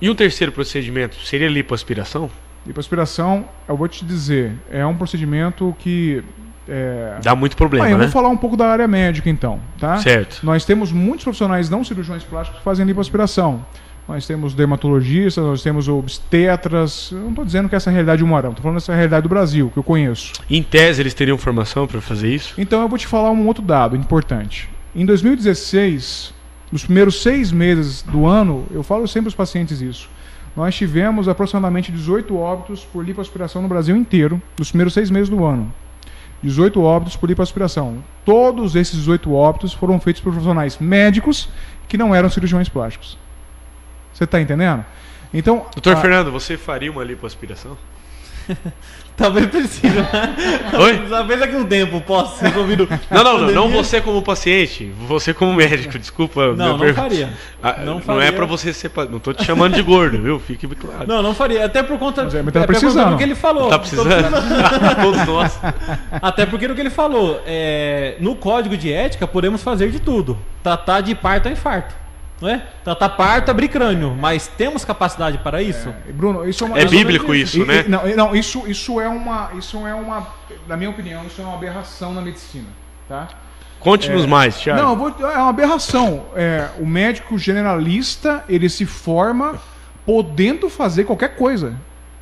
E 0.00 0.08
um 0.08 0.14
terceiro 0.14 0.52
procedimento 0.52 1.16
seria 1.26 1.48
lipoaspiração? 1.48 2.30
Lipoaspiração, 2.66 3.46
eu 3.68 3.76
vou 3.76 3.88
te 3.88 4.04
dizer, 4.04 4.52
é 4.70 4.84
um 4.86 4.94
procedimento 4.96 5.74
que. 5.78 6.22
É... 6.70 7.18
Dá 7.22 7.34
muito 7.34 7.56
problema, 7.56 7.90
eu 7.90 7.98
né? 7.98 8.04
vou 8.04 8.12
falar 8.12 8.28
um 8.28 8.36
pouco 8.36 8.56
da 8.56 8.68
área 8.68 8.86
médica 8.86 9.28
então, 9.28 9.58
tá? 9.78 9.98
Certo. 9.98 10.40
Nós 10.44 10.64
temos 10.64 10.92
muitos 10.92 11.24
profissionais 11.24 11.68
não 11.68 11.82
cirurgiões 11.82 12.22
plásticos 12.22 12.60
que 12.60 12.64
fazem 12.64 12.86
lipoaspiração. 12.86 13.64
Nós 14.06 14.26
temos 14.26 14.54
dermatologistas, 14.54 15.44
nós 15.44 15.62
temos 15.62 15.88
obstetras. 15.88 17.10
Eu 17.12 17.18
não 17.18 17.28
estou 17.30 17.44
dizendo 17.44 17.68
que 17.68 17.76
essa 17.76 17.90
é 17.90 17.92
a 17.92 17.94
realidade 17.94 18.18
de 18.18 18.24
Moarão, 18.24 18.50
estou 18.50 18.62
falando 18.62 18.78
dessa 18.78 18.94
realidade 18.94 19.22
do 19.22 19.28
Brasil, 19.28 19.70
que 19.72 19.78
eu 19.78 19.82
conheço. 19.82 20.32
Em 20.48 20.62
tese, 20.62 21.02
eles 21.02 21.14
teriam 21.14 21.38
formação 21.38 21.86
para 21.86 22.00
fazer 22.00 22.32
isso? 22.34 22.54
Então 22.58 22.82
eu 22.82 22.88
vou 22.88 22.98
te 22.98 23.06
falar 23.06 23.30
um 23.30 23.46
outro 23.46 23.62
dado 23.62 23.96
importante. 23.96 24.68
Em 24.94 25.06
2016, 25.06 26.34
nos 26.72 26.84
primeiros 26.84 27.22
seis 27.22 27.52
meses 27.52 28.02
do 28.02 28.26
ano, 28.26 28.66
eu 28.72 28.82
falo 28.82 29.06
sempre 29.06 29.28
aos 29.28 29.34
pacientes 29.34 29.80
isso. 29.80 30.08
Nós 30.56 30.74
tivemos 30.74 31.28
aproximadamente 31.28 31.92
18 31.92 32.36
óbitos 32.36 32.84
por 32.84 33.04
lipoaspiração 33.04 33.62
no 33.62 33.68
Brasil 33.68 33.96
inteiro, 33.96 34.42
nos 34.58 34.70
primeiros 34.70 34.92
seis 34.92 35.08
meses 35.10 35.28
do 35.28 35.44
ano. 35.44 35.72
18 36.42 36.82
óbitos 36.82 37.16
por 37.16 37.28
lipoaspiração. 37.28 38.02
Todos 38.24 38.74
esses 38.74 38.96
18 38.96 39.32
óbitos 39.34 39.72
foram 39.72 40.00
feitos 40.00 40.22
por 40.22 40.30
profissionais 40.32 40.78
médicos 40.78 41.48
que 41.88 41.98
não 41.98 42.14
eram 42.14 42.30
cirurgiões 42.30 42.68
plásticos. 42.68 43.18
Você 44.12 44.24
está 44.24 44.40
entendendo? 44.40 44.84
Então, 45.32 45.66
Doutor 45.74 45.94
a- 45.94 46.00
Fernando, 46.00 46.30
você 46.32 46.56
faria 46.56 46.90
uma 46.90 47.04
lipoaspiração? 47.04 47.76
Talvez 49.16 49.46
precise, 49.48 49.88
né? 49.88 50.08
Oi? 50.78 51.06
Talvez 51.10 51.40
daqui 51.40 51.54
a 51.54 51.58
um 51.58 51.64
tempo 51.66 52.00
possa 52.00 52.38
ser 52.38 52.46
resolvido. 52.48 52.88
Não, 53.10 53.22
não, 53.24 53.38
não, 53.38 53.50
não 53.52 53.68
você 53.68 54.00
como 54.00 54.22
paciente, 54.22 54.90
você 55.06 55.34
como 55.34 55.52
médico, 55.52 55.98
desculpa. 55.98 56.54
Não, 56.54 56.68
não 56.68 56.78
pergunta. 56.78 57.02
faria. 57.02 57.30
Ah, 57.62 57.76
Não 57.80 57.94
não 57.96 58.00
faria. 58.00 58.22
é 58.28 58.32
pra 58.32 58.46
você 58.46 58.72
ser. 58.72 58.90
Não 59.10 59.18
tô 59.18 59.32
te 59.34 59.44
chamando 59.44 59.74
de 59.74 59.82
gordo, 59.82 60.20
viu? 60.22 60.38
Fique 60.40 60.66
claro. 60.68 61.06
Não, 61.06 61.22
não 61.22 61.34
faria. 61.34 61.66
Até 61.66 61.82
por 61.82 61.98
conta. 61.98 62.24
Mas 62.24 62.34
é, 62.34 62.42
mas 62.42 62.52
tá 62.54 62.60
até 62.60 62.66
por 62.66 62.74
conta 62.74 62.80
precisando. 62.86 63.10
do 63.10 63.16
que 63.18 63.22
ele 63.22 63.34
falou. 63.34 63.68
Tá 63.68 63.78
precisando? 63.78 64.08
Todos 65.02 65.26
nós. 65.26 65.60
Até 66.22 66.46
porque 66.46 66.66
no 66.66 66.74
que 66.74 66.80
ele 66.80 66.90
falou, 66.90 67.42
é, 67.46 68.16
no 68.20 68.34
código 68.34 68.76
de 68.76 68.90
ética 68.92 69.26
podemos 69.26 69.62
fazer 69.62 69.90
de 69.90 69.98
tudo. 70.00 70.38
Tratar 70.62 71.02
de 71.02 71.14
parto 71.14 71.48
a 71.48 71.52
infarto. 71.52 71.94
Não 72.40 72.48
é? 72.48 72.62
Tratar 72.82 73.10
parto 73.10 73.48
a 73.48 73.52
abrir 73.52 73.68
crânio. 73.68 74.16
Mas 74.18 74.46
temos 74.48 74.84
capacidade 74.84 75.38
para 75.38 75.62
isso? 75.62 75.92
Bruno, 76.14 76.48
isso 76.48 76.64
é 76.64 76.66
uma 76.66 76.78
É 76.78 76.84
bíblico 76.86 77.34
isso, 77.34 77.58
E- 77.58 77.64
né? 77.66 77.84
e- 77.86 77.88
não, 77.90 78.08
e- 78.08 78.14
não, 78.16 78.34
isso, 78.34 78.64
isso 78.66 78.98
é 79.00 79.08
uma, 79.08 79.50
isso 79.58 79.86
é 79.86 79.94
uma, 79.94 80.26
na 80.66 80.76
minha 80.76 80.88
opinião, 80.88 81.24
isso 81.26 81.40
é 81.40 81.44
uma 81.44 81.54
aberração 81.54 82.14
na 82.14 82.22
medicina, 82.22 82.68
tá? 83.08 83.28
Conte-nos 83.78 84.26
mais, 84.26 84.56
Thiago. 84.58 84.80
Não, 84.80 84.96
vou, 84.96 85.08
é 85.20 85.36
uma 85.38 85.48
aberração. 85.48 86.26
É, 86.36 86.68
o 86.78 86.86
médico 86.86 87.38
generalista 87.38 88.44
ele 88.48 88.68
se 88.68 88.84
forma 88.84 89.54
podendo 90.04 90.68
fazer 90.68 91.04
qualquer 91.04 91.34
coisa. 91.36 91.74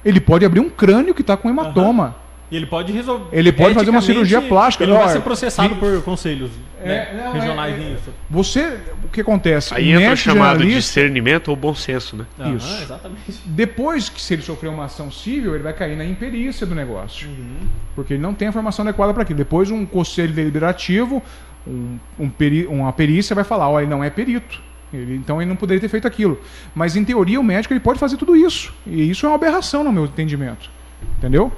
Ele 0.05 0.21
pode 0.21 0.45
abrir 0.45 0.61
um 0.61 0.71
crânio 0.71 1.15
que 1.15 1.21
está 1.21 1.37
com 1.37 1.49
hematoma. 1.49 2.15
E 2.51 2.57
ele 2.57 2.67
pode 2.67 2.93
resolver. 2.93 3.27
Ele 3.31 3.53
pode 3.53 3.75
fazer 3.75 3.91
uma 3.91 4.01
cirurgia 4.01 4.41
plástica. 4.41 4.85
Ele 4.85 4.93
não 4.93 5.01
vai 5.01 5.09
ser 5.11 5.21
processado 5.21 5.75
vi- 5.75 5.81
por 5.81 6.03
conselhos 6.03 6.51
né, 6.83 7.09
É, 7.13 7.23
não, 7.25 7.33
regionais 7.33 7.75
é- 7.77 7.81
é- 7.81 7.91
nisso. 7.91 8.11
Você, 8.31 8.79
o 9.05 9.09
que 9.09 9.21
acontece? 9.21 9.75
Aí 9.75 9.95
o 9.95 10.01
entra 10.01 10.17
chamado 10.17 10.65
de 10.65 10.75
discernimento 10.75 11.49
ou 11.49 11.57
bom 11.57 11.75
senso, 11.75 12.17
né? 12.17 12.25
Aham, 12.41 12.57
Isso. 12.57 12.83
exatamente. 12.83 13.43
depois 13.45 14.09
que 14.09 14.21
se 14.23 14.33
ele 14.35 14.43
sofrer 14.43 14.69
uma 14.69 14.85
ação 14.87 15.11
civil, 15.11 15.55
ele 15.55 15.63
vai 15.63 15.73
cair 15.75 15.97
na 15.97 16.05
imperícia 16.05 16.67
do 16.67 16.75
negócio. 16.75 17.29
Uhum. 17.29 17.67
Porque 17.95 18.15
ele 18.15 18.23
não 18.23 18.33
tem 18.33 18.49
a 18.49 18.53
formação 18.53 18.83
adequada 18.83 19.13
para 19.13 19.25
aquilo. 19.25 19.37
Depois 19.37 19.71
um 19.71 19.85
conselho 19.85 20.33
deliberativo, 20.33 21.23
um, 21.67 21.99
um 22.19 22.31
peri- 22.31 22.67
uma 22.67 22.93
perícia 22.93 23.35
vai 23.35 23.45
falar, 23.45 23.69
olha, 23.69 23.83
ele 23.85 23.91
não 23.91 24.03
é 24.03 24.09
perito. 24.09 24.63
Ele- 24.91 25.17
então 25.17 25.43
ele 25.43 25.49
não 25.51 25.57
poderia 25.57 25.81
ter 25.83 25.89
feito 25.89 26.07
aquilo. 26.07 26.41
Mas 26.75 26.97
em 26.97 27.05
teoria 27.05 27.39
o 27.39 27.45
médico 27.45 27.75
ele 27.75 27.81
pode 27.81 27.99
fazer 27.99 28.17
tudo 28.17 28.35
isso. 28.35 28.73
E 28.87 29.11
isso 29.11 29.27
é 29.27 29.29
uma 29.29 29.35
aberração 29.35 29.85
no 29.85 29.93
meu 29.93 30.07
entendimento. 30.07 30.71
Entendeu? 31.19 31.53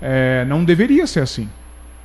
É, 0.00 0.44
não 0.46 0.64
deveria 0.64 1.06
ser 1.06 1.20
assim. 1.20 1.48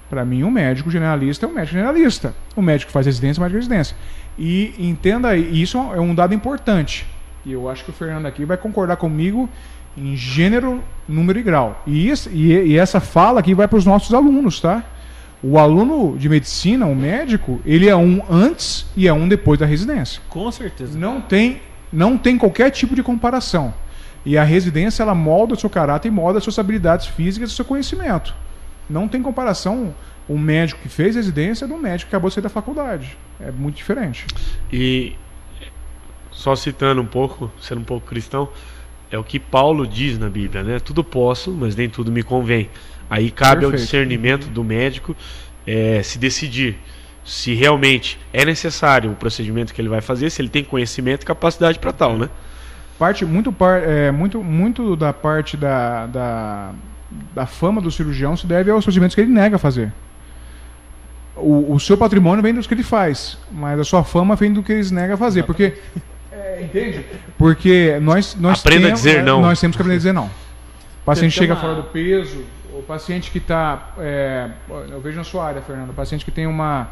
Para 0.10 0.24
mim, 0.24 0.44
um 0.44 0.52
médico 0.52 0.92
generalista 0.92 1.46
é 1.46 1.50
um 1.50 1.54
médico 1.54 1.74
generalista. 1.74 2.34
O 2.56 2.62
médico 2.62 2.88
que 2.90 2.94
faz 2.94 3.06
residência 3.06 3.40
é 3.40 3.42
um 3.42 3.44
médico 3.44 3.60
de 3.60 3.68
residência. 3.68 3.98
E 4.38 4.74
entenda 4.78 5.30
aí, 5.30 5.62
isso 5.62 5.78
é 5.78 6.00
um 6.00 6.14
dado 6.14 6.34
importante. 6.34 7.06
E 7.46 7.52
eu 7.54 7.70
acho 7.70 7.84
que 7.84 7.90
o 7.90 7.94
Fernando 7.94 8.26
aqui 8.26 8.44
vai 8.46 8.58
concordar 8.58 8.98
comigo 8.98 9.50
em 9.98 10.16
gênero, 10.16 10.84
número 11.08 11.40
e 11.40 11.42
grau. 11.44 11.82
E, 11.88 12.10
esse- 12.10 12.30
e, 12.30 12.52
e 12.52 12.78
essa 12.78 13.00
fala 13.00 13.40
aqui 13.40 13.54
vai 13.54 13.68
para 13.68 13.78
os 13.78 13.86
nossos 13.86 14.14
alunos, 14.14 14.60
tá? 14.60 14.84
O 15.42 15.58
aluno 15.60 16.18
de 16.18 16.28
medicina, 16.28 16.86
o 16.86 16.96
médico, 16.96 17.62
ele 17.66 17.88
é 17.88 17.96
um 17.96 18.22
antes 18.30 18.86
e 18.98 19.08
é 19.08 19.14
um 19.14 19.28
depois 19.28 19.60
da 19.60 19.66
residência. 19.66 20.22
Com 20.30 20.52
certeza. 20.52 20.98
Não 20.98 21.22
tem, 21.22 21.62
não 21.94 22.18
tem 22.18 22.38
qualquer 22.38 22.72
tipo 22.72 22.96
de 22.96 23.04
comparação. 23.04 23.74
E 24.26 24.38
a 24.38 24.44
residência 24.44 25.04
ela 25.04 25.14
molda 25.14 25.54
o 25.54 25.60
seu 25.60 25.70
caráter 25.70 26.08
e 26.08 26.12
molda 26.12 26.40
as 26.40 26.44
suas 26.44 26.58
habilidades 26.58 27.06
físicas 27.08 27.50
e 27.50 27.54
o 27.54 27.56
seu 27.56 27.66
conhecimento. 27.66 28.34
Não 28.90 29.08
tem 29.08 29.22
comparação 29.22 29.94
o 30.28 30.38
médico 30.38 30.82
que 30.82 30.90
fez 30.90 31.16
residência 31.16 31.68
do 31.68 31.78
médico 31.78 32.10
que 32.10 32.16
acabou 32.16 32.30
de 32.30 32.34
sair 32.34 32.44
da 32.44 32.50
faculdade. 32.50 33.16
É 33.40 33.52
muito 33.52 33.76
diferente. 33.76 34.26
E 34.72 35.16
só 36.32 36.56
citando 36.56 37.02
um 37.02 37.06
pouco, 37.06 37.52
sendo 37.62 37.82
um 37.82 37.84
pouco 37.84 38.08
cristão, 38.08 38.50
é 39.12 39.18
o 39.18 39.24
que 39.24 39.40
Paulo 39.40 39.86
diz 39.86 40.18
na 40.18 40.30
Bíblia, 40.30 40.64
né? 40.64 40.80
Tudo 40.80 41.04
posso, 41.04 41.52
mas 41.52 41.76
nem 41.76 41.88
tudo 41.88 42.12
me 42.12 42.24
convém. 42.24 42.70
Aí 43.10 43.30
cabe 43.30 43.64
ao 43.64 43.72
Perfeito. 43.72 43.84
discernimento 43.84 44.48
do 44.48 44.64
médico 44.64 45.16
é, 45.66 46.02
se 46.04 46.18
decidir 46.18 46.78
se 47.24 47.56
realmente 47.56 48.20
é 48.32 48.46
necessário 48.46 49.12
o 49.12 49.16
procedimento 49.16 49.74
que 49.74 49.82
ele 49.82 49.90
vai 49.90 50.02
fazer, 50.02 50.30
se 50.30 50.42
ele 50.42 50.50
tem 50.50 50.64
conhecimento 50.64 51.24
e 51.24 51.26
capacidade 51.26 51.80
para 51.80 51.92
tal, 51.92 52.18
né? 52.18 52.30
Parte 52.98 53.26
muito, 53.26 53.52
par, 53.52 53.82
é, 53.84 54.10
muito, 54.12 54.42
muito 54.44 54.96
da 54.96 55.12
parte 55.12 55.58
da, 55.58 56.06
da, 56.08 56.72
da 57.34 57.46
fama 57.46 57.82
do 57.82 57.92
cirurgião 57.92 58.38
se 58.38 58.48
deve 58.48 58.72
aos 58.72 58.86
procedimentos 58.86 59.14
que 59.16 59.22
ele 59.22 59.32
nega 59.32 59.58
a 59.58 59.60
fazer. 59.60 59.92
O, 61.36 61.74
o 61.74 61.80
seu 61.80 61.98
patrimônio 61.98 62.42
vem 62.42 62.54
dos 62.54 62.66
que 62.66 62.74
ele 62.74 62.84
faz, 62.84 63.38
mas 63.52 63.78
a 63.80 63.84
sua 63.84 64.04
fama 64.06 64.36
vem 64.38 64.54
do 64.54 64.64
que 64.64 64.72
eles 64.72 64.92
negam 64.92 65.16
a 65.16 65.18
fazer. 65.18 65.44
Porque. 65.44 65.74
É, 66.32 66.62
entende? 66.64 67.06
Porque 67.38 67.98
nós, 68.02 68.36
nós 68.40 68.62
Aprenda 68.62 68.86
a 68.86 68.90
temos, 68.90 69.02
dizer 69.02 69.24
não. 69.24 69.42
Nós 69.42 69.60
temos 69.60 69.76
que 69.76 69.82
aprender 69.82 69.96
a 69.96 70.00
dizer 70.00 70.14
não. 70.14 70.26
O 70.28 71.06
paciente 71.06 71.34
chega 71.34 71.54
uma- 71.54 71.62
fora 71.62 71.76
do 71.76 71.84
peso, 71.84 72.46
o 72.74 72.82
paciente 72.82 73.30
que 73.30 73.38
está. 73.40 73.94
eu 74.90 75.02
vejo 75.02 75.18
na 75.18 75.24
sua 75.26 75.46
área, 75.48 75.62
Fernando, 75.62 75.90
o 75.90 75.94
paciente 75.94 76.24
que 76.24 76.32
tem 76.32 76.48
uma. 76.48 76.88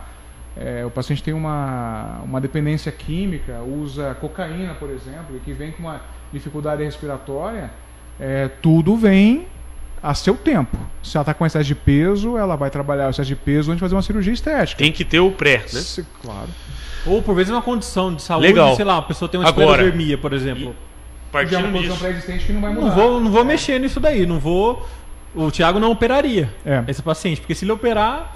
É, 0.57 0.85
o 0.85 0.89
paciente 0.89 1.23
tem 1.23 1.33
uma, 1.33 2.19
uma 2.23 2.39
dependência 2.41 2.91
química, 2.91 3.59
usa 3.61 4.15
cocaína, 4.19 4.73
por 4.75 4.89
exemplo, 4.89 5.35
e 5.35 5.39
que 5.39 5.51
vem 5.53 5.71
com 5.71 5.83
uma 5.83 6.01
dificuldade 6.31 6.83
respiratória, 6.83 7.71
é, 8.19 8.47
tudo 8.61 8.95
vem 8.95 9.47
a 10.01 10.13
seu 10.13 10.35
tempo. 10.35 10.77
Se 11.01 11.15
ela 11.17 11.21
está 11.23 11.33
com 11.33 11.45
excesso 11.45 11.65
de 11.65 11.75
peso, 11.75 12.37
ela 12.37 12.55
vai 12.55 12.69
trabalhar 12.69 13.07
o 13.07 13.09
excesso 13.09 13.27
de 13.29 13.35
peso 13.35 13.71
antes 13.71 13.77
de 13.77 13.81
fazer 13.81 13.95
uma 13.95 14.01
cirurgia 14.01 14.33
estética. 14.33 14.77
Tem 14.77 14.91
que 14.91 15.05
ter 15.05 15.19
o 15.19 15.31
pré, 15.31 15.57
né? 15.59 15.67
Se- 15.81 16.05
Claro. 16.21 16.49
Ou 17.05 17.21
por 17.21 17.35
vezes 17.35 17.51
uma 17.51 17.61
condição 17.61 18.13
de 18.13 18.21
saúde, 18.21 18.47
Legal. 18.47 18.75
sei 18.75 18.85
lá, 18.85 18.95
uma 18.95 19.01
pessoa 19.03 19.27
tem 19.29 19.39
uma 19.39 19.47
esclerodermia, 19.49 20.17
por 20.17 20.31
exemplo. 20.33 20.63
Já 20.65 20.69
é 20.69 21.31
Partindo 21.31 21.59
uma 21.65 21.71
posição 21.71 21.93
disso. 21.95 21.99
pré-existente 22.05 22.45
que 22.45 22.53
não 22.53 22.61
vai 22.61 22.73
mudar. 22.73 22.85
Não 22.87 22.95
vou, 22.95 23.19
não 23.19 23.31
vou 23.31 23.43
mexer 23.43 23.79
nisso 23.79 23.99
daí, 23.99 24.25
não 24.25 24.39
vou. 24.39 24.87
O 25.35 25.49
Thiago 25.49 25.79
não 25.79 25.89
operaria 25.91 26.47
É. 26.65 26.83
esse 26.87 27.01
paciente, 27.01 27.41
porque 27.41 27.55
se 27.55 27.65
ele 27.65 27.71
operar, 27.71 28.35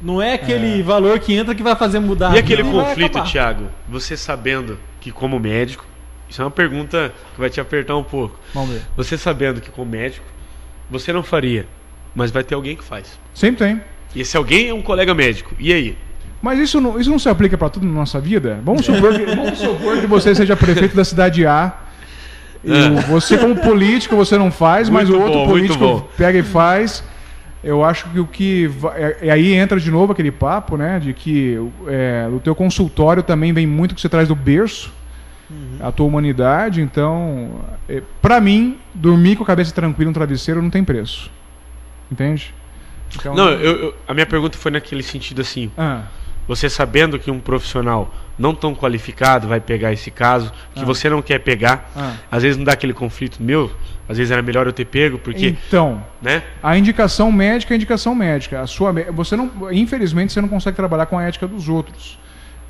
não 0.00 0.20
é 0.22 0.34
aquele 0.34 0.82
valor 0.82 1.18
que 1.18 1.34
entra 1.34 1.54
que 1.54 1.62
vai 1.62 1.74
fazer 1.76 1.98
mudar. 1.98 2.32
E 2.34 2.36
a 2.36 2.40
aquele 2.40 2.62
conflito. 2.64 3.22
Thiago? 3.24 3.64
Você 3.88 4.16
sabendo 4.16 4.78
que 5.00 5.10
como 5.10 5.38
médico, 5.38 5.84
isso 6.28 6.40
é 6.40 6.44
uma 6.44 6.50
pergunta 6.50 7.12
que 7.34 7.40
vai 7.40 7.50
te 7.50 7.60
apertar 7.60 7.96
um 7.96 8.04
pouco. 8.04 8.38
Vamos 8.54 8.70
ver. 8.70 8.82
Você 8.96 9.16
sabendo 9.18 9.60
que 9.60 9.70
como 9.70 9.90
médico, 9.90 10.24
você 10.90 11.12
não 11.12 11.22
faria, 11.22 11.66
mas 12.14 12.30
vai 12.30 12.42
ter 12.44 12.54
alguém 12.54 12.76
que 12.76 12.84
faz. 12.84 13.18
Sempre 13.34 13.66
tem. 13.66 13.80
E 14.14 14.20
esse 14.22 14.36
alguém 14.36 14.68
é 14.68 14.74
um 14.74 14.82
colega 14.82 15.14
médico. 15.14 15.54
E 15.58 15.72
aí? 15.72 15.96
Mas 16.40 16.58
isso 16.60 16.80
não, 16.80 16.98
isso 17.00 17.10
não 17.10 17.18
se 17.18 17.28
aplica 17.28 17.58
para 17.58 17.68
tudo 17.68 17.84
na 17.86 17.92
nossa 17.92 18.20
vida? 18.20 18.60
Vamos 18.64 18.86
supor, 18.86 19.12
que, 19.12 19.24
vamos 19.26 19.58
supor 19.58 20.00
que 20.00 20.06
você 20.06 20.34
seja 20.34 20.56
prefeito 20.56 20.94
da 20.94 21.04
cidade 21.04 21.44
A. 21.44 21.72
E 22.64 22.70
o- 22.72 23.00
você, 23.02 23.36
como 23.38 23.56
político, 23.56 24.14
você 24.16 24.38
não 24.38 24.50
faz, 24.50 24.88
mas 24.88 25.08
É. 25.08 25.12
Muito 25.12 25.20
o 25.20 25.24
outro 25.26 25.40
bom, 25.40 25.46
político 25.48 26.08
pega 26.16 26.38
e 26.38 26.42
faz. 26.42 27.02
Eu 27.62 27.84
acho 27.84 28.08
que 28.10 28.20
o 28.20 28.26
que. 28.26 28.66
va- 28.68 28.94
é- 28.96 29.18
E 29.22 29.30
aí 29.30 29.52
entra 29.52 29.80
de 29.80 29.90
novo 29.90 30.12
aquele 30.12 30.30
papo, 30.30 30.76
né? 30.76 30.98
De 31.00 31.12
que 31.12 31.56
é, 31.88 32.28
o 32.32 32.38
teu 32.38 32.54
consultório 32.54 33.22
também 33.22 33.52
vem 33.52 33.66
muito 33.66 33.94
que 33.94 34.00
você 34.00 34.08
traz 34.08 34.28
do 34.28 34.34
berço, 34.36 34.92
Uhum. 35.50 35.78
a 35.80 35.90
tua 35.90 36.06
humanidade. 36.06 36.80
Então, 36.80 37.60
é, 37.88 38.02
para 38.22 38.40
mim, 38.40 38.78
dormir 38.94 39.34
com 39.36 39.42
a 39.42 39.46
cabeça 39.46 39.72
tranquila 39.74 40.10
no 40.10 40.14
travesseiro 40.14 40.62
não 40.62 40.70
tem 40.70 40.84
preço. 40.84 41.30
Entende? 42.12 42.54
Então, 43.16 43.34
Não, 43.34 43.48
eu- 43.50 43.76
eu- 43.86 43.94
a 44.06 44.14
minha 44.14 44.26
pergunta 44.26 44.56
foi 44.58 44.70
naquele 44.70 45.02
sentido 45.02 45.40
assim. 45.40 45.70
Ah, 45.76 46.02
Você 46.48 46.68
sabendo 46.68 47.18
que 47.18 47.30
um 47.30 47.38
profissional 47.38 48.12
não 48.38 48.54
tão 48.54 48.74
qualificado 48.74 49.46
vai 49.46 49.60
pegar 49.60 49.92
esse 49.92 50.10
caso, 50.10 50.50
que 50.74 50.82
Ah. 50.82 50.84
você 50.84 51.10
não 51.10 51.20
quer 51.20 51.38
pegar, 51.40 51.90
ah. 51.94 52.14
às 52.30 52.42
vezes 52.42 52.56
não 52.56 52.64
dá 52.64 52.72
aquele 52.72 52.94
conflito 52.94 53.42
meu, 53.42 53.70
às 54.08 54.16
vezes 54.16 54.30
era 54.30 54.40
melhor 54.40 54.66
eu 54.66 54.72
ter 54.72 54.86
pego, 54.86 55.18
porque, 55.18 55.48
Então, 55.68 56.02
né? 56.22 56.42
A 56.62 56.78
indicação 56.78 57.30
médica 57.30 57.72
é 57.72 57.74
a 57.74 57.76
indicação 57.76 58.14
médica. 58.14 58.62
A 58.62 58.66
sua, 58.66 58.92
você 59.12 59.36
não, 59.36 59.50
infelizmente, 59.70 60.32
você 60.32 60.40
não 60.40 60.48
consegue 60.48 60.74
trabalhar 60.76 61.06
com 61.06 61.18
a 61.18 61.22
ética 61.24 61.46
dos 61.46 61.68
outros. 61.68 62.18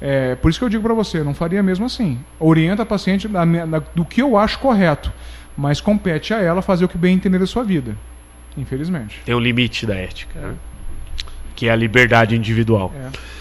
É, 0.00 0.34
por 0.36 0.50
isso 0.50 0.58
que 0.58 0.64
eu 0.64 0.68
digo 0.68 0.82
para 0.82 0.94
você, 0.94 1.22
não 1.22 1.34
faria 1.34 1.62
mesmo 1.62 1.86
assim. 1.86 2.18
Orienta 2.40 2.82
a 2.82 2.86
paciente 2.86 3.28
da, 3.28 3.44
da, 3.44 3.82
do 3.94 4.04
que 4.04 4.20
eu 4.20 4.36
acho 4.36 4.58
correto, 4.58 5.12
mas 5.56 5.80
compete 5.80 6.34
a 6.34 6.40
ela 6.40 6.62
fazer 6.62 6.84
o 6.84 6.88
que 6.88 6.98
bem 6.98 7.14
entender 7.14 7.38
da 7.38 7.46
sua 7.46 7.62
vida. 7.62 7.96
Infelizmente. 8.56 9.20
Tem 9.24 9.34
um 9.34 9.40
limite 9.40 9.86
da 9.86 9.94
ética, 9.94 10.38
né? 10.40 10.54
que 11.54 11.68
é 11.68 11.72
a 11.72 11.76
liberdade 11.76 12.36
individual. 12.36 12.92
É. 12.96 13.37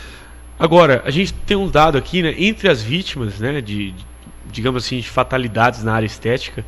Agora, 0.60 1.04
a 1.06 1.12
gente 1.12 1.34
tem 1.34 1.56
um 1.56 1.70
dado 1.70 1.98
aqui, 1.98 2.24
né, 2.24 2.34
entre 2.38 2.68
as 2.70 2.82
vítimas, 2.82 3.40
né, 3.40 3.62
de, 3.62 3.92
de 3.92 4.06
digamos 4.52 4.86
assim, 4.86 5.00
de 5.00 5.10
fatalidades 5.10 5.84
na 5.84 5.94
área 5.94 6.06
estética, 6.06 6.66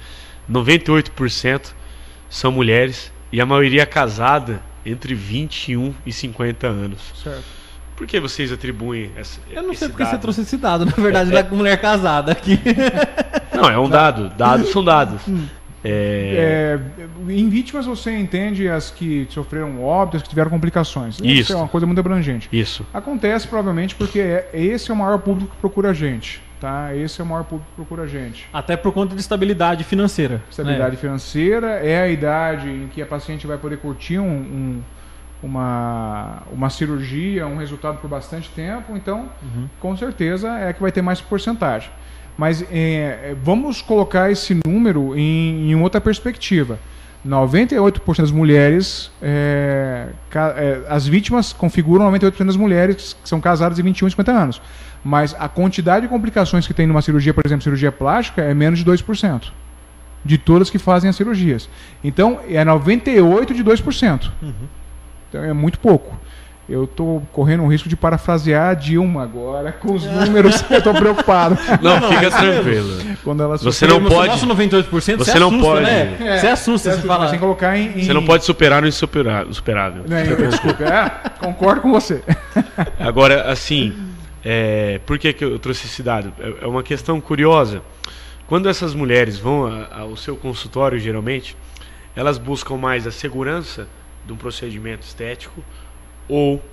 98% 0.50 1.74
são 2.30 2.52
mulheres 2.52 3.12
e 3.32 3.42
a 3.42 3.46
maioria 3.46 3.86
casada 3.86 4.62
entre 4.86 5.14
21 5.14 5.94
e 6.06 6.12
50 6.12 6.68
anos. 6.68 7.00
Certo. 7.22 7.44
Por 7.96 8.08
que 8.08 8.20
vocês 8.20 8.52
atribuem 8.52 9.12
essa. 9.18 9.42
Eu 9.52 9.62
não 9.62 9.74
sei 9.74 9.90
porque 9.90 10.04
dado? 10.04 10.14
você 10.14 10.18
trouxe 10.20 10.42
esse 10.42 10.56
dado, 10.56 10.86
na 10.86 10.92
verdade, 10.92 11.36
é, 11.36 11.44
da 11.44 11.50
mulher 11.50 11.82
casada 11.82 12.32
aqui. 12.32 12.58
Não, 13.54 13.70
é 13.70 13.78
um 13.78 13.90
dado. 13.90 14.30
Dados 14.38 14.70
são 14.70 14.82
dados. 14.82 15.22
É... 15.84 16.80
É, 16.98 17.32
em 17.32 17.50
vítimas 17.50 17.86
você 17.86 18.16
entende 18.18 18.68
as 18.68 18.90
que 18.90 19.28
sofreram 19.30 19.84
óbitos, 19.84 20.22
que 20.22 20.30
tiveram 20.30 20.50
complicações. 20.50 21.16
Isso. 21.16 21.26
Isso 21.26 21.54
é 21.54 21.56
uma 21.56 21.68
coisa 21.68 21.86
muito 21.86 22.00
abrangente. 22.00 22.50
Isso. 22.52 22.86
Acontece 22.94 23.48
provavelmente 23.48 23.96
porque 23.96 24.20
é, 24.20 24.50
esse 24.54 24.92
é 24.92 24.94
o 24.94 24.98
maior 24.98 25.20
público 25.20 25.54
que 25.54 25.62
procura 25.62 25.92
a 25.92 25.94
gente. 25.94 26.42
Tá? 26.60 26.94
Esse 26.94 27.22
é 27.22 27.24
o 27.24 27.28
maior 27.28 27.46
público 27.46 27.70
que 27.70 27.76
procura 27.76 28.04
a 28.04 28.08
gente. 28.08 28.48
Até 28.52 28.76
por 28.76 28.92
conta 28.92 29.16
de 29.16 29.22
estabilidade 29.22 29.86
financeira. 29.86 30.42
Estabilidade 30.50 30.96
né? 30.96 31.02
financeira 31.02 31.68
é 31.68 32.02
a 32.02 32.08
idade 32.10 32.68
em 32.68 32.88
que 32.88 33.02
a 33.02 33.06
paciente 33.06 33.48
vai 33.48 33.58
poder 33.58 33.78
curtir 33.78 34.20
um, 34.20 34.28
um 34.28 34.82
uma, 35.42 36.44
uma 36.52 36.70
cirurgia, 36.70 37.48
um 37.48 37.58
resultado 37.58 38.00
por 38.00 38.10
bastante 38.10 38.50
tempo, 38.50 38.96
então 38.96 39.30
uhum. 39.42 39.70
com 39.80 39.96
certeza 39.96 40.50
é 40.60 40.74
que 40.74 40.82
vai 40.82 40.92
ter 40.92 41.02
mais 41.02 41.22
porcentagem. 41.22 41.90
Mas 42.40 42.64
é, 42.72 43.36
vamos 43.44 43.82
colocar 43.82 44.32
esse 44.32 44.58
número 44.66 45.14
em, 45.14 45.72
em 45.72 45.76
outra 45.76 46.00
perspectiva. 46.00 46.80
98% 47.28 48.22
das 48.22 48.32
mulheres, 48.32 49.12
é, 49.22 50.08
é, 50.34 50.82
as 50.88 51.06
vítimas 51.06 51.52
configuram 51.52 52.10
98% 52.10 52.46
das 52.46 52.56
mulheres 52.56 53.18
que 53.22 53.28
são 53.28 53.42
casadas 53.42 53.76
de 53.76 53.82
21 53.82 54.08
e 54.08 54.12
50 54.12 54.32
anos. 54.32 54.62
Mas 55.04 55.36
a 55.38 55.50
quantidade 55.50 56.04
de 56.04 56.08
complicações 56.08 56.66
que 56.66 56.74
tem 56.74 56.88
numa 56.88 57.02
cirurgia, 57.02 57.34
por 57.34 57.46
exemplo, 57.46 57.62
cirurgia 57.62 57.92
plástica, 57.92 58.42
é 58.42 58.54
menos 58.54 58.80
de 58.80 58.86
2%. 58.86 59.52
De 60.24 60.38
todas 60.38 60.70
que 60.70 60.80
fazem 60.80 61.10
as 61.10 61.18
cirurgias. 61.18 61.68
Então, 62.02 62.40
é 62.48 62.64
98% 62.64 63.54
de 63.54 63.66
2%. 63.66 64.32
Uhum. 64.42 64.54
Então 65.28 65.44
é 65.44 65.52
muito 65.52 65.78
pouco. 65.78 66.18
Eu 66.70 66.84
estou 66.84 67.24
correndo 67.34 67.64
o 67.64 67.68
risco 67.68 67.90
de 67.90 67.96
parafrasear 67.96 68.70
a 68.70 68.74
Dilma 68.76 69.24
agora 69.24 69.72
com 69.72 69.94
os 69.94 70.06
números. 70.06 70.64
eu 70.70 70.78
estou 70.78 70.94
preocupado. 70.94 71.58
Não, 71.82 72.00
não 72.00 72.10
fica 72.10 72.28
é 72.28 72.30
tranquilo. 72.30 73.18
Quando 73.24 73.42
ela 73.42 73.58
você 73.58 73.88
não 73.88 74.04
pode. 74.06 74.28
Nosso 74.28 74.48
98%, 74.48 74.86
você, 74.90 75.18
você 75.18 75.40
não 75.40 75.48
assusta, 75.48 75.66
pode. 75.66 75.84
Né? 75.84 76.18
É, 76.20 76.38
você 76.38 76.48
assusta, 76.48 76.92
você 76.92 77.08
fala. 77.08 77.28
Sem 77.30 77.40
colocar 77.40 77.76
em, 77.76 78.00
em, 78.00 78.04
Você 78.04 78.14
não 78.14 78.24
pode 78.24 78.46
superar 78.46 78.84
o 78.84 78.88
insuperável. 78.88 80.04
É, 80.12 80.48
desculpa, 80.48 80.84
é, 80.84 81.30
concordo 81.40 81.82
com 81.82 81.92
você. 81.92 82.24
Agora, 83.00 83.52
assim, 83.52 83.94
é, 84.46 85.00
por 85.08 85.18
que, 85.18 85.34
que 85.34 85.44
eu 85.44 85.58
trouxe 85.58 85.88
esse 85.88 86.04
dado? 86.04 86.32
É, 86.40 86.66
é 86.66 86.68
uma 86.68 86.84
questão 86.84 87.20
curiosa. 87.20 87.82
Quando 88.46 88.70
essas 88.70 88.94
mulheres 88.94 89.40
vão 89.40 89.88
ao 89.92 90.16
seu 90.16 90.36
consultório, 90.36 91.00
geralmente, 91.00 91.58
elas 92.16 92.38
buscam 92.38 92.78
mais 92.78 93.08
a 93.08 93.12
segurança 93.12 93.88
de 94.26 94.34
um 94.34 94.36
procedimento 94.36 95.04
estético 95.04 95.64
ou 96.30 96.64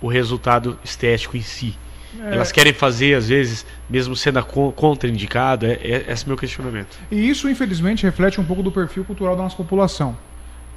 o 0.00 0.06
resultado 0.06 0.78
estético 0.84 1.36
em 1.36 1.42
si. 1.42 1.76
É. 2.20 2.34
Elas 2.34 2.52
querem 2.52 2.72
fazer, 2.72 3.14
às 3.14 3.28
vezes, 3.28 3.66
mesmo 3.88 4.14
sendo 4.14 4.42
contraindicado, 4.44 5.66
é, 5.66 5.72
é, 5.72 6.04
esse 6.08 6.24
é 6.24 6.26
o 6.26 6.28
meu 6.28 6.36
questionamento. 6.36 6.98
E 7.10 7.28
isso, 7.28 7.48
infelizmente, 7.48 8.04
reflete 8.04 8.40
um 8.40 8.44
pouco 8.44 8.62
do 8.62 8.70
perfil 8.70 9.04
cultural 9.04 9.36
da 9.36 9.42
nossa 9.42 9.56
população. 9.56 10.16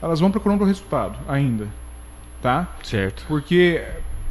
Elas 0.01 0.19
vão 0.19 0.31
procurando 0.31 0.61
o 0.61 0.65
resultado 0.65 1.17
ainda. 1.27 1.67
Tá? 2.41 2.67
Certo. 2.83 3.23
Porque 3.27 3.81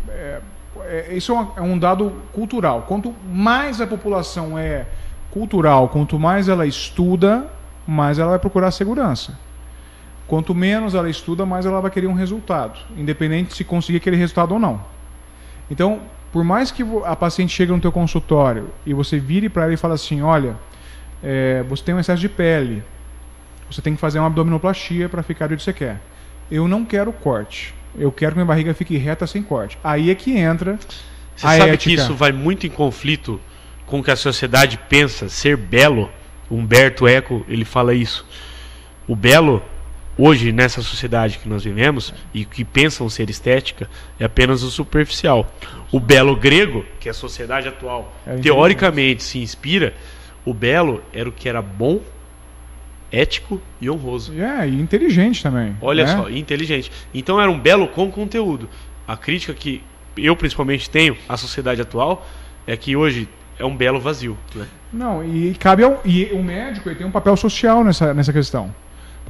é, 0.08 0.40
é, 0.80 1.14
isso 1.14 1.32
é, 1.32 1.60
é 1.60 1.62
um 1.62 1.78
dado 1.78 2.12
cultural. 2.32 2.82
Quanto 2.82 3.14
mais 3.24 3.80
a 3.80 3.86
população 3.86 4.58
é 4.58 4.86
cultural, 5.30 5.88
quanto 5.88 6.18
mais 6.18 6.48
ela 6.48 6.66
estuda, 6.66 7.46
mais 7.86 8.18
ela 8.18 8.30
vai 8.30 8.38
procurar 8.38 8.70
segurança. 8.72 9.38
Quanto 10.30 10.54
menos 10.54 10.94
ela 10.94 11.10
estuda, 11.10 11.44
mais 11.44 11.66
ela 11.66 11.80
vai 11.80 11.90
querer 11.90 12.06
um 12.06 12.12
resultado, 12.12 12.78
independente 12.96 13.52
se 13.52 13.64
conseguir 13.64 13.96
aquele 13.96 14.14
resultado 14.14 14.52
ou 14.52 14.60
não. 14.60 14.80
Então, 15.68 16.02
por 16.32 16.44
mais 16.44 16.70
que 16.70 16.84
a 17.04 17.16
paciente 17.16 17.52
chegue 17.52 17.72
no 17.72 17.80
teu 17.80 17.90
consultório 17.90 18.68
e 18.86 18.94
você 18.94 19.18
vire 19.18 19.48
para 19.48 19.64
ela 19.64 19.74
e 19.74 19.76
fale 19.76 19.94
assim, 19.94 20.22
olha, 20.22 20.54
é, 21.20 21.64
você 21.68 21.82
tem 21.82 21.96
um 21.96 21.98
excesso 21.98 22.20
de 22.20 22.28
pele, 22.28 22.80
você 23.68 23.82
tem 23.82 23.96
que 23.96 24.00
fazer 24.00 24.20
uma 24.20 24.28
abdominoplastia 24.28 25.08
para 25.08 25.20
ficar 25.24 25.48
do 25.48 25.56
que 25.56 25.64
você 25.64 25.72
quer. 25.72 26.00
Eu 26.48 26.68
não 26.68 26.84
quero 26.84 27.12
corte. 27.12 27.74
Eu 27.98 28.12
quero 28.12 28.30
que 28.30 28.36
minha 28.36 28.46
barriga 28.46 28.72
fique 28.72 28.96
reta 28.96 29.26
sem 29.26 29.42
corte. 29.42 29.76
Aí 29.82 30.12
é 30.12 30.14
que 30.14 30.38
entra 30.38 30.78
você 31.34 31.44
a 31.44 31.58
sabe 31.58 31.70
ética. 31.72 31.96
que 31.96 32.00
isso 32.00 32.14
vai 32.14 32.30
muito 32.30 32.64
em 32.68 32.70
conflito 32.70 33.40
com 33.84 33.98
o 33.98 34.04
que 34.04 34.12
a 34.12 34.16
sociedade 34.16 34.78
pensa 34.88 35.28
ser 35.28 35.56
belo. 35.56 36.08
Humberto 36.48 37.08
Eco, 37.08 37.44
ele 37.48 37.64
fala 37.64 37.92
isso. 37.92 38.24
O 39.08 39.16
belo 39.16 39.60
hoje 40.20 40.52
nessa 40.52 40.82
sociedade 40.82 41.38
que 41.38 41.48
nós 41.48 41.64
vivemos 41.64 42.12
e 42.34 42.44
que 42.44 42.62
pensam 42.64 43.08
ser 43.08 43.30
estética 43.30 43.88
é 44.18 44.24
apenas 44.24 44.62
o 44.62 44.70
superficial. 44.70 45.50
O 45.90 45.98
belo 45.98 46.36
grego, 46.36 46.84
que 47.00 47.08
é 47.08 47.10
a 47.10 47.14
sociedade 47.14 47.68
atual, 47.68 48.14
é 48.26 48.36
teoricamente 48.36 49.22
se 49.22 49.38
inspira, 49.38 49.94
o 50.44 50.52
belo 50.52 51.02
era 51.12 51.28
o 51.28 51.32
que 51.32 51.48
era 51.48 51.62
bom, 51.62 52.00
ético 53.10 53.60
e 53.80 53.88
honroso. 53.90 54.32
É, 54.38 54.68
e 54.68 54.78
inteligente 54.78 55.42
também. 55.42 55.74
Olha 55.80 56.04
né? 56.04 56.16
só, 56.16 56.28
inteligente. 56.28 56.92
Então 57.14 57.40
era 57.40 57.50
um 57.50 57.58
belo 57.58 57.88
com 57.88 58.10
conteúdo. 58.10 58.68
A 59.08 59.16
crítica 59.16 59.54
que 59.54 59.82
eu 60.16 60.36
principalmente 60.36 60.88
tenho 60.90 61.16
à 61.28 61.36
sociedade 61.36 61.80
atual 61.80 62.26
é 62.66 62.76
que 62.76 62.94
hoje 62.94 63.26
é 63.58 63.64
um 63.64 63.74
belo 63.74 63.98
vazio. 63.98 64.36
Né? 64.54 64.66
Não, 64.92 65.24
e 65.24 65.54
cabe 65.54 65.82
ao, 65.82 66.00
e 66.04 66.26
o 66.26 66.42
médico 66.42 66.88
ele 66.88 66.96
tem 66.96 67.06
um 67.06 67.10
papel 67.10 67.36
social 67.36 67.82
nessa, 67.82 68.12
nessa 68.12 68.32
questão. 68.32 68.74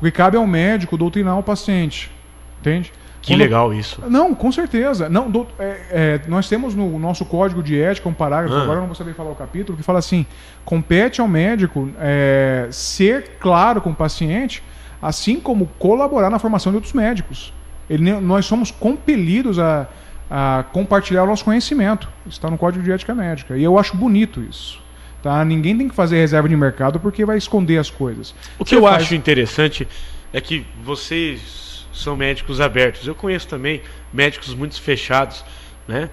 Porque 0.00 0.10
cabe 0.10 0.36
ao 0.36 0.46
médico 0.46 0.96
doutrinar 0.96 1.38
o 1.38 1.42
paciente. 1.42 2.10
Entende? 2.58 2.90
Que 3.20 3.34
Quando... 3.34 3.38
legal 3.38 3.74
isso. 3.74 4.02
Não, 4.08 4.34
com 4.34 4.50
certeza. 4.50 5.08
Não, 5.08 5.30
do... 5.30 5.46
é, 5.58 5.80
é, 5.90 6.20
nós 6.26 6.48
temos 6.48 6.74
no 6.74 6.98
nosso 6.98 7.24
código 7.26 7.62
de 7.62 7.78
ética 7.78 8.08
um 8.08 8.14
parágrafo, 8.14 8.56
ah. 8.56 8.62
agora 8.62 8.78
eu 8.78 8.80
não 8.80 8.86
vou 8.86 8.96
saber 8.96 9.14
falar 9.14 9.30
o 9.30 9.34
capítulo, 9.34 9.76
que 9.76 9.84
fala 9.84 9.98
assim: 9.98 10.24
compete 10.64 11.20
ao 11.20 11.28
médico 11.28 11.90
é, 12.00 12.66
ser 12.70 13.36
claro 13.38 13.82
com 13.82 13.90
o 13.90 13.94
paciente, 13.94 14.62
assim 15.02 15.38
como 15.38 15.66
colaborar 15.78 16.30
na 16.30 16.38
formação 16.38 16.72
de 16.72 16.76
outros 16.76 16.94
médicos. 16.94 17.52
Ele, 17.90 18.10
nós 18.20 18.46
somos 18.46 18.70
compelidos 18.70 19.58
a, 19.58 19.86
a 20.30 20.64
compartilhar 20.72 21.24
o 21.24 21.26
nosso 21.26 21.44
conhecimento. 21.44 22.08
Está 22.26 22.50
no 22.50 22.56
código 22.56 22.82
de 22.82 22.90
ética 22.90 23.14
médica. 23.14 23.56
E 23.56 23.62
eu 23.62 23.78
acho 23.78 23.96
bonito 23.96 24.40
isso. 24.40 24.80
Tá? 25.22 25.44
Ninguém 25.44 25.76
tem 25.76 25.88
que 25.88 25.94
fazer 25.94 26.16
reserva 26.16 26.48
de 26.48 26.56
mercado 26.56 26.98
porque 26.98 27.24
vai 27.24 27.36
esconder 27.36 27.78
as 27.78 27.90
coisas. 27.90 28.34
O 28.58 28.64
que 28.64 28.70
Você 28.70 28.76
eu 28.76 28.82
faz... 28.82 29.02
acho 29.02 29.14
interessante 29.14 29.86
é 30.32 30.40
que 30.40 30.66
vocês 30.82 31.86
são 31.92 32.16
médicos 32.16 32.60
abertos. 32.60 33.06
Eu 33.06 33.14
conheço 33.14 33.46
também 33.46 33.82
médicos 34.12 34.54
muito 34.54 34.80
fechados, 34.80 35.44
né? 35.86 36.08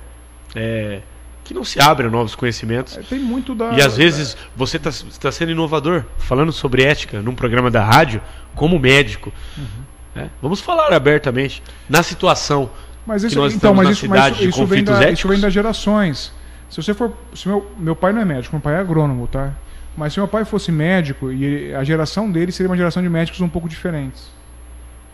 É, 0.56 1.02
que 1.44 1.54
não 1.54 1.64
se 1.64 1.82
abrem 1.82 2.10
a 2.10 2.12
novos 2.12 2.36
conhecimentos. 2.36 2.98
É, 2.98 3.02
tem 3.02 3.20
muito 3.20 3.56
da. 3.56 3.72
E 3.72 3.82
às 3.82 3.96
vezes 3.96 4.36
você 4.56 4.78
está 4.78 4.92
tá 5.22 5.32
sendo 5.32 5.52
inovador, 5.52 6.04
falando 6.18 6.52
sobre 6.52 6.84
ética 6.84 7.22
num 7.22 7.36
programa 7.36 7.72
da 7.72 7.84
rádio, 7.84 8.22
como 8.56 8.78
médico. 8.78 9.32
Uhum. 9.58 9.84
Né? 10.16 10.30
Vamos 10.42 10.60
falar 10.60 10.92
abertamente 10.92 11.64
na 11.88 12.04
situação 12.04 12.70
mas 13.08 13.24
isso, 13.24 13.36
que 13.36 13.42
nós 13.42 13.54
então, 13.54 13.74
mas 13.74 13.90
isso, 13.90 14.10
mas 14.10 14.36
isso, 14.36 14.50
isso, 14.50 14.66
vem 14.66 14.84
da, 14.84 15.10
isso 15.10 15.28
vem 15.30 15.40
das 15.40 15.54
gerações. 15.54 16.34
Se 16.70 16.82
você 16.82 16.94
for. 16.94 17.14
Se 17.34 17.48
meu, 17.48 17.70
meu 17.78 17.96
pai 17.96 18.12
não 18.12 18.22
é 18.22 18.26
médico, 18.26 18.56
meu 18.56 18.62
pai 18.62 18.76
é 18.76 18.80
agrônomo, 18.80 19.28
tá? 19.28 19.54
Mas 19.96 20.14
se 20.14 20.20
meu 20.20 20.28
pai 20.28 20.46
fosse 20.46 20.72
médico, 20.72 21.32
e 21.32 21.74
a 21.74 21.84
geração 21.84 22.32
dele 22.32 22.52
seria 22.52 22.70
uma 22.70 22.78
geração 22.78 23.02
de 23.02 23.10
médicos 23.10 23.42
um 23.42 23.50
pouco 23.50 23.68
diferentes. 23.68 24.32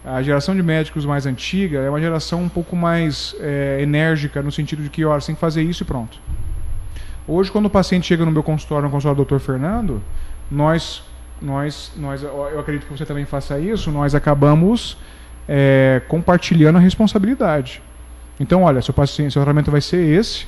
A 0.04 0.22
geração 0.22 0.54
de 0.54 0.62
médicos 0.62 1.06
mais 1.06 1.26
antiga 1.26 1.80
é 1.80 1.89
uma 1.89 2.01
geração 2.01 2.41
um 2.41 2.49
pouco 2.49 2.76
mais 2.76 3.34
é, 3.39 3.80
enérgica, 3.82 4.41
no 4.41 4.51
sentido 4.51 4.84
de 4.84 4.89
que, 4.89 5.06
olha, 5.06 5.22
você 5.22 5.28
tem 5.28 5.36
que 5.36 5.39
fazer 5.39 5.64
isso 5.64 5.84
e 5.84 5.86
pronto. 5.86 6.20
Hoje, 7.26 7.49
quando 7.49 7.68
o 7.68 7.70
paciente 7.70 8.06
chega 8.06 8.26
no 8.26 8.32
meu 8.32 8.43
consultório, 8.43 8.84
no 8.84 8.91
consultório 8.91 9.24
do 9.24 9.38
Dr. 9.38 9.41
Fernando, 9.41 10.04
nós, 10.51 11.04
nós, 11.41 11.93
nós, 11.95 12.22
eu 12.22 12.60
acredito 12.60 12.86
que 12.86 12.91
você 12.91 13.06
também 13.06 13.24
faça 13.24 13.58
isso, 13.58 13.89
nós 13.91 14.14
acabamos 14.14 14.97
é, 15.47 16.01
compartilhando 16.10 16.76
a 16.76 16.82
responsabilidade. 16.82 17.82
Então, 18.38 18.64
olha, 18.64 18.82
seu 18.82 18.93
paciente, 18.93 19.32
seu 19.32 19.41
tratamento 19.41 19.72
vai 19.72 19.80
ser 19.80 20.06
esse, 20.06 20.45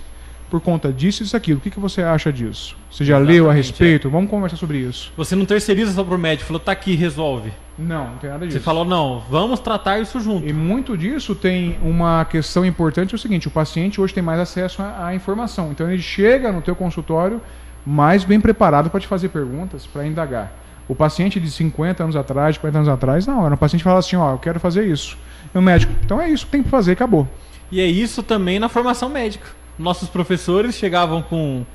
por 0.50 0.62
conta 0.62 0.92
disso 0.92 1.22
e 1.22 1.24
disso 1.24 1.36
aquilo. 1.36 1.58
O 1.58 1.62
que, 1.62 1.70
que 1.70 1.80
você 1.80 2.02
acha 2.02 2.32
disso? 2.32 2.76
Você 2.90 3.04
já 3.04 3.16
Exatamente, 3.16 3.36
leu 3.36 3.50
a 3.50 3.54
respeito? 3.54 4.10
Vamos 4.10 4.30
conversar 4.30 4.58
sobre 4.58 4.78
isso. 4.78 5.12
Você 5.18 5.36
não 5.36 5.46
terceiriza 5.46 5.92
só 5.94 6.04
pro 6.04 6.18
médico, 6.18 6.48
falou, 6.48 6.60
tá 6.60 6.72
aqui, 6.72 6.96
resolve. 6.96 7.52
Não, 7.78 8.12
não 8.12 8.18
tem 8.18 8.30
nada 8.30 8.46
disso. 8.46 8.58
Você 8.58 8.64
falou, 8.64 8.86
não, 8.86 9.24
vamos 9.30 9.60
tratar 9.60 10.00
isso 10.00 10.20
junto. 10.20 10.48
E 10.48 10.54
muito 10.54 10.98
disso 10.98 11.36
tem 11.36 11.78
uma 11.82 12.24
questão 12.26 12.66
importante, 12.66 13.14
é 13.14 13.16
o 13.16 13.20
seguinte, 13.20 13.48
o 13.48 13.52
paciente 13.52 14.00
hoje 14.00 14.14
tem 14.14 14.24
mais 14.24 14.40
acesso 14.40 14.82
à, 14.82 15.08
à 15.08 15.16
informação. 15.16 15.72
Então 15.72 15.90
ele 15.90 16.02
chega 16.02 16.52
no 16.52 16.62
teu 16.62 16.76
consultório 16.76 17.42
mais 17.86 18.24
bem 18.24 18.40
preparado 18.40 18.90
para 18.90 19.00
te 19.00 19.08
fazer 19.08 19.30
perguntas, 19.30 19.86
para 19.86 20.06
indagar. 20.06 20.52
O 20.88 20.96
paciente 20.96 21.40
de 21.40 21.50
50 21.50 22.04
anos 22.04 22.16
atrás, 22.16 22.56
de 22.56 22.60
40 22.60 22.78
anos 22.78 22.90
atrás, 22.90 23.28
não, 23.28 23.46
era 23.46 23.54
um 23.54 23.58
paciente 23.58 23.82
que 23.82 23.86
fala 23.86 24.00
assim, 24.00 24.16
ó, 24.16 24.34
eu 24.34 24.38
quero 24.38 24.60
fazer 24.60 24.86
isso. 24.86 25.18
E 25.54 25.58
o 25.58 25.62
médico, 25.62 25.92
então 26.04 26.22
é 26.22 26.30
isso 26.30 26.46
que 26.46 26.52
tem 26.52 26.64
que 26.64 26.70
fazer, 26.70 26.94
acabou. 26.94 27.28
E 27.72 27.82
é 27.82 27.86
isso 27.86 28.22
também 28.22 28.60
na 28.60 28.70
formação 28.70 29.10
médica. 29.10 29.48
Nossos 29.78 30.10
professores 30.10 30.76
chegavam 30.76 31.22
com 31.22 31.66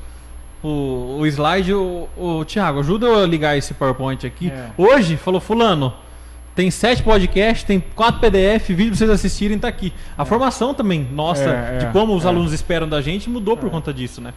o, 0.63 1.19
o 1.21 1.27
slide, 1.27 1.75
o, 1.75 2.09
o 2.17 2.45
Tiago, 2.45 2.81
ajuda 2.81 3.07
eu 3.07 3.23
a 3.23 3.27
ligar 3.27 3.57
esse 3.57 3.75
PowerPoint 3.75 4.27
aqui. 4.27 4.51
É. 4.51 4.71
Hoje, 4.77 5.17
falou 5.17 5.41
fulano, 5.41 5.93
tem 6.55 6.71
sete 6.71 7.03
podcasts, 7.03 7.65
tem 7.65 7.83
quatro 7.95 8.21
PDF, 8.21 8.69
vídeo 8.69 8.89
pra 8.89 8.97
vocês 8.99 9.11
assistirem, 9.11 9.59
tá 9.59 9.69
aqui. 9.69 9.93
A 10.17 10.25
formação 10.25 10.75
também, 10.75 11.07
nossa, 11.13 11.49
É, 11.51 11.79
de 11.79 11.87
é, 11.87 11.91
como 11.91 12.15
os 12.15 12.25
é. 12.25 12.29
alunos 12.29 12.53
esperam 12.53 12.89
da 12.89 13.01
gente, 13.01 13.31
mudou 13.31 13.57
por 13.57 13.71
conta 13.71 13.93
disso, 13.93 14.21
né? 14.21 14.33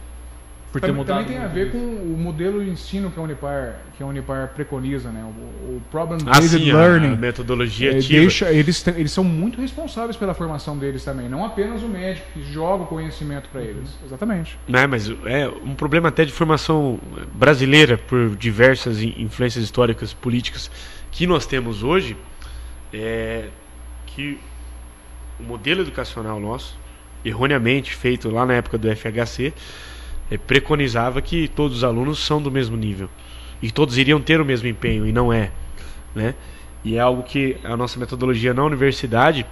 Por 0.74 0.80
ter 0.80 0.88
Também, 0.88 1.02
mudado. 1.02 1.18
também 1.20 1.36
tem 1.36 1.44
a 1.44 1.46
ver 1.46 1.70
com 1.70 1.78
o 1.78 2.16
modelo 2.18 2.64
de 2.64 2.68
ensino 2.68 3.08
que 3.08 3.16
a 3.16 3.22
Unipar, 3.22 3.76
que 3.96 4.02
a 4.02 4.06
Unipar 4.06 4.48
preconiza, 4.56 5.08
né? 5.12 5.22
O, 5.22 5.76
o 5.76 5.82
problem 5.88 6.18
Ah, 6.26 6.40
based 6.40 6.48
sim, 6.58 6.72
a, 6.72 6.74
a 6.74 6.78
learning. 6.80 7.16
metodologia 7.16 7.92
É, 7.92 7.98
ativa. 7.98 8.18
deixa, 8.18 8.50
eles, 8.52 8.84
eles 8.88 9.12
são 9.12 9.22
muito 9.22 9.60
responsáveis 9.60 10.16
pela 10.16 10.34
formação 10.34 10.76
deles 10.76 11.04
também, 11.04 11.28
não 11.28 11.44
apenas 11.44 11.80
o 11.84 11.86
médico 11.86 12.26
que 12.34 12.42
joga 12.52 12.82
o 12.82 12.86
conhecimento 12.88 13.48
para 13.50 13.60
eles. 13.62 13.88
Exatamente. 14.04 14.58
né, 14.66 14.84
mas 14.88 15.08
é 15.26 15.48
um 15.64 15.76
problema 15.76 16.08
até 16.08 16.24
de 16.24 16.32
formação 16.32 16.98
brasileira 17.32 17.96
por 17.96 18.34
diversas 18.34 19.00
in- 19.00 19.14
influências 19.16 19.62
históricas 19.62 20.12
políticas 20.12 20.68
que 21.12 21.24
nós 21.24 21.46
temos 21.46 21.84
hoje 21.84 22.16
é 22.92 23.44
que 24.06 24.40
o 25.38 25.44
modelo 25.44 25.82
educacional 25.82 26.40
nosso 26.40 26.76
erroneamente 27.24 27.94
feito 27.94 28.28
lá 28.28 28.44
na 28.44 28.54
época 28.54 28.76
do 28.76 28.88
FHC 28.90 29.54
preconizava 30.46 31.20
que 31.22 31.48
todos 31.48 31.78
os 31.78 31.84
alunos 31.84 32.18
são 32.18 32.40
do 32.40 32.50
mesmo 32.50 32.76
nível 32.76 33.08
e 33.62 33.70
todos 33.70 33.98
iriam 33.98 34.20
ter 34.20 34.40
o 34.40 34.44
mesmo 34.44 34.68
empenho 34.68 35.06
e 35.06 35.12
não 35.12 35.32
é 35.32 35.50
né 36.14 36.34
e 36.84 36.96
é 36.96 37.00
algo 37.00 37.22
que 37.22 37.56
a 37.64 37.76
nossa 37.76 37.98
metodologia 37.98 38.52
na 38.52 38.64
universidade 38.64 39.46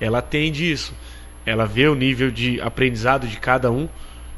ela 0.00 0.18
atende 0.18 0.70
isso 0.70 0.94
ela 1.46 1.64
vê 1.64 1.86
o 1.86 1.94
nível 1.94 2.30
de 2.30 2.60
aprendizado 2.60 3.28
de 3.28 3.38
cada 3.38 3.70
um 3.70 3.88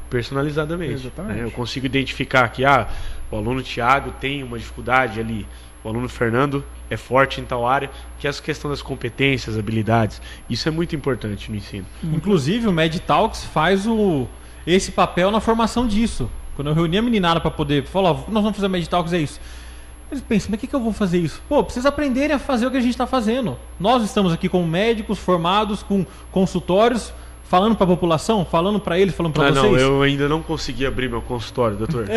personalizadamente. 0.09 0.93
Exatamente. 0.93 1.37
né? 1.37 1.43
Eu 1.45 1.51
consigo 1.51 1.85
identificar 1.85 2.47
que 2.49 2.65
ah, 2.65 2.87
o 3.31 3.35
aluno 3.35 3.61
Tiago 3.61 4.11
tem 4.19 4.43
uma 4.43 4.57
dificuldade 4.57 5.19
ali, 5.19 5.47
o 5.83 5.89
aluno 5.89 6.09
Fernando 6.09 6.63
é 6.89 6.97
forte 6.97 7.39
em 7.39 7.45
tal 7.45 7.65
área, 7.65 7.89
que 8.19 8.27
é 8.27 8.29
essa 8.29 8.41
questão 8.41 8.69
das 8.69 8.81
competências, 8.81 9.57
habilidades. 9.57 10.21
Isso 10.49 10.67
é 10.67 10.71
muito 10.71 10.95
importante 10.95 11.49
no 11.49 11.57
ensino. 11.57 11.85
Inclusive, 12.03 12.67
o 12.67 12.71
Med 12.71 12.99
Talks 13.01 13.45
faz 13.45 13.87
o, 13.87 14.27
esse 14.73 14.91
papel 14.91 15.31
na 15.31 15.39
formação 15.39 15.87
disso. 15.87 16.29
Quando 16.55 16.67
eu 16.69 16.73
reuni 16.73 16.97
a 16.97 17.01
meninada 17.01 17.39
para 17.39 17.51
poder 17.51 17.85
falar, 17.85 18.13
nós 18.27 18.43
vamos 18.43 18.55
fazer 18.55 18.67
Med 18.67 18.87
Talks, 18.89 19.13
é 19.13 19.19
isso. 19.19 19.39
Eles 20.11 20.23
pensam, 20.27 20.49
mas 20.51 20.57
o 20.57 20.61
que, 20.61 20.67
que 20.67 20.75
eu 20.75 20.79
vou 20.79 20.91
fazer 20.91 21.19
isso? 21.19 21.41
Pô, 21.47 21.63
precisa 21.63 21.89
aprenderem 21.89 22.35
a 22.35 22.39
fazer 22.39 22.65
o 22.65 22.71
que 22.71 22.77
a 22.77 22.81
gente 22.81 22.91
está 22.91 23.05
fazendo. 23.07 23.57
Nós 23.79 24.03
estamos 24.03 24.33
aqui 24.33 24.49
como 24.49 24.65
médicos 24.67 25.19
formados, 25.19 25.83
com 25.83 26.05
consultórios, 26.31 27.13
falando 27.43 27.75
para 27.75 27.83
a 27.85 27.87
população, 27.87 28.43
falando 28.43 28.79
para 28.79 28.97
eles, 28.99 29.13
falando 29.15 29.33
para 29.33 29.47
Ah, 29.49 29.51
vocês. 29.51 29.71
não, 29.71 29.77
eu 29.77 30.01
ainda 30.01 30.27
não 30.27 30.41
consegui 30.41 30.85
abrir 30.85 31.09
meu 31.09 31.21
consultório, 31.21 31.77
doutor. 31.77 32.07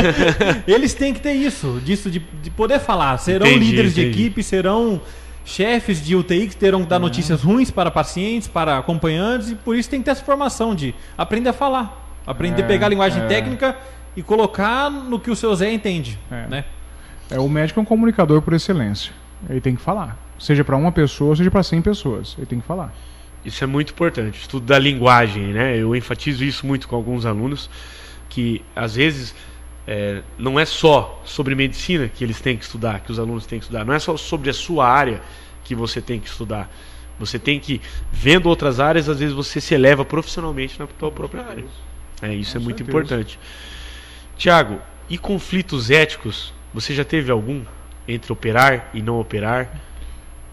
Eles 0.66 0.94
têm 0.94 1.12
que 1.14 1.20
ter 1.20 1.32
isso, 1.34 1.80
disso 1.84 2.10
de, 2.10 2.18
de 2.42 2.50
poder 2.50 2.78
falar. 2.80 3.16
Serão 3.18 3.46
Entendi, 3.46 3.64
líderes 3.66 3.94
de 3.94 4.02
entendi. 4.02 4.20
equipe, 4.22 4.42
serão 4.42 5.00
chefes 5.46 6.04
de 6.04 6.14
UTI 6.16 6.48
que 6.48 6.56
terão 6.56 6.82
que 6.82 6.88
dar 6.88 6.98
notícias 6.98 7.42
ruins 7.42 7.70
para 7.70 7.90
pacientes, 7.90 8.48
para 8.48 8.76
acompanhantes, 8.76 9.52
e 9.52 9.54
por 9.54 9.76
isso 9.76 9.88
tem 9.88 10.00
que 10.00 10.04
ter 10.04 10.10
essa 10.10 10.24
formação 10.24 10.74
de 10.74 10.94
aprender 11.16 11.48
a 11.48 11.52
falar. 11.52 12.04
Aprender 12.26 12.62
a 12.62 12.64
É, 12.64 12.68
pegar 12.68 12.86
a 12.86 12.88
linguagem 12.88 13.22
é. 13.22 13.26
técnica 13.26 13.76
e 14.16 14.22
colocar 14.22 14.90
no 14.90 15.20
que 15.20 15.30
o 15.30 15.36
seu 15.36 15.54
Zé 15.54 15.72
entende. 15.72 16.18
É. 16.30 16.46
Né? 16.48 16.64
É, 17.30 17.38
o 17.38 17.48
médico 17.48 17.78
é 17.78 17.82
um 17.82 17.86
comunicador 17.86 18.42
por 18.42 18.52
excelência. 18.54 19.12
Ele 19.48 19.60
tem 19.60 19.76
que 19.76 19.82
falar. 19.82 20.18
Seja 20.38 20.64
para 20.64 20.76
uma 20.76 20.90
pessoa, 20.90 21.36
seja 21.36 21.50
para 21.50 21.62
100 21.62 21.80
pessoas. 21.80 22.34
Ele 22.36 22.46
tem 22.46 22.60
que 22.60 22.66
falar. 22.66 22.92
Isso 23.44 23.62
é 23.62 23.66
muito 23.66 23.92
importante. 23.92 24.40
Estudo 24.40 24.66
da 24.66 24.78
linguagem, 24.78 25.52
né? 25.52 25.76
Eu 25.76 25.94
enfatizo 25.94 26.44
isso 26.44 26.66
muito 26.66 26.88
com 26.88 26.96
alguns 26.96 27.24
alunos, 27.24 27.70
que 28.28 28.62
às 28.74 28.96
vezes 28.96 29.34
é, 29.86 30.22
não 30.38 30.58
é 30.58 30.64
só 30.64 31.20
sobre 31.24 31.54
medicina 31.54 32.08
que 32.08 32.24
eles 32.24 32.40
têm 32.40 32.56
que 32.56 32.64
estudar, 32.64 33.00
que 33.00 33.12
os 33.12 33.18
alunos 33.18 33.46
têm 33.46 33.58
que 33.58 33.64
estudar. 33.66 33.84
Não 33.84 33.94
é 33.94 33.98
só 33.98 34.16
sobre 34.16 34.50
a 34.50 34.54
sua 34.54 34.88
área 34.88 35.20
que 35.64 35.74
você 35.74 36.00
tem 36.00 36.18
que 36.20 36.28
estudar. 36.28 36.70
Você 37.18 37.38
tem 37.38 37.58
que, 37.58 37.80
vendo 38.12 38.46
outras 38.48 38.78
áreas, 38.80 39.08
às 39.08 39.18
vezes 39.20 39.34
você 39.34 39.60
se 39.60 39.74
eleva 39.74 40.04
profissionalmente 40.04 40.78
na 40.78 40.86
sua 40.98 41.10
própria 41.10 41.44
área. 41.46 41.64
É, 42.20 42.34
isso 42.34 42.52
Com 42.52 42.58
é 42.58 42.62
muito 42.64 42.78
certeza. 42.78 42.98
importante. 42.98 43.38
Tiago, 44.36 44.80
e 45.08 45.16
conflitos 45.16 45.90
éticos? 45.90 46.52
Você 46.74 46.94
já 46.94 47.04
teve 47.04 47.30
algum 47.30 47.62
entre 48.06 48.32
operar 48.32 48.90
e 48.92 49.00
não 49.00 49.18
operar? 49.18 49.70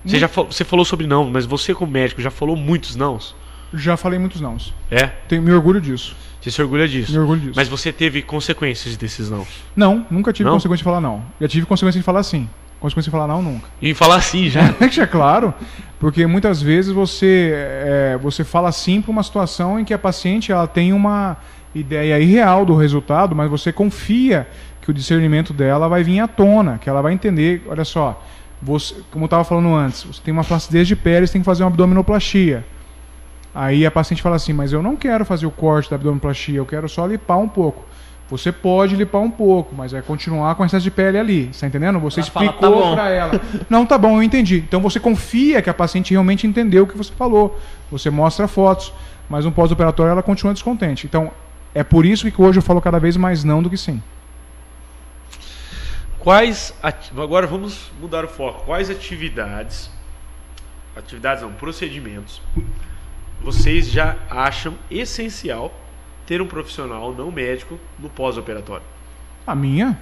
Você, 0.06 0.20
já 0.20 0.28
fa- 0.28 0.44
você 0.44 0.64
falou 0.64 0.86
sobre 0.86 1.06
não, 1.08 1.30
mas 1.30 1.46
você 1.46 1.74
como 1.74 1.92
médico 1.92 2.22
já 2.22 2.32
falou 2.32 2.56
muitos 2.56 2.96
nãos? 2.96 3.36
Já 3.74 3.98
falei 3.98 4.20
muitos 4.20 4.40
nãos. 4.40 4.74
É? 4.92 5.08
Tenho, 5.28 5.42
me 5.42 5.52
orgulho 5.52 5.82
disso. 5.82 6.16
Você 6.44 6.52
se 6.52 6.62
orgulha 6.62 6.86
disso. 6.90 7.14
Me 7.14 7.20
orgulho 7.20 7.40
disso. 7.40 7.54
Mas 7.56 7.70
você 7.70 7.94
teve 7.94 8.22
consequências 8.22 8.98
desses 8.98 9.30
não. 9.30 9.48
Não, 9.74 10.06
nunca 10.12 10.34
tive 10.34 10.50
Não? 10.50 10.56
consequência 10.56 10.80
de 10.80 10.84
falar 10.84 11.00
não. 11.00 11.24
Já 11.40 11.48
tive 11.48 11.66
consequência 11.66 12.00
de 12.02 12.04
falar 12.04 12.22
sim. 12.22 12.50
Consequência 12.82 13.10
de 13.10 13.12
falar 13.18 13.28
não, 13.28 13.42
nunca. 13.42 13.70
E 13.82 13.94
falar 13.94 14.18
assim 14.18 14.50
já. 14.52 14.62
é 14.82 15.06
claro, 15.08 15.54
porque 16.02 16.28
muitas 16.28 16.62
vezes 16.62 16.92
você, 16.92 17.54
é, 17.56 18.20
você 18.22 18.44
fala 18.44 18.74
sim 18.74 19.02
para 19.02 19.10
uma 19.10 19.24
situação 19.24 19.80
em 19.80 19.86
que 19.86 19.94
a 19.94 19.98
paciente 19.98 20.52
ela 20.52 20.68
tem 20.68 20.92
uma 20.92 21.38
ideia 21.74 22.20
irreal 22.20 22.66
do 22.66 22.76
resultado, 22.76 23.34
mas 23.34 23.50
você 23.50 23.72
confia 23.72 24.46
que 24.82 24.92
o 24.92 24.94
discernimento 24.94 25.54
dela 25.54 25.88
vai 25.88 26.04
vir 26.04 26.20
à 26.20 26.28
tona, 26.28 26.78
que 26.78 26.90
ela 26.90 27.02
vai 27.02 27.14
entender, 27.14 27.64
olha 27.70 27.86
só, 27.86 28.22
você, 28.62 28.96
como 29.12 29.24
eu 29.24 29.28
estava 29.28 29.46
falando 29.46 29.74
antes, 29.74 30.04
você 30.04 30.22
tem 30.22 30.34
uma 30.34 30.44
flacidez 30.44 30.90
de 30.90 30.96
pele, 30.98 31.26
você 31.26 31.34
tem 31.34 31.42
que 31.42 31.46
fazer 31.46 31.64
uma 31.64 31.70
abdominoplastia. 31.70 32.66
Aí 33.54 33.86
a 33.86 33.92
paciente 33.92 34.22
fala 34.22 34.36
assim, 34.36 34.52
mas 34.54 34.74
eu 34.74 34.82
não 34.82 34.96
quero 34.96 35.24
fazer 35.26 35.46
o 35.46 35.52
corte 35.52 35.90
da 35.90 35.96
abdominoplastia, 35.96 36.58
eu 36.58 36.66
quero 36.66 36.90
só 36.90 37.06
limpar 37.06 37.38
um 37.38 37.48
pouco. 37.48 37.86
Você 38.30 38.52
pode 38.52 38.96
limpar 38.96 39.20
um 39.20 39.30
pouco, 39.30 39.76
mas 39.76 39.92
vai 39.92 40.02
continuar 40.02 40.56
com 40.56 40.66
excesso 40.66 40.84
de 40.84 40.90
pele 40.90 41.20
ali, 41.20 41.52
tá 41.60 41.68
entendendo? 41.68 42.00
Você 42.00 42.22
Ela 42.22 42.30
fala, 42.32 42.46
explicou 42.48 42.72
"Tá 42.72 42.88
bom." 42.90 42.94
pra 42.96 43.10
ela. 43.10 43.42
Não, 43.70 43.86
tá 43.86 43.98
bom, 43.98 44.18
eu 44.18 44.24
entendi. 44.24 44.58
Então 44.58 44.82
você 44.82 45.00
confia 45.00 45.62
que 45.62 45.70
a 45.70 45.74
paciente 45.74 46.12
realmente 46.12 46.48
entendeu 46.48 46.84
o 46.84 46.88
que 46.88 46.98
você 46.98 47.14
falou. 47.14 47.60
Você 47.92 48.10
mostra 48.10 48.48
fotos, 48.48 48.92
mas 49.30 49.46
no 49.46 49.52
pós-operatório 49.52 50.12
ela 50.12 50.24
continua 50.24 50.54
descontente. 50.54 51.06
Então, 51.06 51.32
é 51.76 51.84
por 51.84 52.06
isso 52.06 52.32
que 52.32 52.42
hoje 52.42 52.58
eu 52.58 52.64
falo 52.64 52.82
cada 52.82 53.00
vez 53.00 53.16
mais 53.18 53.44
não 53.44 53.62
do 53.62 53.70
que 53.70 53.78
sim. 53.78 54.02
Quais. 56.20 56.74
ati- 56.82 57.12
Agora 57.16 57.46
vamos 57.46 57.92
mudar 58.00 58.24
o 58.24 58.28
foco. 58.28 58.64
Quais 58.66 58.90
atividades. 58.90 59.92
Atividades 60.96 61.44
não, 61.44 61.52
procedimentos. 61.52 62.42
Vocês 63.44 63.90
já 63.90 64.16
acham 64.30 64.76
essencial 64.90 65.74
ter 66.26 66.42
um 66.42 66.48
profissional 66.48 67.14
não 67.14 67.30
médico 67.32 67.78
no 68.00 68.10
pós-operatório? 68.10 68.86
A 69.46 69.54
minha? 69.54 70.00